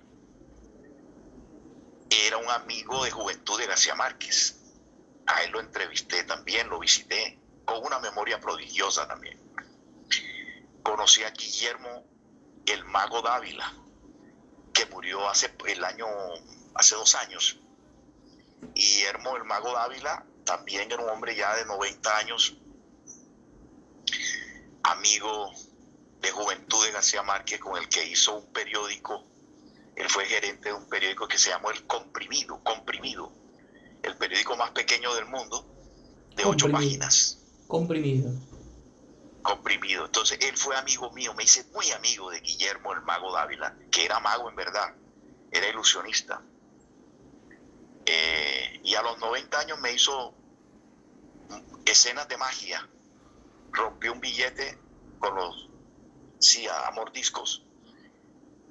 era 2.11 2.39
un 2.39 2.51
amigo 2.51 3.05
de 3.05 3.11
juventud 3.11 3.59
de 3.59 3.67
García 3.67 3.95
Márquez 3.95 4.59
a 5.27 5.43
él 5.45 5.53
lo 5.53 5.61
entrevisté 5.61 6.25
también, 6.25 6.69
lo 6.69 6.79
visité, 6.79 7.39
con 7.65 7.85
una 7.85 7.99
memoria 8.01 8.41
prodigiosa 8.41 9.07
también. 9.07 9.41
Conocí 10.83 11.23
a 11.23 11.31
Guillermo 11.31 12.05
el 12.67 12.85
Mago 12.87 13.23
Dávila, 13.23 13.73
que 14.73 14.87
murió 14.87 15.29
hace 15.29 15.55
el 15.67 15.85
año, 15.85 16.07
hace 16.75 16.95
dos 16.97 17.15
años. 17.15 17.61
Guillermo 18.75 19.37
el 19.37 19.45
Mago 19.45 19.73
Dávila 19.73 20.25
también 20.45 20.91
era 20.91 21.03
un 21.03 21.09
hombre 21.09 21.37
ya 21.37 21.55
de 21.57 21.65
90 21.65 22.17
años, 22.19 22.57
amigo 24.85 25.53
de 26.21 26.31
juventud 26.31 26.85
de 26.85 26.93
García 26.93 27.23
Márquez, 27.23 27.61
con 27.61 27.77
el 27.77 27.89
que 27.89 28.05
hizo 28.07 28.37
un 28.37 28.53
periódico. 28.53 29.25
Él 29.97 30.09
fue 30.09 30.25
gerente 30.27 30.71
de 30.71 30.75
un 30.75 30.89
periódico 30.89 31.29
que 31.29 31.39
se 31.39 31.51
llamó 31.51 31.71
El 31.71 31.87
Comprimido, 31.87 32.63
Comprimido 32.63 33.43
el 34.03 34.17
periódico 34.17 34.57
más 34.57 34.71
pequeño 34.73 35.15
del 35.15 35.27
mundo, 35.27 35.67
de 36.37 36.45
ocho 36.45 36.71
páginas. 36.71 37.39
Comprimido. 37.69 38.33
Comprimido. 39.43 40.07
Entonces, 40.07 40.39
él 40.41 40.57
fue 40.57 40.77
amigo 40.77 41.11
mío, 41.13 41.35
me 41.35 41.45
hice 41.45 41.65
muy 41.73 41.91
amigo 41.93 42.31
de 42.31 42.41
Guillermo, 42.41 42.93
el 42.93 43.03
mago 43.03 43.33
Dávila, 43.33 43.77
que 43.91 44.05
era 44.05 44.21
mago 44.21 44.49
en 44.49 44.57
verdad, 44.57 44.95
era 45.51 45.69
ilusionista. 45.69 46.43
Eh, 48.05 48.81
y 48.85 48.95
a 48.95 49.03
los 49.03 49.19
90 49.19 49.59
años 49.59 49.81
me 49.81 49.93
hizo 49.93 50.35
escenas 51.85 52.29
de 52.29 52.37
magia. 52.37 52.89
Rompió 53.73 54.13
un 54.13 54.21
billete 54.21 54.79
con 55.19 55.35
los, 55.35 55.69
sí, 56.39 56.67
a, 56.69 56.91
mordiscos 56.93 57.65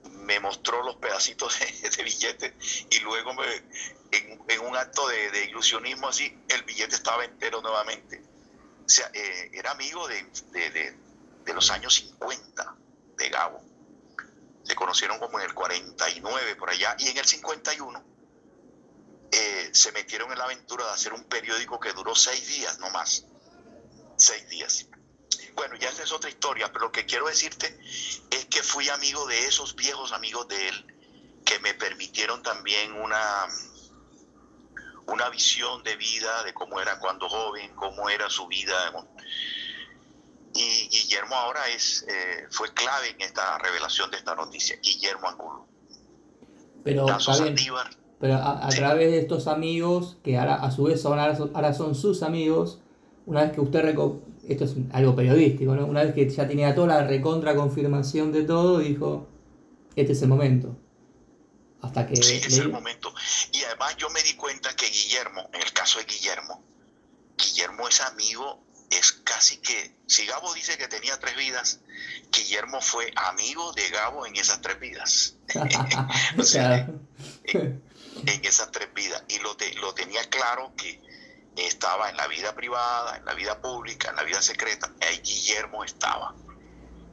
me 0.03 0.39
mostró 0.39 0.83
los 0.83 0.95
pedacitos 0.95 1.59
de, 1.97 2.03
billete 2.03 2.55
y 2.89 2.99
luego 2.99 3.33
me, 3.33 3.45
en, 4.11 4.59
un 4.61 4.75
acto 4.75 5.07
de, 5.07 5.45
ilusionismo 5.45 6.07
así, 6.07 6.37
el 6.49 6.63
billete 6.63 6.95
estaba 6.95 7.23
entero 7.25 7.61
nuevamente. 7.61 8.21
O 8.85 8.89
sea, 8.89 9.09
eh, 9.13 9.51
era 9.53 9.71
amigo 9.71 10.07
de, 10.07 10.23
de, 10.53 11.53
los 11.53 11.69
años 11.71 11.95
50 11.95 12.75
de 13.17 13.29
Gabo. 13.29 13.61
Se 14.63 14.75
conocieron 14.75 15.19
como 15.19 15.39
en 15.39 15.45
el 15.45 15.53
49 15.53 16.55
por 16.55 16.69
allá 16.69 16.95
y 16.99 17.09
en 17.09 17.17
el 17.17 17.25
51 17.25 18.03
eh, 19.31 19.69
se 19.73 19.91
metieron 19.91 20.31
en 20.31 20.37
la 20.37 20.45
aventura 20.45 20.85
de 20.85 20.91
hacer 20.91 21.13
un 21.13 21.23
periódico 21.25 21.79
que 21.79 21.93
duró 21.93 22.15
seis 22.15 22.47
días, 22.47 22.79
no 22.79 22.89
más. 22.89 23.25
Seis 24.17 24.47
días. 24.49 24.87
Bueno, 25.55 25.75
ya 25.75 25.89
esa 25.89 26.03
es 26.03 26.11
otra 26.11 26.29
historia, 26.29 26.71
pero 26.71 26.85
lo 26.85 26.91
que 26.91 27.05
quiero 27.05 27.27
decirte 27.27 27.79
es 28.29 28.45
que 28.45 28.63
fui 28.63 28.89
amigo 28.89 29.25
de 29.27 29.45
esos 29.45 29.75
viejos 29.75 30.11
amigos 30.11 30.47
de 30.47 30.69
él 30.69 30.85
que 31.45 31.59
me 31.59 31.73
permitieron 31.73 32.41
también 32.41 32.93
una, 32.93 33.47
una 35.07 35.29
visión 35.29 35.83
de 35.83 35.95
vida 35.95 36.43
de 36.43 36.53
cómo 36.53 36.79
era 36.79 36.99
cuando 36.99 37.27
joven, 37.27 37.75
cómo 37.75 38.09
era 38.09 38.29
su 38.29 38.47
vida. 38.47 38.75
Y 40.53 40.89
Guillermo 40.89 41.35
ahora 41.35 41.67
es, 41.69 42.05
eh, 42.07 42.47
fue 42.49 42.73
clave 42.73 43.09
en 43.09 43.21
esta 43.21 43.57
revelación 43.57 44.11
de 44.11 44.17
esta 44.17 44.35
noticia, 44.35 44.77
Guillermo 44.81 45.27
Angulo. 45.27 45.67
Pero, 46.83 47.05
pero 48.19 48.35
a, 48.35 48.69
través 48.69 49.11
de 49.11 49.19
estos 49.19 49.47
amigos, 49.47 50.17
que 50.23 50.37
ahora 50.37 50.55
a 50.55 50.71
su 50.71 50.83
vez 50.83 51.01
son, 51.01 51.19
ahora, 51.19 51.73
son, 51.73 51.95
sus 51.95 52.21
amigos, 52.23 52.79
una 53.25 53.43
vez 53.43 53.53
que 53.53 53.61
usted, 53.61 53.95
esto 54.51 54.65
es 54.65 54.75
algo 54.91 55.15
periodístico, 55.15 55.71
una 55.71 56.03
vez 56.03 56.13
que 56.13 56.29
ya 56.29 56.47
tenía 56.47 56.73
toda 56.75 56.87
la 56.87 57.07
recontra 57.07 57.55
confirmación 57.55 58.31
de 58.31 58.43
todo, 58.43 58.79
dijo, 58.79 59.27
este 59.95 60.13
es 60.13 60.21
el 60.21 60.29
momento. 60.29 60.75
Hasta 61.81 62.05
que 62.05 62.15
sí, 62.15 62.35
es 62.35 62.57
el 62.59 62.69
momento. 62.69 63.13
Y 63.51 63.63
además 63.63 63.97
yo 63.97 64.09
me 64.11 64.21
di 64.21 64.33
cuenta 64.33 64.75
que 64.75 64.85
Guillermo, 64.85 65.49
en 65.53 65.61
el 65.61 65.73
caso 65.73 65.99
de 65.99 66.05
Guillermo, 66.05 66.63
Guillermo 67.37 67.87
es 67.87 68.01
amigo 68.01 68.61
es 68.91 69.13
casi 69.13 69.57
que, 69.57 69.95
si 70.05 70.25
Gabo 70.25 70.53
dice 70.53 70.77
que 70.77 70.87
tenía 70.87 71.17
tres 71.17 71.35
vidas, 71.37 71.79
Guillermo 72.29 72.81
fue 72.81 73.11
amigo 73.15 73.71
de 73.71 73.89
Gabo 73.89 74.25
en 74.25 74.35
esas 74.35 74.61
tres 74.61 74.79
vidas. 74.79 75.35
o 76.37 76.43
sea, 76.43 76.89
en, 77.45 77.81
esas 78.45 78.69
tres 78.71 78.93
vidas. 78.93 79.23
Y 79.29 79.39
lo, 79.39 79.55
lo 79.79 79.93
tenía 79.93 80.21
claro 80.29 80.73
que 80.75 81.01
estaba 81.55 82.09
en 82.09 82.17
la 82.17 82.27
vida 82.27 82.55
privada, 82.55 83.17
en 83.17 83.25
la 83.25 83.33
vida 83.33 83.61
pública, 83.61 84.09
en 84.09 84.15
la 84.15 84.23
vida 84.23 84.41
secreta. 84.41 84.91
Ahí 85.01 85.21
Guillermo 85.21 85.83
estaba. 85.83 86.33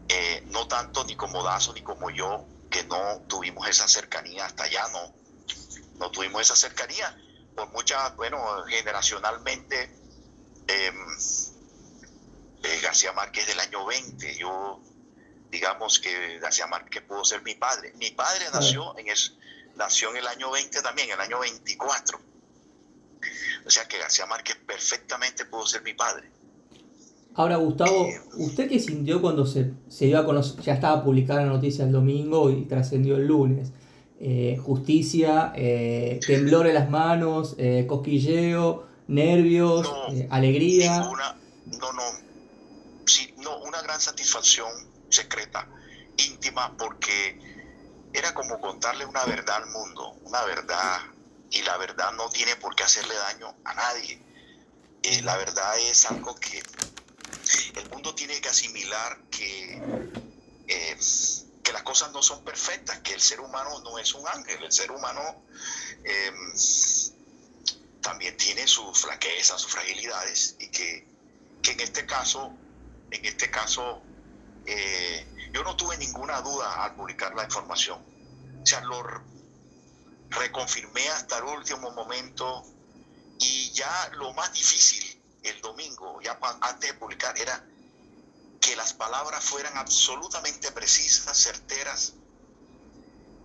Eh, 0.09 0.43
no 0.47 0.67
tanto 0.69 1.05
ni 1.05 1.17
como 1.17 1.43
Dazo 1.43 1.73
ni 1.75 1.83
como 1.83 2.11
yo, 2.11 2.47
que 2.71 2.85
no 2.85 3.23
tuvimos 3.29 3.69
esa 3.69 3.89
cercanía 3.89 4.47
hasta 4.47 4.65
allá, 4.65 4.87
no. 4.93 5.15
No 5.99 6.11
tuvimos 6.11 6.43
esa 6.43 6.57
cercanía. 6.57 7.17
Por 7.55 7.71
muchas, 7.73 8.15
bueno, 8.17 8.65
generacionalmente. 8.67 9.95
Eh, 10.69 10.93
eh, 12.63 12.81
García 12.83 13.13
Márquez 13.13 13.47
del 13.47 13.61
año 13.61 13.85
20. 13.87 14.37
Yo, 14.37 14.81
digamos 15.51 15.99
que 15.99 16.39
García 16.39 16.67
Márquez 16.67 17.03
pudo 17.03 17.25
ser 17.25 17.43
mi 17.43 17.55
padre. 17.55 17.93
Mi 17.97 18.11
padre 18.11 18.47
nació, 18.53 18.97
en 18.99 19.09
el, 19.09 19.19
nació 19.77 20.11
en 20.11 20.19
el 20.19 20.27
año 20.27 20.51
20 20.51 20.83
también, 20.83 21.09
en 21.09 21.15
el 21.15 21.21
año 21.21 21.41
24. 21.41 22.21
O 23.67 23.71
sea 23.71 23.87
que 23.87 23.99
García 23.99 24.27
Márquez 24.27 24.57
perfectamente 24.67 25.45
pudo 25.45 25.67
ser 25.67 25.83
mi 25.83 25.95
padre. 25.95 26.31
Ahora, 27.35 27.57
Gustavo, 27.57 28.07
eh, 28.07 28.21
¿usted 28.39 28.69
qué 28.69 28.81
sintió 28.81 29.21
cuando 29.21 29.47
se, 29.47 29.73
se 29.89 30.07
dio 30.07 30.19
a 30.19 30.25
conocer, 30.25 30.61
ya 30.63 30.75
estaba 30.75 31.05
publicada 31.05 31.43
la 31.45 31.53
noticia 31.53 31.85
el 31.85 31.93
domingo 31.93 32.51
y 32.51 32.65
trascendió 32.65 33.17
el 33.17 33.27
lunes? 33.27 33.71
Eh, 34.21 34.59
justicia, 34.61 35.53
temblor 36.27 36.67
en 36.67 36.75
las 36.75 36.91
manos, 36.91 37.57
cosquilleo, 37.87 38.89
nervios, 39.07 39.89
alegría. 40.31 40.99
no, 40.99 41.93
no, 41.93 42.03
sí, 43.07 43.33
no, 43.39 43.59
una 43.63 43.81
gran 43.83 44.01
satisfacción 44.01 44.69
secreta, 45.09 45.69
íntima, 46.17 46.77
porque 46.77 47.39
era 48.13 48.35
como 48.35 48.61
contarle 48.61 49.07
una 49.07 49.25
verdad 49.25 49.63
al 49.63 49.71
mundo, 49.71 50.17
una 50.25 50.45
verdad, 50.45 50.99
y 51.51 51.63
la 51.63 51.77
verdad 51.77 52.13
no 52.13 52.29
tiene 52.29 52.57
por 52.57 52.75
qué 52.75 52.85
hacerle 52.85 53.15
daño 53.15 53.57
a 53.65 53.75
nadie. 53.75 54.23
Eh, 55.03 55.23
la 55.23 55.37
verdad 55.37 55.79
es 55.79 56.05
algo 56.07 56.35
que 56.37 56.63
el 57.77 57.89
mundo 57.91 58.15
tiene 58.15 58.41
que 58.41 58.49
asimilar 58.49 59.21
que, 59.31 59.81
eh, 60.67 60.99
que 61.63 61.73
las 61.73 61.83
cosas 61.83 62.13
no 62.13 62.23
son 62.23 62.45
perfectas, 62.45 62.99
que 63.01 63.15
el 63.15 63.21
ser 63.21 63.41
humano 63.41 63.81
no 63.81 63.99
es 63.99 64.15
un 64.15 64.27
ángel, 64.27 64.63
el 64.63 64.73
ser 64.73 64.91
humano 64.91 65.43
eh, 66.05 66.33
también 68.01 68.37
tiene 68.37 68.67
sus 68.67 69.01
flaquezas, 69.01 69.61
sus 69.61 69.73
fragilidades, 69.73 70.57
y 70.59 70.69
que, 70.69 71.07
que 71.63 71.73
en 71.73 71.81
este 71.81 72.07
caso 72.07 72.53
en 73.11 73.25
este 73.25 73.51
caso, 73.51 74.03
yo 75.53 75.63
no 75.65 75.77
tuve 75.77 75.97
ninguna 75.97 76.41
duda 76.43 76.85
al 76.85 76.95
publicar 76.95 77.35
la 77.35 77.45
información. 77.45 77.99
O 78.63 78.67
sea, 78.67 78.81
lo 78.83 79.03
reconfirmé 80.31 81.09
hasta 81.11 81.39
el 81.39 81.45
último 81.45 81.91
momento 81.93 82.65
y 83.39 83.71
ya 83.73 84.11
lo 84.15 84.33
más 84.35 84.53
difícil 84.53 85.23
el 85.43 85.61
domingo, 85.61 86.21
ya 86.21 86.39
antes 86.61 86.91
de 86.91 86.99
publicar, 86.99 87.39
era 87.39 87.65
que 88.61 88.77
las 88.77 88.93
palabras 88.93 89.45
fueran 89.45 89.77
absolutamente 89.77 90.73
precisas, 90.73 91.37
certeras, 91.39 92.15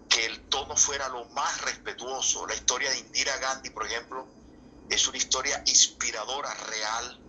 que 0.10 0.26
el 0.26 0.50
tono 0.50 0.76
fuera 0.76 1.08
lo 1.10 1.26
más 1.30 1.62
respetuoso. 1.62 2.46
La 2.48 2.56
historia 2.56 2.90
de 2.90 3.00
Indira 3.00 3.38
Gandhi, 3.38 3.70
por 3.70 3.86
ejemplo, 3.86 4.28
es 4.90 5.08
una 5.08 5.18
historia 5.18 5.64
inspiradora, 5.66 6.54
real. 6.54 7.20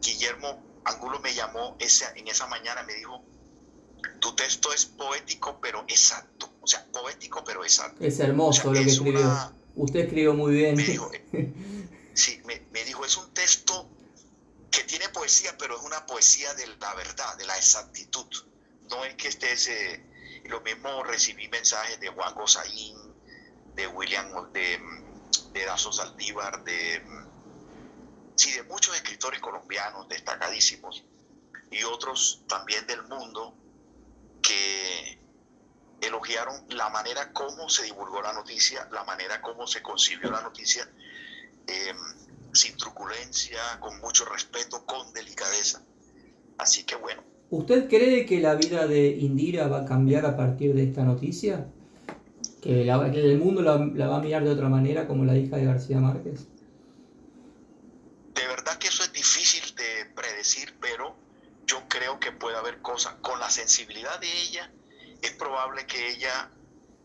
Guillermo 0.00 0.80
Angulo 0.84 1.20
me 1.20 1.34
llamó 1.34 1.76
esa, 1.78 2.10
en 2.14 2.28
esa 2.28 2.46
mañana, 2.46 2.82
me 2.82 2.94
dijo, 2.94 3.22
tu 4.20 4.34
texto 4.34 4.72
es 4.72 4.86
poético 4.86 5.60
pero 5.60 5.84
exacto, 5.88 6.50
o 6.68 6.70
sea, 6.70 6.84
poético 6.92 7.42
pero 7.44 7.64
exacto. 7.64 8.04
Es 8.04 8.20
hermoso 8.20 8.70
lo 8.70 8.72
que 8.74 8.90
escribió. 8.90 9.52
Usted 9.74 10.00
escribió 10.00 10.34
muy 10.34 10.54
bien. 10.54 10.76
Me 10.76 10.82
dijo, 10.82 11.10
sí, 12.14 12.42
me, 12.44 12.84
dijo, 12.84 13.06
es 13.06 13.16
un 13.16 13.32
texto 13.32 13.88
que 14.70 14.84
tiene 14.84 15.08
poesía, 15.08 15.56
pero 15.58 15.78
es 15.78 15.82
una 15.82 16.04
poesía 16.04 16.52
de 16.54 16.66
la 16.78 16.94
verdad, 16.94 17.38
de 17.38 17.46
la 17.46 17.56
exactitud. 17.56 18.26
No 18.90 19.04
es 19.04 19.14
que 19.14 19.28
estés... 19.28 19.68
Eh, 19.68 20.04
lo 20.44 20.60
mismo 20.60 21.02
recibí 21.04 21.48
mensajes 21.48 22.00
de 22.00 22.08
Juan 22.08 22.34
Gozaín, 22.34 22.96
de 23.74 23.86
William, 23.86 24.52
de, 24.52 24.78
de 25.52 25.64
Dazo 25.64 25.92
Saldívar, 25.92 26.64
de 26.64 27.02
sí, 28.36 28.52
de 28.52 28.62
muchos 28.64 28.94
escritores 28.94 29.40
colombianos 29.40 30.08
destacadísimos 30.08 31.04
y 31.70 31.82
otros 31.82 32.44
también 32.46 32.86
del 32.86 33.02
mundo 33.04 33.54
que 34.40 35.18
elogiaron 36.00 36.54
la 36.70 36.88
manera 36.90 37.32
como 37.32 37.68
se 37.68 37.84
divulgó 37.84 38.22
la 38.22 38.32
noticia, 38.32 38.88
la 38.92 39.04
manera 39.04 39.40
como 39.40 39.66
se 39.66 39.82
concibió 39.82 40.30
la 40.30 40.40
noticia, 40.40 40.88
em, 41.66 41.96
sin 42.52 42.76
truculencia, 42.76 43.58
con 43.80 43.98
mucho 44.00 44.24
respeto, 44.24 44.84
con 44.86 45.12
delicadeza. 45.12 45.82
Así 46.58 46.84
que 46.84 46.96
bueno. 46.96 47.22
¿Usted 47.50 47.88
cree 47.88 48.26
que 48.26 48.40
la 48.40 48.54
vida 48.54 48.86
de 48.86 49.08
Indira 49.08 49.68
va 49.68 49.82
a 49.82 49.84
cambiar 49.84 50.26
a 50.26 50.36
partir 50.36 50.74
de 50.74 50.84
esta 50.84 51.02
noticia? 51.02 51.66
¿Que, 52.62 52.82
el 52.82 53.38
mundo 53.38 53.62
la, 53.62 53.78
la 53.94 54.08
va 54.08 54.16
a 54.16 54.20
mirar 54.20 54.44
de 54.44 54.50
otra 54.50 54.68
manera 54.68 55.06
como 55.06 55.24
la 55.24 55.36
hija 55.36 55.56
de 55.56 55.64
García 55.64 56.00
Márquez? 56.00 56.46
que 58.78 58.88
eso 58.88 59.02
es 59.02 59.12
difícil 59.12 59.74
de 59.74 60.06
predecir, 60.14 60.74
pero 60.80 61.16
yo 61.66 61.82
creo 61.88 62.18
que 62.20 62.32
puede 62.32 62.56
haber 62.56 62.80
cosas. 62.80 63.14
Con 63.20 63.38
la 63.40 63.50
sensibilidad 63.50 64.18
de 64.20 64.42
ella, 64.42 64.70
es 65.22 65.32
probable 65.32 65.86
que 65.86 66.10
ella, 66.10 66.50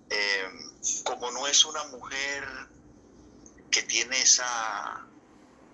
eh, 0.09 0.47
como 1.03 1.31
no 1.31 1.47
es 1.47 1.65
una 1.65 1.83
mujer 1.85 2.47
que 3.71 3.83
tiene 3.83 4.21
esa 4.21 5.07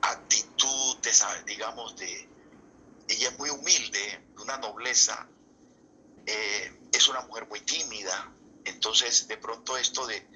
actitud, 0.01 0.97
de, 0.99 1.11
digamos, 1.45 1.95
de... 1.97 2.29
Ella 3.07 3.29
es 3.29 3.39
muy 3.39 3.49
humilde, 3.49 4.23
de 4.35 4.41
una 4.41 4.57
nobleza, 4.57 5.27
eh, 6.25 6.79
es 6.91 7.07
una 7.07 7.21
mujer 7.21 7.47
muy 7.47 7.61
tímida, 7.61 8.31
entonces 8.65 9.27
de 9.27 9.37
pronto 9.37 9.77
esto 9.77 10.05
de, 10.05 10.27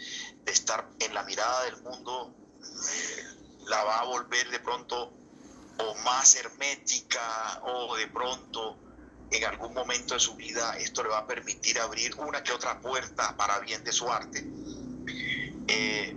estar 0.48 0.90
en 1.00 1.14
la 1.14 1.24
mirada 1.24 1.66
del 1.66 1.82
mundo 1.84 2.36
eh, 2.62 3.24
la 3.68 3.84
va 3.84 4.00
a 4.00 4.06
volver 4.06 4.50
de 4.50 4.60
pronto 4.60 5.14
o 5.78 5.96
más 6.04 6.36
hermética 6.36 7.62
o 7.64 7.96
de 7.96 8.08
pronto 8.08 8.78
en 9.32 9.46
algún 9.46 9.74
momento 9.74 10.14
de 10.14 10.20
su 10.20 10.36
vida 10.36 10.78
esto 10.78 11.04
le 11.04 11.10
va 11.10 11.20
a 11.20 11.28
permitir 11.28 11.80
abrir 11.80 12.16
una 12.18 12.44
que 12.44 12.52
otra 12.52 12.80
puerta 12.80 13.36
para 13.36 13.60
bien 13.60 13.84
de 13.84 13.92
su 13.92 14.12
arte. 14.12 14.46
Eh, 15.68 16.16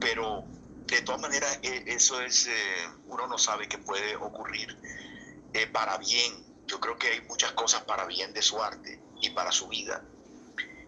pero 0.00 0.44
de 0.86 1.02
todas 1.02 1.20
maneras 1.20 1.58
e, 1.62 1.84
eso 1.86 2.20
es, 2.20 2.46
eh, 2.46 2.88
uno 3.06 3.26
no 3.26 3.38
sabe 3.38 3.68
qué 3.68 3.78
puede 3.78 4.16
ocurrir 4.16 4.76
eh, 5.52 5.66
para 5.66 5.98
bien. 5.98 6.44
Yo 6.66 6.80
creo 6.80 6.96
que 6.98 7.08
hay 7.08 7.20
muchas 7.22 7.52
cosas 7.52 7.82
para 7.84 8.06
bien 8.06 8.32
de 8.32 8.42
su 8.42 8.62
arte 8.62 9.00
y 9.20 9.30
para 9.30 9.52
su 9.52 9.68
vida. 9.68 10.02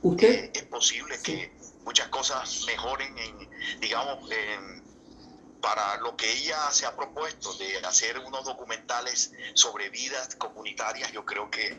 ¿Usted? 0.03 0.51
es 0.55 0.63
posible 0.65 1.19
que 1.23 1.53
muchas 1.85 2.09
cosas 2.09 2.65
mejoren 2.67 3.17
en, 3.19 3.49
digamos, 3.81 4.31
en 4.31 4.86
para 5.67 5.97
lo 5.97 6.17
que 6.17 6.31
ella 6.31 6.71
se 6.71 6.87
ha 6.87 6.95
propuesto 6.95 7.53
de 7.55 7.79
hacer 7.79 8.21
unos 8.21 8.45
documentales 8.45 9.33
sobre 9.55 9.89
vidas 9.89 10.37
comunitarias, 10.37 11.11
yo 11.11 11.25
creo 11.25 11.51
que 11.51 11.77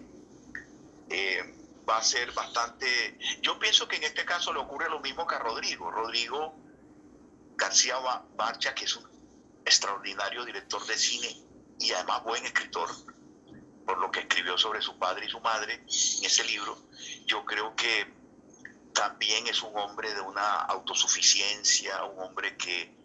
eh, 1.10 1.56
va 1.90 2.00
a 2.00 2.04
ser 2.04 2.34
bastante... 2.34 3.18
Yo 3.42 3.58
pienso 3.58 3.88
que 3.88 3.96
en 3.96 4.04
este 4.04 4.26
caso 4.26 4.52
le 4.52 4.60
ocurre 4.60 4.90
lo 4.90 5.00
mismo 5.00 5.26
que 5.26 5.36
a 5.36 5.40
Rodrigo. 5.40 5.90
Rodrigo 5.90 6.54
García 7.56 7.96
Barcha, 8.36 8.76
que 8.76 8.84
es 8.84 8.96
un 8.98 9.08
extraordinario 9.64 10.44
director 10.44 10.86
de 10.86 10.98
cine 10.98 11.42
y 11.80 11.94
además 11.94 12.26
buen 12.26 12.46
escritor, 12.46 12.90
por 13.86 14.00
lo 14.00 14.12
que 14.12 14.20
escribió 14.20 14.58
sobre 14.58 14.82
su 14.82 15.00
padre 15.00 15.28
y 15.28 15.30
su 15.30 15.40
madre 15.40 15.76
en 15.76 16.26
ese 16.26 16.44
libro, 16.44 16.78
yo 17.26 17.46
creo 17.46 17.74
que 17.74 18.14
también 18.94 19.48
es 19.48 19.62
un 19.64 19.78
hombre 19.78 20.14
de 20.14 20.20
una 20.20 20.56
autosuficiencia, 20.64 22.04
un 22.04 22.22
hombre 22.22 22.58
que 22.58 22.97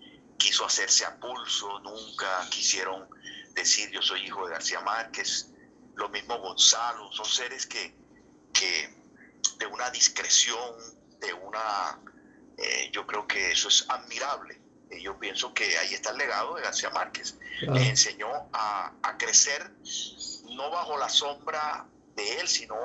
quiso 0.42 0.64
hacerse 0.64 1.04
a 1.04 1.20
pulso, 1.20 1.78
nunca 1.80 2.48
quisieron 2.50 3.08
decir 3.54 3.90
yo 3.90 4.02
soy 4.02 4.26
hijo 4.26 4.44
de 4.44 4.52
García 4.52 4.80
Márquez, 4.80 5.50
lo 5.94 6.08
mismo 6.08 6.36
Gonzalo, 6.38 7.12
son 7.12 7.26
seres 7.26 7.64
que, 7.66 7.94
que 8.52 8.92
de 9.58 9.66
una 9.66 9.88
discreción, 9.90 10.74
de 11.20 11.32
una, 11.32 12.00
eh, 12.58 12.90
yo 12.92 13.06
creo 13.06 13.24
que 13.28 13.52
eso 13.52 13.68
es 13.68 13.84
admirable. 13.88 14.60
yo 15.00 15.18
pienso 15.18 15.54
que 15.54 15.78
ahí 15.78 15.94
está 15.94 16.10
el 16.10 16.18
legado 16.18 16.56
de 16.56 16.62
García 16.62 16.90
Márquez. 16.90 17.38
Les 17.60 17.88
enseñó 17.88 18.28
a, 18.52 18.92
a, 19.02 19.16
crecer 19.16 19.70
no 20.50 20.70
bajo 20.70 20.98
la 20.98 21.08
sombra 21.08 21.86
de 22.16 22.40
él, 22.40 22.48
sino 22.48 22.76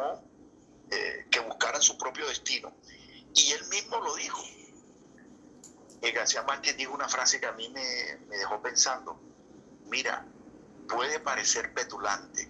eh, 0.91 1.25
que 1.31 1.39
buscaran 1.39 1.81
su 1.81 1.97
propio 1.97 2.27
destino. 2.27 2.71
Y 3.33 3.51
él 3.51 3.65
mismo 3.67 3.99
lo 3.99 4.15
dijo, 4.15 4.43
García 6.01 6.43
Márquez 6.43 6.77
dijo 6.77 6.93
una 6.93 7.07
frase 7.07 7.39
que 7.39 7.45
a 7.45 7.51
mí 7.53 7.69
me, 7.69 8.37
dejó 8.37 8.61
pensando, 8.61 9.19
mira, 9.85 10.25
puede 10.87 11.19
parecer 11.19 11.73
petulante, 11.73 12.49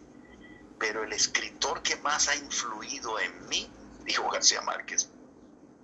pero 0.80 1.04
el 1.04 1.14
escritor 1.14 1.82
que 1.82 1.96
más 1.98 2.28
ha 2.28 2.36
influido 2.36 3.20
en 3.20 3.48
mí, 3.48 3.70
dijo 4.06 4.30
García 4.30 4.62
Márquez, 4.62 5.10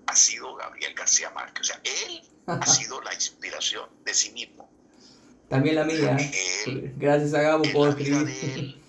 ha 0.07 0.15
sido 0.15 0.55
Gabriel 0.55 0.93
García 0.93 1.29
Márquez. 1.31 1.61
O 1.61 1.63
sea, 1.63 1.81
él 1.83 2.21
ha 2.47 2.65
sido 2.65 3.01
la 3.01 3.13
inspiración 3.13 3.89
de 4.03 4.13
sí 4.13 4.31
mismo. 4.31 4.69
También 5.49 5.75
la 5.75 5.83
mía. 5.83 6.17
Gracias 6.97 7.33
a 7.33 7.41
Gabo 7.41 7.63
por 7.73 7.89
escribir. 7.89 8.81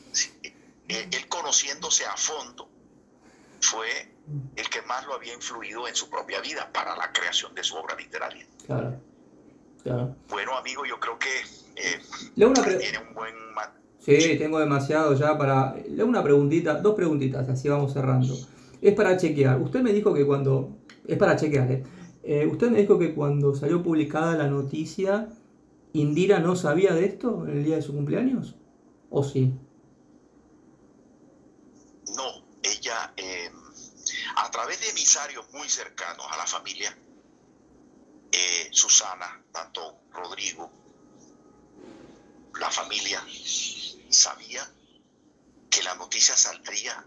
Él, 0.88 1.08
él, 1.12 1.28
conociéndose 1.28 2.04
a 2.04 2.16
fondo, 2.16 2.68
fue 3.60 4.13
el 4.56 4.68
que 4.68 4.82
más 4.82 5.06
lo 5.06 5.14
había 5.14 5.34
influido 5.34 5.86
en 5.86 5.94
su 5.94 6.08
propia 6.08 6.40
vida 6.40 6.70
para 6.72 6.96
la 6.96 7.12
creación 7.12 7.54
de 7.54 7.62
su 7.62 7.76
obra 7.76 7.94
literaria. 7.96 8.46
Claro. 8.66 8.96
claro. 9.82 10.16
Bueno, 10.28 10.56
amigo, 10.56 10.84
yo 10.86 10.98
creo 10.98 11.18
que 11.18 11.28
eh, 11.76 12.00
tiene 12.34 12.98
un 12.98 13.14
buen... 13.14 13.34
Sí, 13.98 14.36
tengo 14.38 14.58
demasiado 14.58 15.14
ya 15.14 15.36
para... 15.38 15.74
Le 15.88 16.04
una 16.04 16.22
preguntita, 16.22 16.74
dos 16.74 16.94
preguntitas, 16.94 17.48
así 17.48 17.68
vamos 17.68 17.94
cerrando. 17.94 18.34
Es 18.82 18.94
para 18.94 19.16
chequear. 19.16 19.60
Usted 19.60 19.80
me 19.80 19.92
dijo 19.92 20.12
que 20.12 20.26
cuando... 20.26 20.76
Es 21.06 21.16
para 21.16 21.36
chequear, 21.36 21.72
¿eh? 21.72 21.84
Eh, 22.22 22.46
usted 22.46 22.70
me 22.70 22.80
dijo 22.80 22.98
que 22.98 23.14
cuando 23.14 23.54
salió 23.54 23.82
publicada 23.82 24.36
la 24.36 24.48
noticia, 24.48 25.28
Indira 25.92 26.38
no 26.38 26.56
sabía 26.56 26.94
de 26.94 27.04
esto 27.06 27.46
en 27.46 27.58
el 27.58 27.64
día 27.64 27.76
de 27.76 27.82
su 27.82 27.94
cumpleaños. 27.94 28.56
¿O 29.10 29.22
sí? 29.22 29.54
No, 32.16 32.44
ella, 32.62 33.12
eh, 33.16 33.50
a 34.36 34.50
través 34.50 34.80
de 34.80 34.90
emisarios 34.90 35.50
muy 35.52 35.68
cercanos 35.68 36.26
a 36.30 36.36
la 36.36 36.46
familia, 36.46 36.96
Susana, 38.74 39.40
tanto 39.52 40.00
Rodrigo, 40.10 40.68
la 42.58 42.70
familia 42.70 43.24
sabía 44.10 44.68
que 45.70 45.82
la 45.84 45.94
noticia 45.94 46.36
saldría 46.36 47.06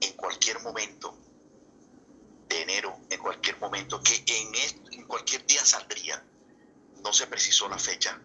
en 0.00 0.12
cualquier 0.14 0.60
momento 0.62 1.18
de 2.48 2.62
enero, 2.62 2.98
en 3.10 3.20
cualquier 3.20 3.58
momento, 3.60 4.02
que 4.02 4.24
en 4.26 5.04
cualquier 5.06 5.44
día 5.46 5.64
saldría, 5.64 6.24
no 7.02 7.12
se 7.12 7.26
precisó 7.26 7.68
la 7.68 7.78
fecha, 7.78 8.18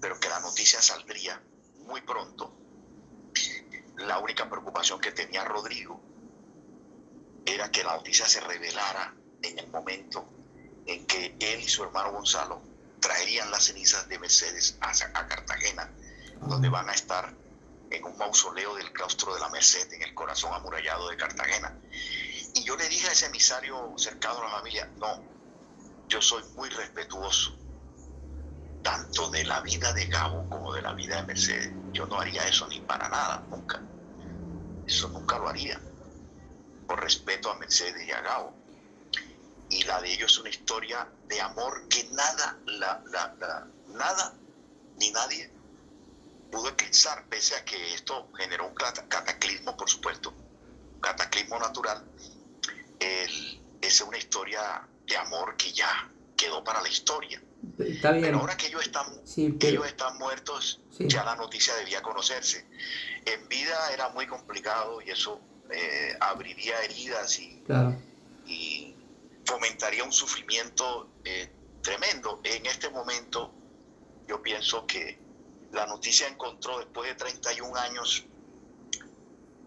pero 0.00 0.18
que 0.18 0.28
la 0.28 0.40
noticia 0.40 0.82
saldría 0.82 1.40
muy 1.86 2.00
pronto. 2.00 2.56
La 3.98 4.18
única 4.18 4.50
preocupación 4.50 5.00
que 5.00 5.12
tenía 5.12 5.44
Rodrigo 5.44 6.05
era 7.46 7.70
que 7.70 7.84
la 7.84 7.94
noticia 7.94 8.28
se 8.28 8.40
revelara 8.40 9.14
en 9.42 9.58
el 9.58 9.68
momento 9.68 10.28
en 10.86 11.06
que 11.06 11.36
él 11.38 11.60
y 11.60 11.68
su 11.68 11.84
hermano 11.84 12.12
Gonzalo 12.12 12.60
traerían 13.00 13.50
las 13.50 13.64
cenizas 13.64 14.08
de 14.08 14.18
Mercedes 14.18 14.76
a, 14.80 14.90
a 14.90 15.26
Cartagena, 15.26 15.90
donde 16.40 16.68
van 16.68 16.88
a 16.88 16.92
estar 16.92 17.32
en 17.90 18.04
un 18.04 18.16
mausoleo 18.18 18.74
del 18.74 18.92
claustro 18.92 19.34
de 19.34 19.40
la 19.40 19.48
Merced, 19.48 19.92
en 19.92 20.02
el 20.02 20.14
corazón 20.14 20.52
amurallado 20.52 21.08
de 21.08 21.16
Cartagena. 21.16 21.78
Y 22.54 22.64
yo 22.64 22.76
le 22.76 22.88
dije 22.88 23.08
a 23.08 23.12
ese 23.12 23.26
emisario 23.26 23.94
cercano 23.96 24.40
a 24.40 24.44
la 24.44 24.50
familia, 24.50 24.90
no, 24.98 25.22
yo 26.08 26.20
soy 26.20 26.42
muy 26.54 26.68
respetuoso, 26.70 27.56
tanto 28.82 29.30
de 29.30 29.44
la 29.44 29.60
vida 29.60 29.92
de 29.92 30.06
Gabo 30.06 30.48
como 30.48 30.72
de 30.72 30.82
la 30.82 30.92
vida 30.94 31.16
de 31.16 31.22
Mercedes. 31.24 31.70
Yo 31.92 32.06
no 32.06 32.20
haría 32.20 32.46
eso 32.48 32.66
ni 32.68 32.80
para 32.80 33.08
nada, 33.08 33.44
nunca. 33.50 33.80
Eso 34.86 35.08
nunca 35.08 35.38
lo 35.38 35.48
haría, 35.48 35.80
por 36.86 37.02
respeto 37.02 37.50
a 37.50 37.56
Mercedes 37.56 38.06
y 38.06 38.12
a 38.12 38.20
Gabo. 38.20 38.54
Y 39.68 39.82
la 39.84 40.00
de 40.00 40.12
ellos 40.12 40.32
es 40.32 40.38
una 40.38 40.50
historia 40.50 41.08
de 41.26 41.40
amor 41.40 41.88
que 41.88 42.04
nada, 42.12 42.58
la, 42.66 43.02
la, 43.06 43.66
nada 43.88 44.34
ni 44.96 45.10
nadie 45.10 45.50
pudo 46.50 46.68
eclipsar, 46.68 47.26
pese 47.28 47.56
a 47.56 47.64
que 47.64 47.94
esto 47.94 48.30
generó 48.36 48.68
un 48.68 48.74
cataclismo, 48.74 49.76
por 49.76 49.90
supuesto, 49.90 50.32
cataclismo 51.00 51.58
natural, 51.58 52.04
es 52.98 54.00
una 54.00 54.16
historia 54.16 54.86
de 55.04 55.16
amor 55.16 55.56
que 55.56 55.72
ya 55.72 56.10
quedó 56.36 56.62
para 56.62 56.82
la 56.82 56.88
historia. 56.88 57.42
Pero 57.76 58.38
ahora 58.38 58.56
que 58.56 58.66
ellos 58.66 58.82
están, 58.82 59.06
ellos 59.36 59.86
están 59.86 60.18
muertos, 60.18 60.80
ya 60.98 61.24
la 61.24 61.34
noticia 61.34 61.74
debía 61.76 62.02
conocerse. 62.02 62.66
En 63.24 63.48
vida 63.48 63.92
era 63.92 64.08
muy 64.10 64.26
complicado 64.26 65.00
y 65.02 65.10
eso 65.10 65.40
eh, 65.70 66.16
abriría 66.20 66.80
heridas 66.82 67.38
y, 67.38 67.62
y, 68.46 68.94
fomentaría 69.44 70.02
un 70.04 70.12
sufrimiento 70.12 71.08
eh, 71.24 71.48
tremendo. 71.82 72.40
En 72.44 72.66
este 72.66 72.88
momento 72.90 73.52
yo 74.28 74.42
pienso 74.42 74.86
que 74.86 75.18
la 75.72 75.86
noticia 75.86 76.28
encontró 76.28 76.78
después 76.78 77.08
de 77.08 77.14
31 77.14 77.76
años 77.76 78.24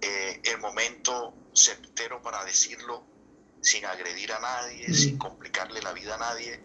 eh, 0.01 0.41
el 0.43 0.59
momento 0.59 1.33
certero 1.53 2.21
para 2.21 2.43
decirlo 2.45 3.03
sin 3.61 3.85
agredir 3.85 4.31
a 4.31 4.39
nadie, 4.39 4.93
sin 4.93 5.17
complicarle 5.17 5.81
la 5.81 5.93
vida 5.93 6.15
a 6.15 6.17
nadie. 6.17 6.59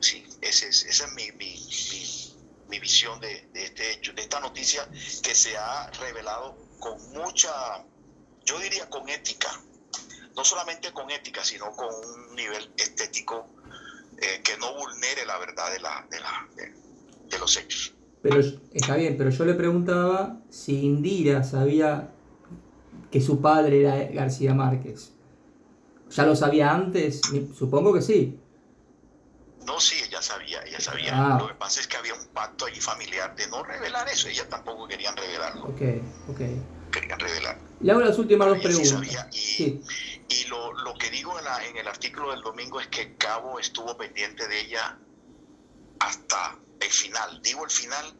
Sí, 0.00 0.24
ese 0.40 0.68
es, 0.68 0.84
esa 0.84 1.06
es 1.06 1.12
mi, 1.12 1.30
mi, 1.32 1.54
mi, 2.68 2.78
visión 2.78 3.20
de, 3.20 3.48
de, 3.52 3.64
este 3.64 3.92
hecho, 3.92 4.12
de 4.12 4.22
esta 4.22 4.40
noticia 4.40 4.88
que 5.22 5.34
se 5.34 5.56
ha 5.56 5.90
revelado 5.90 6.56
con 6.78 6.98
mucha, 7.12 7.84
yo 8.44 8.58
diría 8.58 8.88
con 8.88 9.08
ética, 9.08 9.48
no 10.34 10.44
solamente 10.44 10.92
con 10.92 11.10
ética, 11.10 11.44
sino 11.44 11.70
con 11.72 11.88
un 11.94 12.34
nivel 12.34 12.72
estético 12.76 13.48
eh, 14.18 14.40
que 14.42 14.56
no 14.56 14.74
vulnere 14.74 15.26
la 15.26 15.38
verdad 15.38 15.70
de, 15.70 15.80
la, 15.80 16.06
de, 16.10 16.20
la, 16.20 16.48
de 17.28 17.38
los 17.38 17.56
hechos. 17.56 17.94
Pero 18.22 18.40
está 18.72 18.96
bien, 18.96 19.16
pero 19.16 19.30
yo 19.30 19.44
le 19.44 19.54
preguntaba 19.54 20.40
si 20.50 20.84
Indira 20.84 21.42
sabía 21.42 22.10
que 23.10 23.20
su 23.20 23.40
padre 23.40 23.80
era 23.80 23.96
García 24.12 24.54
Márquez. 24.54 25.12
¿Ya 26.10 26.26
lo 26.26 26.34
sabía 26.34 26.72
antes? 26.72 27.20
Supongo 27.56 27.94
que 27.94 28.02
sí. 28.02 28.38
No, 29.64 29.78
sí, 29.78 29.96
ella 30.04 30.20
sabía, 30.20 30.62
ella 30.62 30.80
sabía. 30.80 31.12
Ah. 31.14 31.38
Lo 31.38 31.48
que 31.48 31.54
pasa 31.54 31.80
es 31.80 31.86
que 31.86 31.96
había 31.96 32.14
un 32.14 32.26
pacto 32.28 32.66
allí 32.66 32.80
familiar 32.80 33.36
de 33.36 33.46
no 33.46 33.62
revelar 33.62 34.08
eso. 34.08 34.28
Ella 34.28 34.48
tampoco 34.48 34.88
querían 34.88 35.16
revelarlo. 35.16 35.64
Ok, 35.64 35.82
ok. 36.28 36.40
Querían 36.90 37.20
revelar. 37.20 37.58
Y 37.80 37.90
ahora 37.90 38.06
las 38.06 38.18
últimas 38.18 38.48
dos 38.48 38.58
preguntas. 38.58 39.28
y, 39.32 39.80
y 40.28 40.44
lo, 40.46 40.72
lo, 40.72 40.94
que 40.94 41.10
digo 41.10 41.38
en, 41.38 41.44
la, 41.44 41.64
en 41.64 41.76
el 41.76 41.86
artículo 41.86 42.32
del 42.32 42.42
domingo 42.42 42.80
es 42.80 42.88
que 42.88 43.14
Cabo 43.16 43.60
estuvo 43.60 43.96
pendiente 43.96 44.48
de 44.48 44.60
ella 44.60 44.98
hasta 46.00 46.58
el 46.80 46.90
final. 46.90 47.40
Digo 47.42 47.64
el 47.64 47.70
final, 47.70 48.12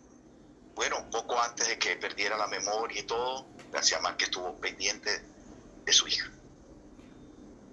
bueno, 0.74 0.98
un 1.00 1.10
poco 1.10 1.40
antes 1.40 1.66
de 1.66 1.78
que 1.78 1.96
perdiera 1.96 2.36
la 2.36 2.46
memoria 2.46 3.00
y 3.00 3.04
todo, 3.04 3.46
García 3.72 3.98
Márquez 4.00 4.28
estuvo 4.28 4.54
pendiente 4.60 5.10
de 5.84 5.92
su 5.92 6.06
hija. 6.06 6.30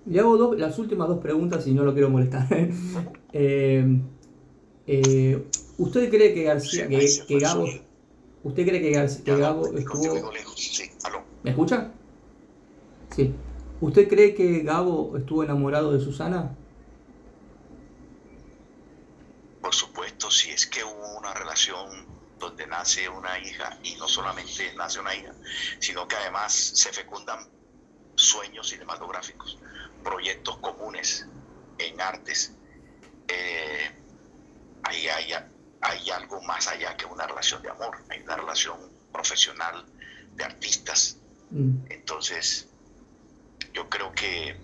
Le 0.10 0.20
hago 0.20 0.56
las 0.56 0.80
últimas 0.80 1.08
dos 1.08 1.20
preguntas 1.20 1.68
y 1.68 1.74
no 1.74 1.84
lo 1.84 1.94
quiero 1.94 2.10
molestar. 2.10 2.48
Eh, 3.34 4.02
eh, 4.88 5.48
¿Usted 5.78 6.10
cree 6.10 6.34
que 6.34 6.44
García, 6.44 6.88
que, 6.88 7.40
Gabo, 7.40 7.66
usted 8.44 8.66
cree 8.66 8.82
que, 8.82 8.92
Gabo 9.38 9.68
estuvo... 9.74 10.32
¿Me 11.44 11.52
escucha? 11.52 11.92
Sí. 13.16 13.34
¿Usted 13.80 14.08
cree 14.08 14.34
que 14.34 14.62
Gabo 14.62 15.16
estuvo 15.18 15.44
enamorado 15.44 15.92
de 15.92 16.00
Susana? 16.00 16.56
Por 19.62 19.76
supuesto, 19.76 20.32
si 20.32 20.50
es 20.50 20.66
que 20.66 20.84
hubo 20.84 21.20
una 21.20 21.34
relación 21.34 22.08
donde 22.40 22.66
nace 22.66 23.10
una 23.10 23.38
hija 23.40 23.78
y 23.84 23.96
no 23.98 24.08
solamente 24.08 24.74
nace 24.76 25.00
una 25.00 25.14
hija, 25.16 25.34
sino 25.80 26.08
que 26.08 26.16
además 26.16 26.54
se 26.54 26.92
fecundan 26.92 27.40
sueños 28.18 28.70
cinematográficos, 28.70 29.58
proyectos 30.04 30.58
comunes 30.58 31.26
en 31.78 32.02
artes. 32.02 32.54
Eh, 33.28 33.92
ahí 34.84 35.08
hay, 35.08 35.34
hay 35.82 36.10
algo 36.10 36.42
más 36.42 36.68
allá 36.68 36.98
que 36.98 37.06
una 37.06 37.28
relación 37.28 37.62
de 37.62 37.70
amor, 37.70 37.98
hay 38.10 38.22
una 38.22 38.36
relación 38.36 38.78
profesional 39.12 39.86
de 40.36 40.44
artistas. 40.44 41.18
Mm. 41.52 41.86
Entonces, 41.90 42.68
yo 43.74 43.88
creo 43.90 44.12
que 44.14 44.60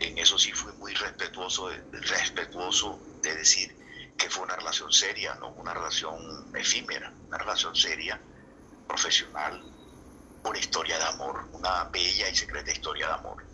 en 0.00 0.18
eso 0.18 0.38
sí 0.38 0.52
fui 0.52 0.72
muy 0.74 0.92
respetuoso, 0.94 1.70
respetuoso 1.92 3.00
de 3.22 3.34
decir 3.36 3.76
que 4.18 4.28
fue 4.28 4.44
una 4.44 4.56
relación 4.56 4.92
seria, 4.92 5.34
no 5.36 5.50
una 5.50 5.72
relación 5.72 6.50
efímera, 6.56 7.12
una 7.28 7.38
relación 7.38 7.76
seria, 7.76 8.20
profesional, 8.88 9.62
una 10.46 10.58
historia 10.58 10.98
de 10.98 11.04
amor, 11.04 11.48
una 11.52 11.84
bella 11.84 12.28
y 12.28 12.36
secreta 12.36 12.70
historia 12.70 13.08
de 13.08 13.14
amor, 13.14 13.44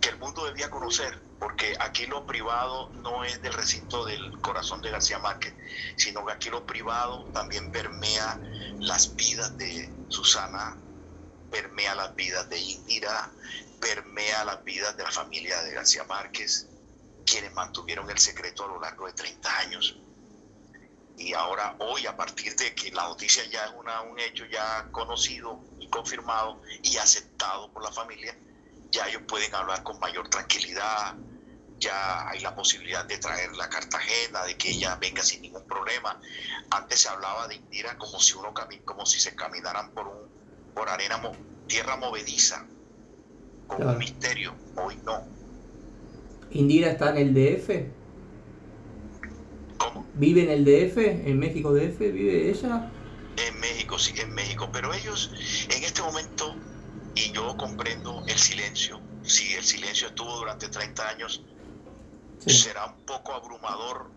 que 0.00 0.08
el 0.08 0.18
mundo 0.18 0.44
debía 0.44 0.70
conocer, 0.70 1.22
porque 1.38 1.74
aquí 1.80 2.06
lo 2.06 2.26
privado 2.26 2.90
no 3.02 3.24
es 3.24 3.40
del 3.40 3.52
recinto 3.52 4.04
del 4.04 4.40
corazón 4.40 4.80
de 4.82 4.90
García 4.90 5.18
Márquez, 5.18 5.54
sino 5.96 6.24
que 6.26 6.32
aquí 6.32 6.50
lo 6.50 6.66
privado 6.66 7.24
también 7.32 7.70
permea 7.70 8.40
las 8.80 9.14
vidas 9.14 9.56
de 9.56 9.92
Susana, 10.08 10.76
permea 11.50 11.94
las 11.94 12.14
vidas 12.16 12.48
de 12.48 12.58
Indira, 12.58 13.30
permea 13.80 14.44
las 14.44 14.62
vidas 14.64 14.96
de 14.96 15.04
la 15.04 15.10
familia 15.10 15.62
de 15.62 15.72
García 15.72 16.04
Márquez, 16.04 16.68
quienes 17.24 17.52
mantuvieron 17.52 18.10
el 18.10 18.18
secreto 18.18 18.64
a 18.64 18.68
lo 18.68 18.80
largo 18.80 19.06
de 19.06 19.12
30 19.12 19.58
años. 19.58 19.96
Y 21.18 21.32
ahora 21.34 21.76
hoy 21.78 22.06
a 22.06 22.16
partir 22.16 22.54
de 22.56 22.74
que 22.74 22.90
la 22.90 23.08
noticia 23.08 23.44
ya 23.50 23.66
es 23.66 23.72
una, 23.78 24.02
un 24.02 24.18
hecho 24.18 24.44
ya 24.46 24.88
conocido 24.90 25.60
y 25.78 25.88
confirmado 25.88 26.60
y 26.82 26.96
aceptado 26.96 27.72
por 27.72 27.82
la 27.82 27.92
familia, 27.92 28.36
ya 28.90 29.08
ellos 29.08 29.22
pueden 29.26 29.54
hablar 29.54 29.82
con 29.82 29.98
mayor 30.00 30.28
tranquilidad, 30.28 31.14
ya 31.78 32.28
hay 32.28 32.40
la 32.40 32.54
posibilidad 32.54 33.04
de 33.04 33.18
traer 33.18 33.52
la 33.56 33.68
Cartagena, 33.68 34.44
de 34.44 34.56
que 34.56 34.70
ella 34.70 34.96
venga 34.96 35.22
sin 35.22 35.42
ningún 35.42 35.64
problema. 35.64 36.20
Antes 36.70 37.00
se 37.00 37.08
hablaba 37.08 37.48
de 37.48 37.56
Indira 37.56 37.98
como 37.98 38.20
si 38.20 38.34
uno 38.34 38.54
como 38.84 39.04
si 39.04 39.18
se 39.18 39.34
caminaran 39.34 39.90
por 39.90 40.06
un 40.06 40.32
por 40.74 40.88
arena 40.88 41.20
tierra 41.66 41.96
movediza, 41.96 42.66
con 43.66 43.86
un 43.86 43.98
misterio. 43.98 44.54
Hoy 44.76 44.98
no. 45.04 45.26
¿Indira 46.50 46.90
está 46.90 47.10
en 47.10 47.18
el 47.18 47.34
DF? 47.34 48.01
¿Cómo? 49.78 50.06
¿Vive 50.14 50.42
en 50.44 50.50
el 50.50 50.64
DF? 50.64 50.98
¿En 50.98 51.38
México 51.38 51.72
DF? 51.72 51.98
¿Vive 51.98 52.50
ella? 52.50 52.90
En 53.36 53.60
México, 53.60 53.98
sí, 53.98 54.12
en 54.18 54.32
México. 54.34 54.68
Pero 54.72 54.92
ellos, 54.92 55.32
en 55.68 55.84
este 55.84 56.02
momento, 56.02 56.54
y 57.14 57.32
yo 57.32 57.56
comprendo 57.56 58.22
el 58.26 58.38
silencio, 58.38 59.00
si 59.22 59.52
el 59.54 59.64
silencio 59.64 60.08
estuvo 60.08 60.36
durante 60.36 60.68
30 60.68 61.08
años, 61.08 61.42
será 62.38 62.86
un 62.86 63.04
poco 63.04 63.32
abrumador 63.32 64.10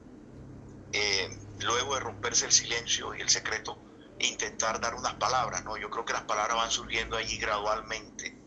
eh, 0.91 1.29
luego 1.59 1.95
de 1.95 1.99
romperse 1.99 2.45
el 2.45 2.51
silencio 2.51 3.13
y 3.15 3.21
el 3.21 3.29
secreto, 3.29 3.77
intentar 4.19 4.79
dar 4.79 4.95
unas 4.95 5.15
palabras, 5.15 5.63
¿no? 5.63 5.77
Yo 5.77 5.89
creo 5.89 6.05
que 6.05 6.13
las 6.13 6.23
palabras 6.23 6.55
van 6.57 6.71
surgiendo 6.71 7.17
allí 7.17 7.37
gradualmente, 7.37 8.37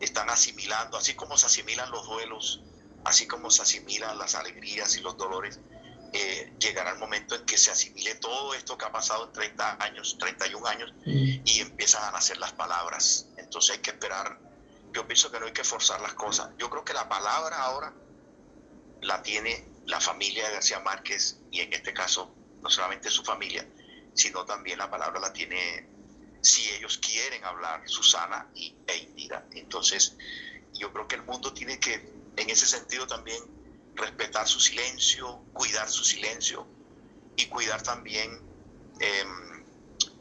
están 0.00 0.30
asimilando, 0.30 0.96
así 0.96 1.14
como 1.14 1.36
se 1.36 1.46
asimilan 1.46 1.90
los 1.90 2.06
duelos, 2.06 2.62
así 3.04 3.26
como 3.26 3.50
se 3.50 3.62
asimilan 3.62 4.18
las 4.18 4.34
alegrías 4.34 4.96
y 4.96 5.00
los 5.00 5.16
dolores, 5.16 5.60
eh, 6.12 6.52
llegará 6.58 6.92
el 6.92 6.98
momento 6.98 7.34
en 7.34 7.44
que 7.44 7.58
se 7.58 7.70
asimile 7.70 8.14
todo 8.16 8.54
esto 8.54 8.78
que 8.78 8.84
ha 8.86 8.92
pasado 8.92 9.26
en 9.26 9.32
30 9.32 9.82
años, 9.82 10.16
31 10.18 10.66
años, 10.66 10.92
y 11.04 11.60
empiezan 11.60 12.04
a 12.04 12.10
nacer 12.12 12.38
las 12.38 12.52
palabras. 12.52 13.26
Entonces 13.36 13.76
hay 13.76 13.82
que 13.82 13.90
esperar. 13.90 14.38
Yo 14.92 15.06
pienso 15.06 15.30
que 15.30 15.38
no 15.38 15.46
hay 15.46 15.52
que 15.52 15.64
forzar 15.64 16.00
las 16.00 16.14
cosas. 16.14 16.50
Yo 16.58 16.70
creo 16.70 16.84
que 16.84 16.94
la 16.94 17.08
palabra 17.08 17.58
ahora 17.58 17.92
la 19.02 19.22
tiene 19.22 19.64
la 19.86 20.00
familia 20.00 20.46
de 20.46 20.54
García 20.54 20.80
Márquez 20.80 21.38
y 21.50 21.60
en 21.60 21.72
este 21.72 21.92
caso 21.92 22.34
no 22.62 22.70
solamente 22.70 23.10
su 23.10 23.22
familia, 23.22 23.66
sino 24.14 24.44
también 24.44 24.78
la 24.78 24.90
palabra 24.90 25.20
la 25.20 25.32
tiene, 25.32 25.88
si 26.42 26.68
ellos 26.70 26.98
quieren 26.98 27.44
hablar, 27.44 27.82
Susana 27.86 28.48
y, 28.54 28.74
e 28.86 28.96
Indira. 28.96 29.46
Entonces, 29.52 30.16
yo 30.74 30.92
creo 30.92 31.06
que 31.06 31.16
el 31.16 31.22
mundo 31.22 31.52
tiene 31.52 31.78
que, 31.78 31.94
en 32.36 32.50
ese 32.50 32.66
sentido 32.66 33.06
también, 33.06 33.42
respetar 33.98 34.46
su 34.46 34.60
silencio, 34.60 35.42
cuidar 35.52 35.88
su 35.88 36.04
silencio 36.04 36.66
y 37.36 37.46
cuidar 37.46 37.82
también 37.82 38.40
em, 39.00 39.64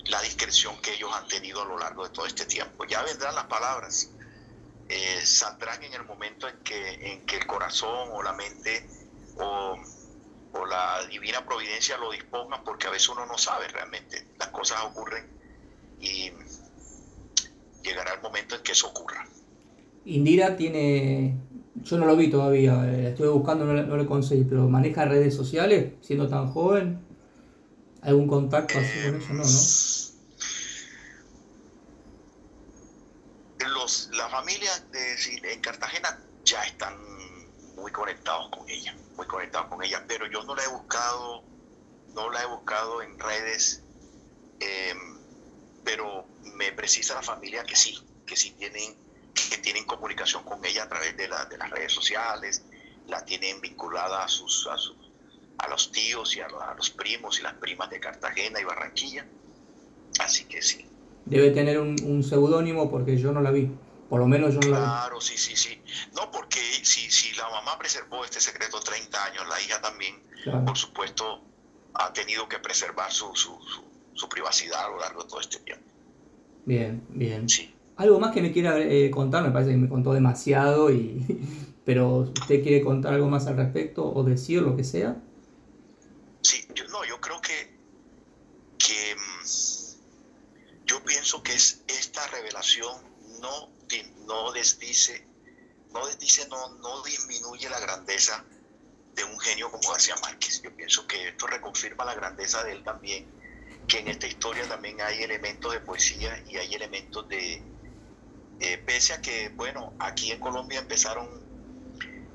la 0.05 0.21
discreción 0.21 0.79
que 0.81 0.93
ellos 0.93 1.11
han 1.13 1.27
tenido 1.27 1.61
a 1.61 1.65
lo 1.65 1.77
largo 1.77 2.03
de 2.03 2.09
todo 2.13 2.25
este 2.25 2.45
tiempo. 2.45 2.85
Ya 2.85 3.01
vendrán 3.03 3.35
las 3.35 3.45
palabras, 3.45 4.09
eh, 4.89 5.21
saldrán 5.25 5.83
en 5.83 5.93
el 5.93 6.05
momento 6.05 6.47
en 6.47 6.59
que, 6.59 7.35
el 7.35 7.47
corazón 7.47 8.09
o 8.11 8.23
la 8.23 8.33
mente 8.33 8.87
o, 9.37 9.77
la 10.69 11.05
divina 11.07 11.45
providencia 11.45 11.97
lo 11.97 12.11
dispongan, 12.11 12.63
porque 12.63 12.87
a 12.87 12.89
veces 12.89 13.07
uno 13.07 13.25
no 13.25 13.37
sabe 13.37 13.69
realmente, 13.69 14.27
las 14.37 14.49
cosas 14.49 14.81
ocurren 14.83 15.25
y 16.01 16.31
llegará 17.83 18.15
el 18.15 18.21
momento 18.21 18.55
en 18.55 18.63
que 18.63 18.73
eso 18.73 18.87
ocurra. 18.87 19.25
Indira 20.03 20.57
tiene, 20.57 21.35
yo 21.83 21.97
no 21.97 22.05
lo 22.05 22.15
vi 22.15 22.29
todavía, 22.29 22.73
la 22.73 22.93
eh, 22.93 23.09
estuve 23.09 23.29
buscando, 23.29 23.65
no, 23.65 23.73
no 23.73 23.97
lo 23.97 24.07
conseguí, 24.07 24.43
pero 24.43 24.67
maneja 24.67 25.05
redes 25.05 25.35
sociales 25.35 25.93
siendo 26.01 26.27
tan 26.27 26.47
joven. 26.51 27.05
¿Algún 28.01 28.27
contacto 28.27 28.77
así 28.77 28.99
con 29.03 29.21
eso? 29.21 29.33
No, 29.33 29.43
¿no? 29.43 30.07
la 34.11 34.29
familia 34.29 34.71
de, 34.91 35.53
en 35.53 35.61
Cartagena 35.61 36.19
ya 36.43 36.61
están 36.63 36.97
muy 37.75 37.91
conectados 37.91 38.49
con 38.49 38.69
ella, 38.69 38.95
muy 39.15 39.25
conectados 39.27 39.67
con 39.67 39.83
ella, 39.83 40.03
pero 40.07 40.27
yo 40.27 40.43
no 40.43 40.55
la 40.55 40.63
he 40.63 40.67
buscado, 40.67 41.43
no 42.13 42.29
la 42.31 42.43
he 42.43 42.45
buscado 42.47 43.01
en 43.01 43.17
redes, 43.17 43.83
em, 44.59 45.19
pero 45.83 46.25
me 46.55 46.71
precisa 46.73 47.15
la 47.15 47.21
familia 47.21 47.63
que 47.63 47.75
sí, 47.75 47.97
que 48.25 48.35
sí 48.35 48.51
tienen, 48.51 48.95
que 49.49 49.57
tienen 49.57 49.85
comunicación 49.85 50.43
con 50.43 50.63
ella 50.65 50.83
a 50.83 50.89
través 50.89 51.15
de, 51.17 51.23
de 51.23 51.57
las 51.57 51.69
redes 51.69 51.91
sociales, 51.91 52.63
la 53.07 53.23
tienen 53.25 53.61
vinculada 53.61 54.23
a 54.23 54.27
sus, 54.27 54.67
a, 54.67 54.75
a 55.63 55.69
los 55.69 55.91
tíos 55.91 56.35
y 56.35 56.41
a 56.41 56.47
los, 56.47 56.61
a 56.61 56.73
los 56.75 56.89
primos 56.89 57.39
y 57.39 57.43
las 57.43 57.53
primas 57.55 57.89
de 57.89 57.99
Cartagena 57.99 58.59
y 58.59 58.63
Barranquilla, 58.63 59.25
así 60.19 60.45
que 60.45 60.61
sí. 60.61 60.85
Debe 61.25 61.51
tener 61.51 61.79
un, 61.79 61.95
un 62.03 62.23
seudónimo 62.23 62.89
porque 62.89 63.17
yo 63.17 63.31
no 63.31 63.41
la 63.41 63.51
vi. 63.51 63.69
Por 64.09 64.21
lo 64.21 64.27
menos 64.27 64.53
yo 64.53 64.61
no 64.61 64.67
Claro, 64.67 65.19
sí, 65.19 65.37
sí, 65.37 65.55
sí. 65.55 65.81
No, 66.15 66.31
porque 66.31 66.59
si, 66.83 67.11
si 67.11 67.35
la 67.35 67.49
mamá 67.49 67.77
preservó 67.77 68.23
este 68.23 68.39
secreto 68.39 68.79
30 68.79 69.25
años, 69.25 69.47
la 69.47 69.59
hija 69.61 69.81
también, 69.81 70.15
por 70.65 70.77
supuesto, 70.77 71.41
ha 71.93 72.13
tenido 72.13 72.47
que 72.47 72.59
preservar 72.59 73.11
su, 73.11 73.35
su, 73.35 73.57
su, 74.13 74.29
privacidad 74.29 74.85
a 74.85 74.89
lo 74.89 74.99
largo 74.99 75.23
de 75.23 75.29
todo 75.29 75.41
este 75.41 75.59
tiempo. 75.59 75.83
Bien, 76.65 77.05
bien. 77.09 77.49
Sí. 77.49 77.73
Algo 77.97 78.19
más 78.19 78.31
que 78.33 78.41
me 78.41 78.51
quiera 78.51 78.79
eh, 78.79 79.09
contar, 79.11 79.43
me 79.43 79.51
parece 79.51 79.71
que 79.71 79.77
me 79.77 79.89
contó 79.89 80.13
demasiado, 80.13 80.91
y, 80.91 81.75
pero 81.85 82.19
¿usted 82.19 82.61
quiere 82.61 82.81
contar 82.81 83.13
algo 83.13 83.27
más 83.27 83.47
al 83.47 83.57
respecto 83.57 84.11
o 84.11 84.23
decir 84.23 84.61
lo 84.61 84.75
que 84.75 84.83
sea? 84.83 85.21
Sí, 86.41 86.67
yo, 86.75 86.87
no, 86.87 87.03
yo 87.05 87.19
creo 87.19 87.41
que, 87.41 87.75
que 88.77 89.15
mm, 89.15 90.85
yo 90.85 91.03
pienso 91.03 91.41
que 91.43 91.53
es 91.53 91.83
esta 91.87 92.25
revelación 92.27 92.95
no 93.41 93.77
no 94.27 94.51
desdice, 94.51 95.25
no 95.93 96.05
desdice, 96.05 96.47
no, 96.49 96.69
no 96.75 97.01
disminuye 97.03 97.69
la 97.69 97.79
grandeza 97.79 98.43
de 99.15 99.23
un 99.23 99.39
genio 99.39 99.71
como 99.71 99.89
García 99.89 100.15
Márquez. 100.21 100.61
Yo 100.61 100.75
pienso 100.75 101.07
que 101.07 101.29
esto 101.29 101.47
reconfirma 101.47 102.05
la 102.05 102.13
grandeza 102.13 102.63
de 102.63 102.73
él 102.73 102.83
también, 102.83 103.25
que 103.87 103.99
en 103.99 104.09
esta 104.09 104.27
historia 104.27 104.67
también 104.67 105.01
hay 105.01 105.23
elementos 105.23 105.71
de 105.71 105.79
poesía 105.79 106.43
y 106.47 106.57
hay 106.57 106.75
elementos 106.75 107.27
de, 107.29 107.63
eh, 108.59 108.77
pese 108.79 109.13
a 109.13 109.21
que, 109.21 109.49
bueno, 109.49 109.93
aquí 109.99 110.31
en 110.31 110.39
Colombia 110.39 110.79
empezaron 110.79 111.27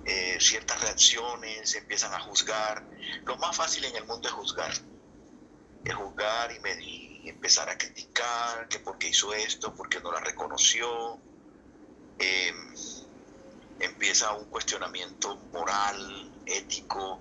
eh, 0.05 0.37
ciertas 0.41 0.81
reacciones, 0.81 1.75
empiezan 1.75 2.13
a 2.15 2.21
juzgar. 2.21 2.87
Lo 3.25 3.37
más 3.37 3.57
fácil 3.57 3.85
en 3.85 3.97
el 3.97 4.05
mundo 4.05 4.29
es 4.29 4.35
juzgar, 4.35 4.73
es 5.85 5.95
juzgar 5.95 6.53
y, 6.53 7.23
y 7.25 7.29
empezar 7.29 7.69
a 7.69 7.79
criticar, 7.79 8.69
que 8.69 8.79
por 8.81 8.99
qué 8.99 9.09
hizo 9.09 9.33
esto, 9.35 9.75
por 9.75 9.89
qué 9.89 10.01
no 10.01 10.13
la 10.13 10.21
reconoció, 10.21 11.21
Em, 12.19 12.75
empieza 13.81 14.33
un 14.35 14.45
cuestionamiento 14.45 15.37
moral, 15.53 16.31
ético, 16.47 17.21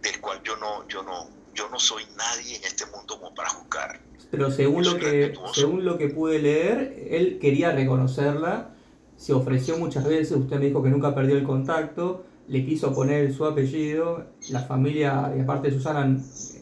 del 0.00 0.20
cual 0.20 0.42
yo 0.42 0.56
no, 0.56 0.86
yo 0.88 1.02
no, 1.04 1.30
yo 1.54 1.68
no 1.68 1.78
soy 1.78 2.04
nadie 2.16 2.56
en 2.56 2.64
este 2.64 2.86
mundo 2.86 3.20
como 3.20 3.32
para 3.34 3.50
juzgar. 3.50 4.00
Pero 4.32 4.50
según 4.50 4.84
lo 4.84 4.96
que, 4.96 5.34
según 5.54 5.84
lo 5.84 5.96
que 5.96 6.08
pude 6.08 6.40
leer, 6.40 7.06
él 7.08 7.38
quería 7.40 7.70
reconocerla, 7.70 8.74
se 9.16 9.32
ofreció 9.32 9.76
muchas 9.76 10.04
veces, 10.04 10.36
usted 10.36 10.58
me 10.58 10.66
dijo 10.66 10.82
que 10.82 10.88
nunca 10.88 11.14
perdió 11.14 11.36
el 11.36 11.44
contacto, 11.44 12.24
le 12.48 12.66
quiso 12.66 12.92
poner 12.92 13.32
su 13.32 13.44
apellido, 13.44 14.26
la 14.48 14.62
familia, 14.62 15.32
y 15.36 15.40
aparte 15.40 15.70
Susana, 15.70 16.18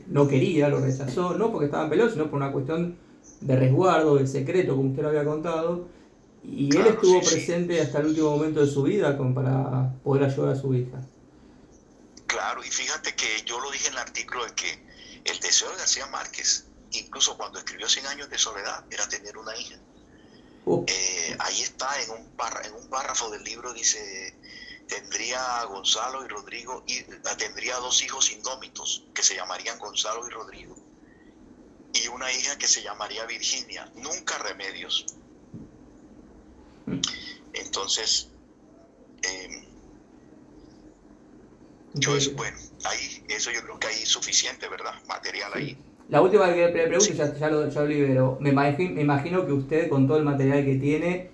no 0.08 0.28
quería, 0.28 0.68
lo 0.68 0.80
rechazó, 0.80 1.38
no 1.38 1.50
porque 1.50 1.66
estaban 1.66 1.88
peleados, 1.88 2.12
sino 2.12 2.28
por 2.28 2.36
una 2.36 2.52
cuestión 2.52 2.96
de 3.40 3.56
resguardo, 3.56 4.16
de 4.16 4.26
secreto, 4.26 4.76
como 4.76 4.90
usted 4.90 5.02
lo 5.02 5.08
había 5.08 5.24
contado 5.24 5.86
y 6.42 6.74
él 6.74 6.86
estuvo 6.86 7.20
presente 7.20 7.80
hasta 7.80 7.98
el 7.98 8.06
último 8.06 8.30
momento 8.30 8.60
de 8.60 8.66
su 8.66 8.82
vida 8.82 9.16
para 9.34 9.92
poder 10.02 10.24
ayudar 10.24 10.54
a 10.54 10.56
su 10.56 10.74
hija. 10.74 11.00
Claro, 12.26 12.64
y 12.64 12.68
fíjate 12.68 13.14
que 13.14 13.26
yo 13.44 13.60
lo 13.60 13.70
dije 13.70 13.88
en 13.88 13.94
el 13.94 13.98
artículo 13.98 14.46
de 14.46 14.52
que 14.54 14.78
el 15.24 15.38
deseo 15.40 15.70
de 15.70 15.76
García 15.76 16.06
Márquez, 16.06 16.66
incluso 16.92 17.36
cuando 17.36 17.58
escribió 17.58 17.88
Cien 17.88 18.06
años 18.06 18.28
de 18.28 18.38
soledad, 18.38 18.84
era 18.90 19.08
tener 19.08 19.36
una 19.36 19.56
hija. 19.56 19.76
Eh, 20.86 21.36
ahí 21.38 21.62
está, 21.62 22.00
en 22.02 22.10
un, 22.10 22.32
en 22.64 22.74
un 22.74 22.88
párrafo 22.88 23.30
del 23.30 23.42
libro 23.42 23.72
dice, 23.72 24.36
tendría 24.86 25.60
a 25.60 25.64
Gonzalo 25.64 26.24
y 26.24 26.28
Rodrigo, 26.28 26.84
y 26.86 27.02
tendría 27.38 27.76
dos 27.76 28.02
hijos 28.02 28.30
indómitos 28.30 29.04
que 29.14 29.22
se 29.22 29.34
llamarían 29.34 29.78
Gonzalo 29.78 30.26
y 30.26 30.30
Rodrigo, 30.30 30.76
y 31.92 32.08
una 32.08 32.30
hija 32.32 32.56
que 32.58 32.68
se 32.68 32.82
llamaría 32.82 33.24
Virginia, 33.26 33.90
nunca 33.94 34.38
remedios. 34.38 35.06
Entonces, 37.52 38.28
em, 39.22 39.64
yo 41.94 42.16
eso, 42.16 42.32
bueno, 42.32 42.58
ahí, 42.84 43.24
eso 43.28 43.50
yo 43.50 43.62
creo 43.62 43.78
que 43.78 43.88
hay 43.88 44.06
suficiente, 44.06 44.68
¿verdad? 44.68 44.94
Material 45.06 45.52
ahí. 45.54 45.76
La 46.10 46.20
última 46.20 46.52
que 46.52 46.66
le 46.66 46.68
pregunto, 46.70 47.12
ya, 47.12 47.32
ya, 47.32 47.48
lo, 47.48 47.68
ya, 47.68 47.82
libero. 47.84 48.36
Me 48.40 48.50
imagino, 48.50 48.94
me 48.94 49.02
imagino 49.02 49.46
que 49.46 49.52
usted, 49.52 49.88
con 49.88 50.08
todo 50.08 50.16
el 50.18 50.24
material 50.24 50.64
que 50.64 50.74
tiene, 50.74 51.30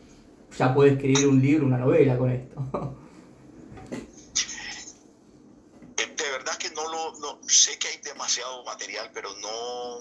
ya 0.57 0.75
puede 0.75 0.93
escribir 0.93 1.27
un 1.27 1.41
libro, 1.41 1.67
una 1.67 1.79
novela 1.79 2.19
con 2.19 2.31
esto. 2.31 2.61
De 5.97 6.31
verdad 6.31 6.57
que 6.59 6.71
no 6.73 6.83
lo, 6.91 7.19
no, 7.19 7.41
sé 7.49 7.79
que 7.79 7.89
hay 7.89 7.97
demasiado 8.05 8.65
material, 8.65 9.11
pero 9.15 9.31
no... 9.41 10.01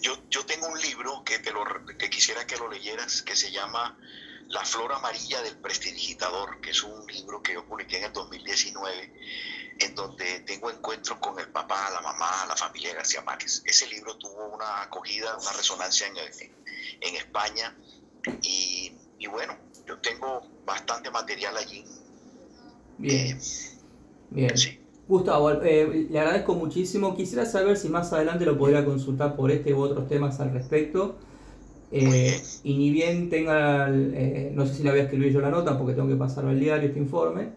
Yo, 0.00 0.16
yo 0.30 0.46
tengo 0.46 0.68
un 0.68 0.80
libro 0.80 1.24
que, 1.24 1.40
te 1.40 1.50
lo, 1.50 1.64
que 1.98 2.08
quisiera 2.08 2.46
que 2.46 2.56
lo 2.56 2.70
leyeras, 2.70 3.22
que 3.22 3.34
se 3.34 3.50
llama 3.50 3.98
La 4.46 4.64
Flor 4.64 4.92
Amarilla 4.92 5.42
del 5.42 5.56
Prestidigitador, 5.56 6.60
que 6.60 6.70
es 6.70 6.84
un 6.84 7.04
libro 7.08 7.42
que 7.42 7.54
yo 7.54 7.66
publiqué 7.66 7.98
en 7.98 8.04
el 8.04 8.12
2019, 8.12 9.12
en 9.78 9.94
donde 9.94 10.40
tengo 10.40 10.70
encuentros 10.70 11.18
con 11.18 11.38
el 11.38 11.48
papá, 11.48 11.90
la 11.90 12.00
mamá, 12.00 12.46
la 12.48 12.56
familia 12.56 12.94
García 12.94 13.22
Márquez. 13.22 13.62
Ese 13.64 13.86
libro 13.88 14.16
tuvo 14.16 14.54
una 14.54 14.82
acogida, 14.82 15.36
una 15.36 15.52
resonancia 15.52 16.06
en, 16.06 16.16
en 17.00 17.16
España, 17.16 17.76
y, 18.42 18.92
y, 19.18 19.26
bueno, 19.26 19.56
yo 19.86 19.98
tengo 19.98 20.42
bastante 20.64 21.10
material 21.10 21.56
allí. 21.56 21.84
Bien. 22.98 23.36
Eh, 23.36 23.40
Bien. 24.30 24.58
Sí. 24.58 24.80
Gustavo, 25.08 25.62
eh, 25.62 26.08
le 26.10 26.18
agradezco 26.18 26.54
muchísimo. 26.54 27.16
Quisiera 27.16 27.46
saber 27.46 27.76
si 27.76 27.88
más 27.88 28.12
adelante 28.12 28.44
lo 28.44 28.58
podría 28.58 28.84
consultar 28.84 29.36
por 29.36 29.52
este 29.52 29.72
u 29.72 29.80
otros 29.80 30.08
temas 30.08 30.40
al 30.40 30.52
respecto. 30.52 31.16
Eh, 31.92 32.42
y 32.64 32.76
ni 32.76 32.90
bien 32.90 33.30
tenga, 33.30 33.88
eh, 33.88 34.50
no 34.52 34.66
sé 34.66 34.74
si 34.74 34.82
la 34.82 34.90
voy 34.90 35.00
a 35.00 35.04
escribir 35.04 35.32
yo 35.32 35.40
la 35.40 35.50
nota 35.50 35.78
porque 35.78 35.94
tengo 35.94 36.08
que 36.08 36.16
pasarlo 36.16 36.50
al 36.50 36.58
diario 36.58 36.88
este 36.88 36.98
informe, 36.98 37.50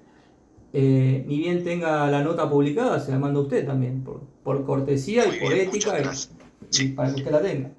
ni 0.74 1.38
bien 1.38 1.64
tenga 1.64 2.10
la 2.10 2.24
nota 2.24 2.50
publicada, 2.50 3.00
se 3.00 3.12
la 3.12 3.20
manda 3.20 3.40
a 3.40 3.44
usted 3.44 3.66
también, 3.66 4.04
por, 4.04 4.22
por 4.44 4.66
cortesía 4.66 5.26
y 5.26 5.40
por 5.40 5.54
ética, 5.54 6.02
y, 6.72 6.90
para 6.90 7.10
que 7.10 7.22
usted 7.22 7.32
la 7.32 7.42
tenga. 7.42 7.72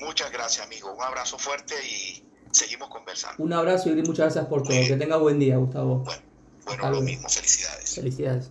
Muchas 0.00 0.32
gracias, 0.32 0.66
amigo. 0.66 0.92
Un 0.92 1.02
abrazo 1.02 1.38
fuerte 1.38 1.74
y 1.84 2.22
seguimos 2.50 2.88
conversando. 2.88 3.42
Un 3.42 3.52
abrazo 3.52 3.90
y 3.90 3.94
muchas 3.96 4.18
gracias 4.18 4.46
por 4.46 4.62
todo. 4.62 4.76
Que 4.86 4.96
tenga 4.96 5.16
buen 5.16 5.38
día, 5.38 5.56
Gustavo. 5.56 5.98
Bueno, 5.98 6.22
bueno 6.64 6.90
lo 6.90 7.00
mismo. 7.02 7.28
Felicidades. 7.28 7.94
Felicidades. 7.94 8.50